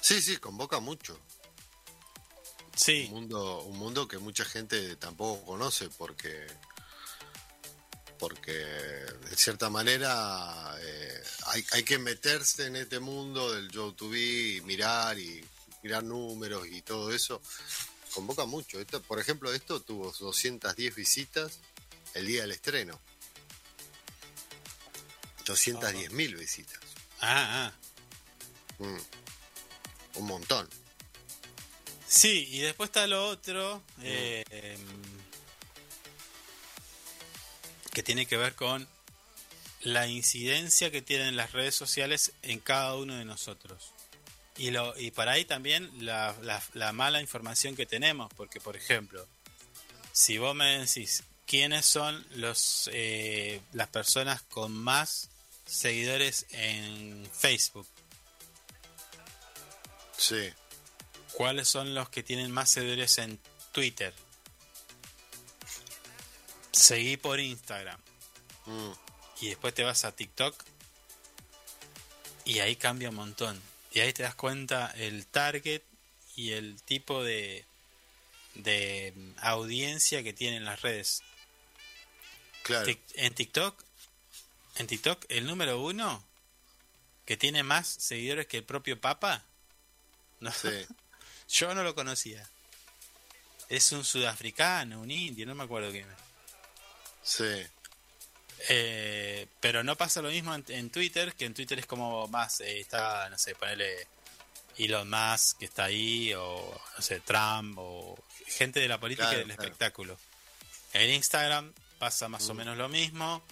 [0.00, 1.12] Sí, sí, convoca mucho.
[1.14, 6.46] Un Sí, mundo, un mundo que mucha gente tampoco conoce porque
[8.18, 14.60] porque de cierta manera eh, hay, hay que meterse en este mundo del YouTube y
[14.62, 15.44] mirar y
[15.82, 17.40] mirar números y todo eso
[18.14, 21.58] convoca mucho esto por ejemplo esto tuvo 210 visitas
[22.14, 23.00] el día del estreno
[25.46, 26.78] 210 mil visitas
[27.20, 27.72] ah, ah.
[28.78, 28.98] Mm.
[30.14, 30.68] un montón
[32.06, 34.80] Sí, y después está lo otro eh, em,
[37.92, 38.88] que tiene que ver con
[39.82, 43.92] la incidencia que tienen las redes sociales en cada uno de nosotros.
[44.56, 48.74] Y, lo, y para ahí también la, la- la mala información que tenemos, porque por
[48.74, 49.28] ejemplo,
[50.12, 55.30] si vos me decís quiénes son los eh, las personas con más
[55.66, 57.88] seguidores en Facebook,
[60.16, 60.52] sí
[61.38, 63.38] ¿Cuáles son los que tienen más seguidores en
[63.70, 64.12] Twitter?
[66.72, 68.00] Seguí por Instagram.
[68.66, 68.90] Mm.
[69.42, 70.60] Y después te vas a TikTok.
[72.44, 73.62] Y ahí cambia un montón.
[73.92, 75.82] Y ahí te das cuenta el target
[76.34, 77.64] y el tipo de,
[78.56, 81.22] de audiencia que tienen las redes.
[82.68, 83.82] Claro En TikTok,
[84.76, 86.24] en TikTok, el número uno
[87.24, 89.42] que tiene más seguidores que el propio Papa.
[90.40, 90.68] No, sí
[91.48, 92.46] Yo no lo conocía.
[93.68, 96.06] Es un sudafricano, un indio, no me acuerdo quién.
[96.08, 96.16] es.
[97.22, 97.66] sí
[98.68, 102.60] Eh, pero no pasa lo mismo en, en Twitter, que en Twitter es como más,
[102.60, 104.06] eh, está, no sé, ponerle
[104.78, 108.16] Elon Musk que está ahí, o no sé, Trump, o
[108.46, 109.62] gente de la política Claro, y del claro.
[109.62, 110.18] espectáculo.
[110.92, 113.42] En Instagram pasa más o menos lo mismo,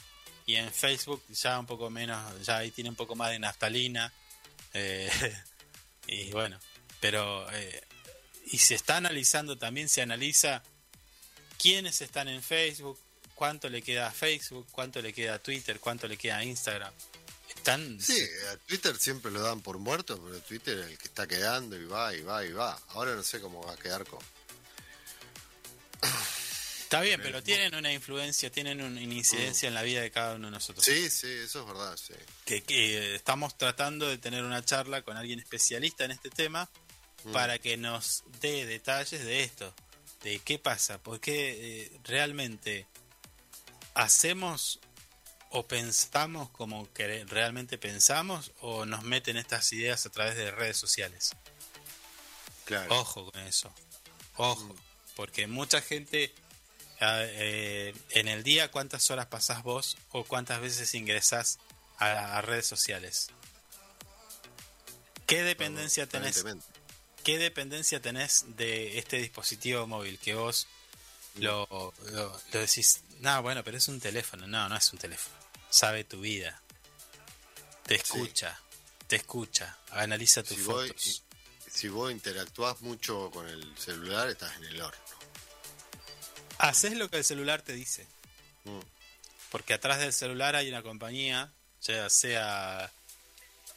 [0.46, 4.12] y en Facebook ya un poco menos, ya ahí tiene un poco más de naftalina.
[4.72, 5.10] eh,
[6.06, 6.58] y bueno,
[7.00, 7.82] pero eh,
[8.46, 10.62] y se está analizando también, se analiza
[11.58, 12.98] quiénes están en Facebook,
[13.34, 16.92] cuánto le queda a Facebook, cuánto le queda a Twitter, cuánto le queda a Instagram.
[17.48, 18.20] Están Sí,
[18.52, 21.84] a Twitter siempre lo dan por muerto, pero Twitter es el que está quedando y
[21.84, 22.80] va y va y va.
[22.90, 24.20] Ahora no sé cómo va a quedar con.
[26.96, 30.34] Está bien, pero tienen una influencia, tienen un- una incidencia en la vida de cada
[30.36, 30.84] uno de nosotros.
[30.84, 32.14] Sí, sí, eso es verdad, sí.
[32.44, 36.68] Que, que estamos tratando de tener una charla con alguien especialista en este tema
[37.24, 37.32] Mm.
[37.32, 39.74] para que nos dé detalles de esto,
[40.22, 42.86] de qué pasa, porque eh, realmente
[43.94, 44.80] hacemos
[45.50, 50.76] o pensamos como que realmente pensamos o nos meten estas ideas a través de redes
[50.76, 51.30] sociales.
[52.64, 52.98] Claro.
[53.00, 53.72] Ojo con eso.
[54.36, 54.74] Ojo.
[55.14, 56.34] Porque mucha gente
[57.00, 61.58] eh, en el día, ¿cuántas horas pasás vos o cuántas veces ingresás
[61.98, 63.28] a, a redes sociales?
[65.26, 66.44] ¿Qué dependencia tenés?
[67.24, 70.18] ¿Qué dependencia tenés de este dispositivo móvil?
[70.20, 70.68] Que vos
[71.34, 71.66] lo,
[72.12, 74.46] lo, lo decís, no, bueno, pero es un teléfono.
[74.46, 75.34] No, no es un teléfono.
[75.68, 76.62] Sabe tu vida.
[77.84, 78.60] Te escucha.
[79.08, 79.76] Te escucha.
[79.90, 81.22] Analiza tus Si fotos.
[81.68, 85.00] si vos interactuás mucho con el celular, estás en el horno.
[86.68, 88.06] Haces lo que el celular te dice.
[88.64, 88.80] Mm.
[89.50, 91.50] Porque atrás del celular hay una compañía,
[91.82, 92.90] ya sea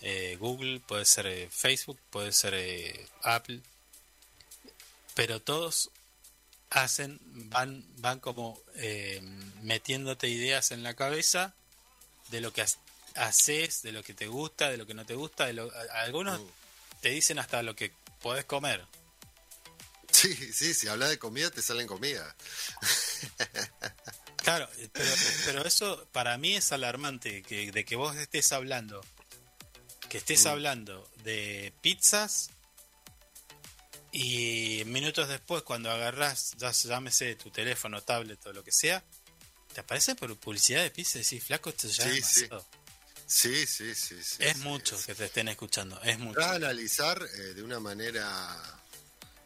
[0.02, 3.62] eh, Google, puede ser eh, Facebook, puede ser eh, Apple,
[5.14, 5.92] pero todos
[6.70, 9.20] hacen, van, van como eh,
[9.62, 11.54] metiéndote ideas en la cabeza
[12.30, 12.68] de lo que ha-
[13.16, 16.40] haces, de lo que te gusta, de lo que no te gusta, de lo, algunos
[17.02, 17.92] te dicen hasta lo que
[18.22, 18.84] podés comer.
[20.22, 22.36] Sí, sí, si hablas de comida, te salen comida.
[24.38, 25.12] Claro, pero,
[25.46, 29.06] pero eso para mí es alarmante, que, de que vos estés hablando,
[30.10, 32.50] que estés hablando de pizzas
[34.12, 39.04] y minutos después cuando agarrás, ya llámese tu teléfono, tablet o lo que sea,
[39.74, 42.68] te aparece por publicidad de pizza y decís, flaco, esto ya Sí, es demasiado".
[43.28, 44.24] Sí, sí, sí.
[44.24, 46.40] sí Es mucho es- que te estén escuchando, es mucho.
[46.40, 48.79] Para analizar eh, de una manera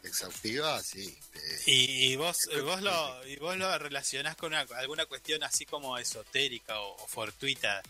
[0.04, 1.16] exhaustiva, sí.
[1.34, 5.64] eh, Y, y vos, vos lo, y vos lo relacionás con una- alguna cuestión así
[5.66, 7.82] como esotérica o, o fortuita.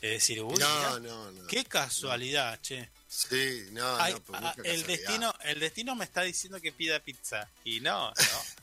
[0.00, 1.46] Es decir, uy, no, no, no.
[1.46, 2.90] qué casualidad, che.
[3.08, 4.86] Sí, no, Ay, no, mucha el casualidad.
[4.86, 7.48] destino, el destino me está diciendo que pida pizza.
[7.64, 8.12] Y no,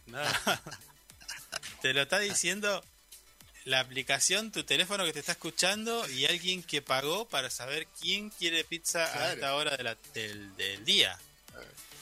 [0.07, 0.21] no, no.
[1.81, 2.83] Te lo está diciendo
[3.65, 8.29] la aplicación, tu teléfono que te está escuchando y alguien que pagó para saber quién
[8.31, 11.17] quiere pizza a esta hora de la- del, del día.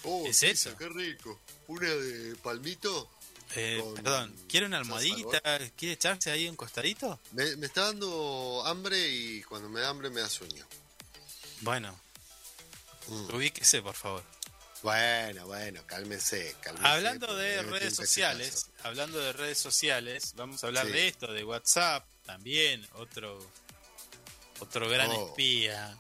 [0.04, 0.78] Oh, es pizza, eso.
[0.78, 1.40] Qué rico.
[1.68, 3.10] Una de palmito.
[3.56, 5.42] Eh, Con perdón, ¿quiere una almohadita?
[5.76, 7.20] ¿Quiere echarse ahí un costadito?
[7.32, 10.66] Me, me está dando hambre y cuando me da hambre me da sueño.
[11.62, 12.00] Bueno,
[13.08, 13.34] Mm.
[13.36, 14.24] ubíquese, por favor.
[14.84, 16.88] Bueno, bueno, cálmese, cálmese.
[16.88, 20.92] Hablando de redes sociales, hablando de redes sociales, vamos a hablar Sí.
[20.94, 23.40] de esto, de WhatsApp también, otro
[24.60, 25.30] otro gran Oh.
[25.30, 25.98] espía.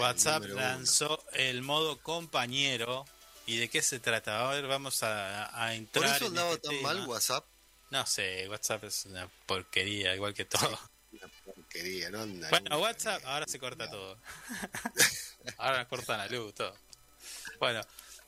[0.00, 0.54] WhatsApp uno.
[0.54, 3.04] lanzó el modo compañero.
[3.46, 4.48] ¿Y de qué se trata?
[4.48, 6.94] A ver, vamos a, a ¿Por entrar eso en andaba este tan tema.
[6.94, 7.44] mal WhatsApp?
[7.90, 10.78] No sé, WhatsApp es una porquería, igual que todo.
[11.12, 14.16] Una porquería, no anda Bueno, WhatsApp, ni- ahora se corta todo.
[15.58, 16.74] ahora nos cortan la luz, todo.
[17.58, 17.80] Bueno,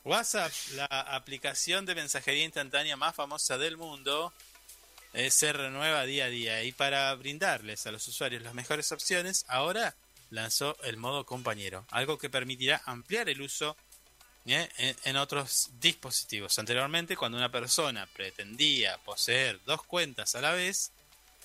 [0.04, 4.32] WhatsApp, la aplicación de mensajería instantánea más famosa del mundo,
[5.12, 6.62] eh, se renueva día a día.
[6.64, 9.94] Y para brindarles a los usuarios las mejores opciones, ahora
[10.30, 13.76] lanzó el modo compañero, algo que permitirá ampliar el uso
[14.46, 14.68] ¿eh?
[14.76, 16.58] en, en otros dispositivos.
[16.58, 20.92] Anteriormente, cuando una persona pretendía poseer dos cuentas a la vez,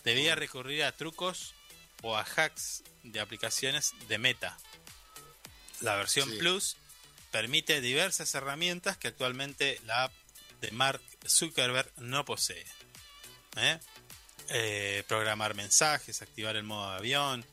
[0.03, 1.53] debía recurrir a trucos
[2.01, 4.57] o a hacks de aplicaciones de Meta.
[5.81, 6.37] La versión Sí.
[6.37, 6.77] Plus
[7.31, 10.13] permite diversas herramientas que actualmente la app
[10.61, 12.65] de Mark Zuckerberg no posee.
[13.57, 13.79] ¿Eh?
[14.49, 17.45] Eh, programar mensajes, activar el modo de avión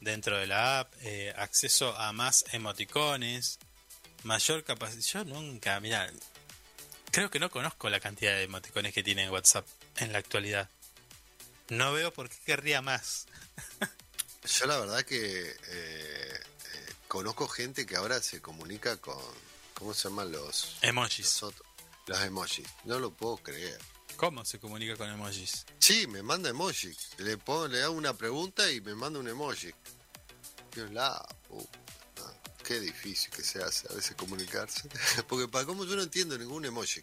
[0.00, 3.58] dentro de la app, eh, acceso a más emoticones,
[4.22, 5.24] mayor capacidad.
[5.24, 6.10] Yo nunca, mira,
[7.10, 9.66] creo que no conozco la cantidad de emoticones que tiene WhatsApp
[9.96, 10.68] en la actualidad.
[11.68, 13.26] No veo por qué querría más.
[14.58, 16.40] Yo la verdad que eh, eh,
[17.08, 19.18] conozco gente que ahora se comunica con,
[19.74, 21.26] ¿cómo se llaman los, Emojis.
[21.26, 21.66] los otros?
[22.06, 22.66] Los emojis.
[22.84, 23.78] No lo puedo creer.
[24.20, 25.64] ¿Cómo se comunica con emojis?
[25.78, 26.94] Sí, me manda emoji.
[27.16, 29.72] Le, pongo, le hago una pregunta y me manda un emoji.
[30.74, 32.30] Dios, la puta,
[32.62, 34.90] Qué difícil que se hace a veces comunicarse.
[35.26, 37.02] Porque para cómo yo no entiendo ningún emoji.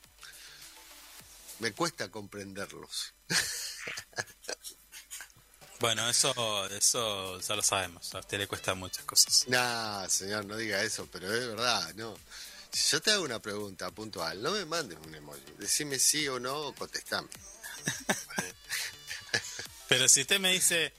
[1.58, 3.14] Me cuesta comprenderlos.
[5.80, 8.14] Bueno, eso, eso ya lo sabemos.
[8.16, 9.46] A usted le cuesta muchas cosas.
[9.48, 12.18] Nah, señor, no diga eso, pero es verdad, no.
[12.92, 15.42] Yo te hago una pregunta puntual, no me mandes un emoji.
[15.58, 17.30] Decime sí o no o contestame.
[19.88, 20.94] Pero si usted me dice,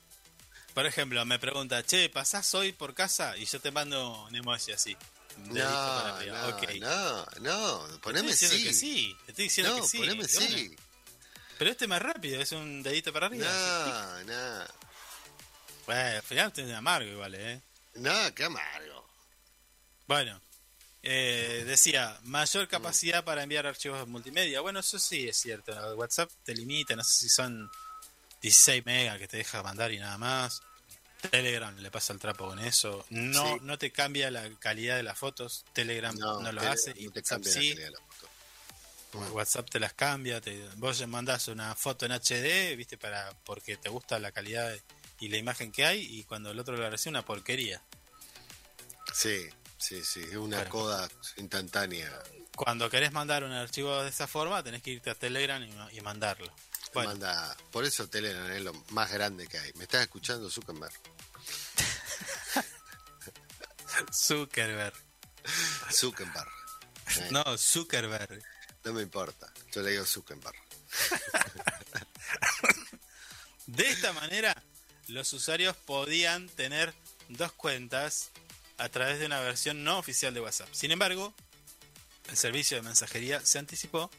[0.75, 3.37] por ejemplo, me pregunta, che, ¿pasás hoy por casa?
[3.37, 4.97] Y yo te mando un emoji así.
[5.37, 5.55] No,
[6.25, 6.63] no, Ok.
[6.81, 8.65] no, no, poneme estoy diciendo sí.
[8.65, 9.17] que sí.
[9.29, 9.99] Estoy diciendo No, que sí.
[9.99, 10.77] poneme sí.
[11.59, 13.47] Pero este es más rápido, es un dedito para arriba.
[13.47, 14.65] No, no,
[15.87, 17.61] Bueno, al final usted es amargo igual, ¿eh?
[17.95, 19.07] no, qué amargo.
[20.07, 20.41] Bueno,
[21.03, 24.61] eh, decía, mayor capacidad para enviar archivos multimedia.
[24.61, 25.73] Bueno, eso sí es cierto.
[25.97, 27.71] WhatsApp te limita, no sé si son
[28.43, 30.63] 16 megas que te deja mandar y nada más.
[31.31, 33.05] Telegram le pasa el trapo con eso.
[33.11, 33.61] No, Sí.
[33.63, 35.65] no te cambia la calidad de las fotos.
[35.73, 37.59] Telegram no, lo Telegram hace y no te WhatsApp la sí.
[37.71, 38.29] calidad de la foto.
[39.35, 40.41] WhatsApp te las cambia.
[40.41, 44.73] Te, vos mandás una foto en HD, viste, para porque te gusta la calidad
[45.19, 46.03] y la imagen que hay.
[46.19, 47.83] Y cuando el otro la recibe, una porquería.
[49.13, 49.49] Sí,
[49.79, 50.71] sí, sí, es una Bueno.
[50.71, 52.11] coda instantánea.
[52.57, 56.01] Cuando querés mandar un archivo de esa forma, tenés que irte a Telegram y, y
[56.01, 56.53] mandarlo.
[56.95, 59.73] Bueno, Manda, por eso Telegram es lo más grande que hay.
[59.75, 60.93] ¿Me estás escuchando, Zuckerberg?
[64.13, 64.95] Zuckerberg.
[65.93, 66.49] Zuckerberg.
[67.17, 68.43] Eh, No, Zuckerberg.
[68.85, 69.53] no me importa.
[69.73, 70.57] Yo le digo Zuckerberg.
[73.67, 74.55] De esta manera,
[75.09, 76.95] los usuarios podían tener
[77.29, 78.31] dos cuentas
[78.79, 80.69] a través de una versión no oficial de WhatsApp.
[80.73, 81.35] Sin embargo,
[82.29, 84.11] el servicio de mensajería se anticipó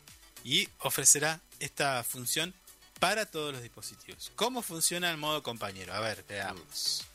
[0.44, 2.53] y ofrecerá esta función
[2.99, 4.31] para todos los dispositivos.
[4.36, 5.94] ¿Cómo funciona el modo compañero?
[5.94, 7.06] A ver, veamos.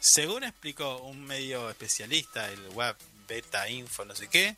[0.00, 2.96] Según explicó un medio especialista, el web
[3.26, 4.56] beta info no sé qué,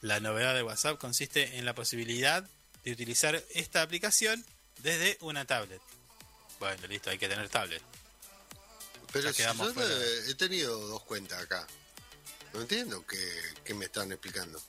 [0.00, 2.48] la novedad de WhatsApp consiste en la posibilidad
[2.84, 4.42] de utilizar esta aplicación
[4.78, 5.82] desde una tablet.
[6.58, 7.82] Bueno, listo, hay que tener tablet.
[9.12, 11.66] Pero si yo he tenido dos cuentas acá.
[12.52, 14.60] No entiendo qué, qué me están explicando.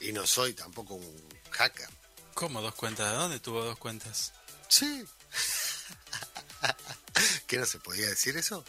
[0.00, 1.88] Y no soy tampoco un hacker.
[2.34, 3.10] ¿Cómo dos cuentas?
[3.10, 4.32] ¿De dónde tuvo dos cuentas?
[4.68, 5.04] Sí.
[7.46, 8.64] ¿Qué no se podía decir eso?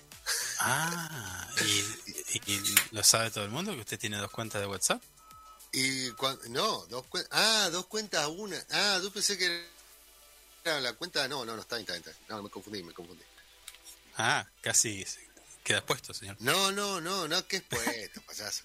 [0.59, 4.67] Ah, ¿y, y- y lo sabe todo el mundo que usted tiene dos cuentas de
[4.67, 5.01] WhatsApp?
[5.71, 7.31] Y cuan- no, dos cuentas.
[7.33, 8.61] Ah, dos cuentas, una.
[8.71, 9.65] Ah, yo pensé que
[10.63, 11.27] era la cuenta.
[11.27, 12.25] No, no, no, está bien, está bien, está bien.
[12.29, 13.23] No, me confundí, me confundí.
[14.17, 15.05] Ah, casi
[15.63, 16.37] queda puesto, señor.
[16.39, 18.63] No, no, no, no, que es puesto, payaso.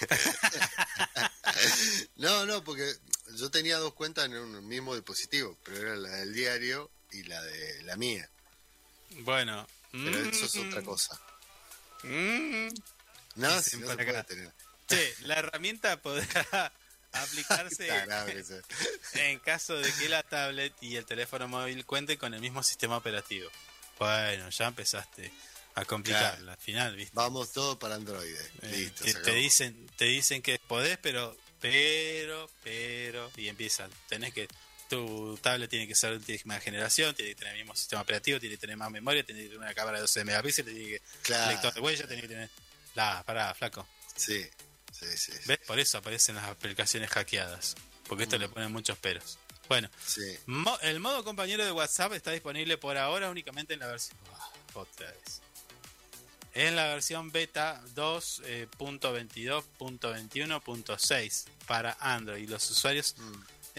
[2.16, 2.92] no, no, porque
[3.36, 7.42] yo tenía dos cuentas en un mismo dispositivo, pero era la del diario y la
[7.42, 8.28] de la mía.
[9.20, 9.66] Bueno.
[9.92, 11.20] Pero eso es mm, otra cosa.
[12.02, 12.68] mm.
[13.36, 14.52] No, si no se puede tener.
[14.88, 16.72] Che, la herramienta podrá
[17.12, 17.88] aplicarse
[19.14, 22.96] en caso de que la tablet y el teléfono móvil cuenten con el mismo sistema
[22.96, 23.48] operativo.
[23.98, 25.32] Bueno, ya empezaste
[25.76, 26.36] a complicarla.
[26.36, 26.50] Claro.
[26.52, 27.12] Al final, ¿viste?
[27.14, 28.34] Vamos todos para Android.
[28.62, 34.32] Eh, Listo, te, te dicen te dicen que podés pero pero pero y empiezan tenés
[34.34, 34.48] que
[34.88, 38.38] tu tablet tiene que ser de última generación tiene que tener el mismo sistema operativo
[38.38, 41.02] tiene que tener más memoria tiene que tener una cámara de 12 megapíxeles tiene que
[41.22, 41.52] Claro.
[41.52, 42.50] lector de huella tiene que tener
[42.94, 44.44] la pará flaco Sí,
[44.92, 45.32] sí, sí.
[45.32, 45.38] sí.
[45.46, 47.74] ves por eso aparecen las aplicaciones hackeadas
[48.06, 48.28] porque Mm.
[48.28, 49.38] esto le ponen muchos peros
[49.68, 50.36] bueno sí.
[50.46, 54.50] mo- el modo compañero de WhatsApp está disponible por ahora únicamente en la versión Ah,
[54.74, 55.40] otra vez
[56.54, 57.82] en la versión beta
[58.44, 58.66] eh,
[60.26, 62.48] 2.22.21.6 para Android.
[62.48, 63.32] Los usuarios Mm.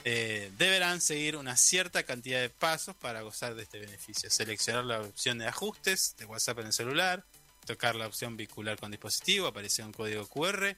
[0.03, 4.29] eh, deberán seguir una cierta cantidad de pasos para gozar de este beneficio.
[4.29, 7.23] Seleccionar la opción de ajustes de WhatsApp en el celular,
[7.65, 10.75] tocar la opción vincular con dispositivo, aparece un código QR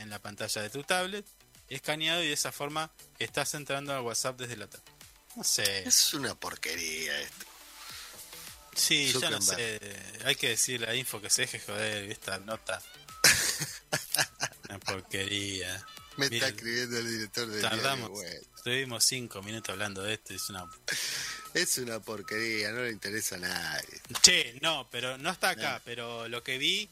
[0.00, 1.24] en la pantalla de tu tablet,
[1.76, 4.92] escaneado y de esa forma estás entrando a WhatsApp desde la tablet.
[5.36, 5.86] No sé.
[5.86, 7.46] Es una porquería esto.
[8.74, 9.80] Sí, yo no Zuckerberg.
[9.80, 10.24] sé.
[10.24, 12.80] Hay que decirle a Info que se deje joder esta nota.
[14.68, 15.84] Una porquería.
[16.16, 18.10] Me Mira, está escribiendo el director del Tardamos.
[18.10, 20.34] Bueno, Estuvimos cinco minutos hablando de esto.
[20.34, 20.68] Es una.
[21.54, 24.00] es una porquería, no le interesa a nadie.
[24.22, 25.80] Che, no, pero no está acá.
[25.84, 26.88] Pero lo que vi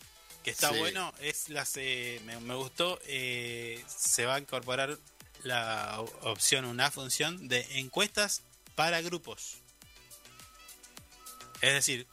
[0.47, 0.79] que está Sí.
[0.79, 1.73] bueno es las.
[1.77, 3.01] eh, me, me gustó.
[3.05, 4.97] eh, se va a incorporar
[5.43, 8.43] la opción, una función de encuestas
[8.77, 9.57] para grupos.
[11.61, 12.07] Es decir,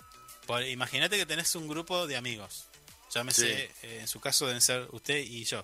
[0.67, 2.65] imagínate que tenés un grupo de amigos.
[3.13, 5.63] Llámese, eh, en su caso deben ser usted y yo.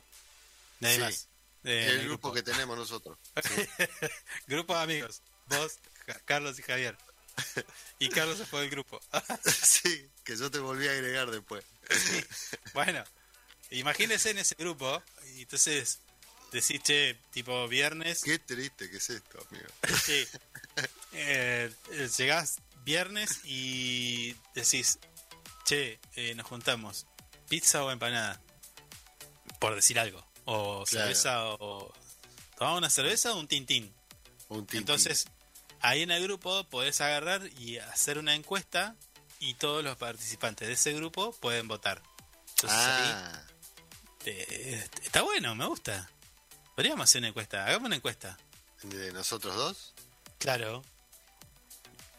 [0.80, 1.02] Nadie Sí.
[1.02, 1.28] más.
[1.64, 3.18] El grupo que tenemos nosotros.
[4.48, 5.22] Grupo de amigos.
[5.48, 5.78] Vos,
[6.26, 6.96] Carlos y Javier.
[8.00, 9.00] Y Carlos se fue del grupo.
[9.46, 11.66] sí, que yo te volví a agregar después.
[12.74, 13.04] bueno,
[13.72, 15.04] imagínense en ese grupo.
[15.36, 16.00] Y entonces
[16.52, 18.22] decís, che, tipo viernes.
[18.24, 19.68] Qué triste que es esto, amigo.
[20.06, 20.28] Sí.
[21.12, 25.00] Eh, eh, llegás viernes y decís,
[25.66, 27.06] che, eh, nos juntamos.
[27.50, 28.42] ¿Pizza o empanada?
[29.60, 30.26] Por decir algo.
[30.46, 31.06] O Claro.
[31.08, 31.94] cerveza o...
[32.58, 33.94] ¿Tomamos una cerveza o un tintín?
[34.48, 34.80] Un tintín.
[34.80, 35.26] Entonces,
[35.82, 38.96] Ahí en el grupo podés agarrar y hacer una encuesta
[39.40, 42.02] y todos los participantes de ese grupo pueden votar.
[42.50, 43.42] Entonces ahí Ah,
[44.26, 46.10] eh, está bueno, me gusta.
[46.76, 48.38] Podríamos hacer una encuesta, hagamos una encuesta.
[48.84, 49.94] de nosotros dos,
[50.38, 50.84] Claro.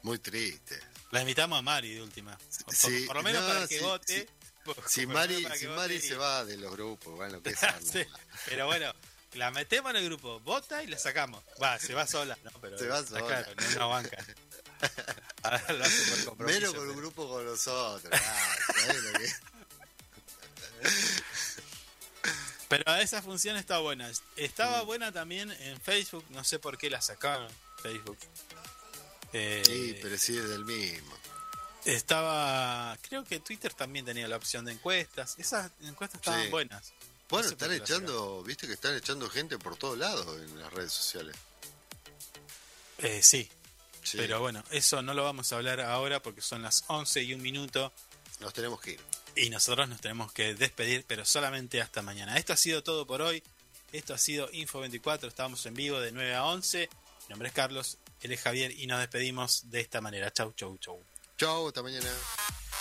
[0.03, 0.79] muy triste.
[1.11, 2.39] La invitamos a Mari de última.
[2.65, 4.21] Por, Sí, por lo menos no, para que sí, vote.
[4.21, 4.27] sí.
[4.87, 7.51] Si Mari, si y- se va de los grupos, bueno, que
[7.83, 8.05] Sí,
[8.47, 8.93] pero bueno,
[9.35, 11.43] la metemos en el grupo, vota y la sacamos.
[11.63, 12.51] Va, se va sola, ¿no?
[12.61, 13.27] Pero Se va está sola.
[13.27, 14.25] Claro, no una banca.
[15.43, 18.13] Ahora lo hace por compromiso, Menos con un pero- grupo con nosotros.
[18.13, 19.33] ah, ¿sabés lo que-
[22.69, 24.11] Pero esa función está buena.
[24.37, 27.51] Estaba buena también en Facebook, no sé por qué la sacaron.
[27.83, 28.19] Facebook.
[29.33, 31.17] Eh, Sí, pero sí es del mismo.
[31.85, 32.97] Estaba.
[33.09, 35.35] Creo que Twitter también tenía la opción de encuestas.
[35.39, 36.49] Esas encuestas estaban Sí.
[36.51, 36.93] buenas.
[37.31, 40.93] Bueno, No están echando, viste que están echando gente por todos lados en las redes
[40.93, 41.37] sociales.
[42.99, 43.49] Eh, sí,
[44.03, 47.35] Sí, pero bueno, eso no lo vamos a hablar ahora porque son las 11 y
[47.35, 47.93] un minuto
[48.41, 49.01] nos tenemos que ir.
[49.37, 52.37] y nosotros nos tenemos que despedir, pero solamente hasta mañana.
[52.37, 53.43] Esto ha sido todo por hoy.
[53.93, 55.29] Esto ha sido Info 24.
[55.29, 56.89] Estamos en vivo de 9 a 11.
[56.89, 60.33] Mi nombre es Carlos, él es Javier y nos despedimos de esta manera.
[60.33, 61.03] Chau, chau, chau.
[61.39, 62.11] Chao, hasta mañana.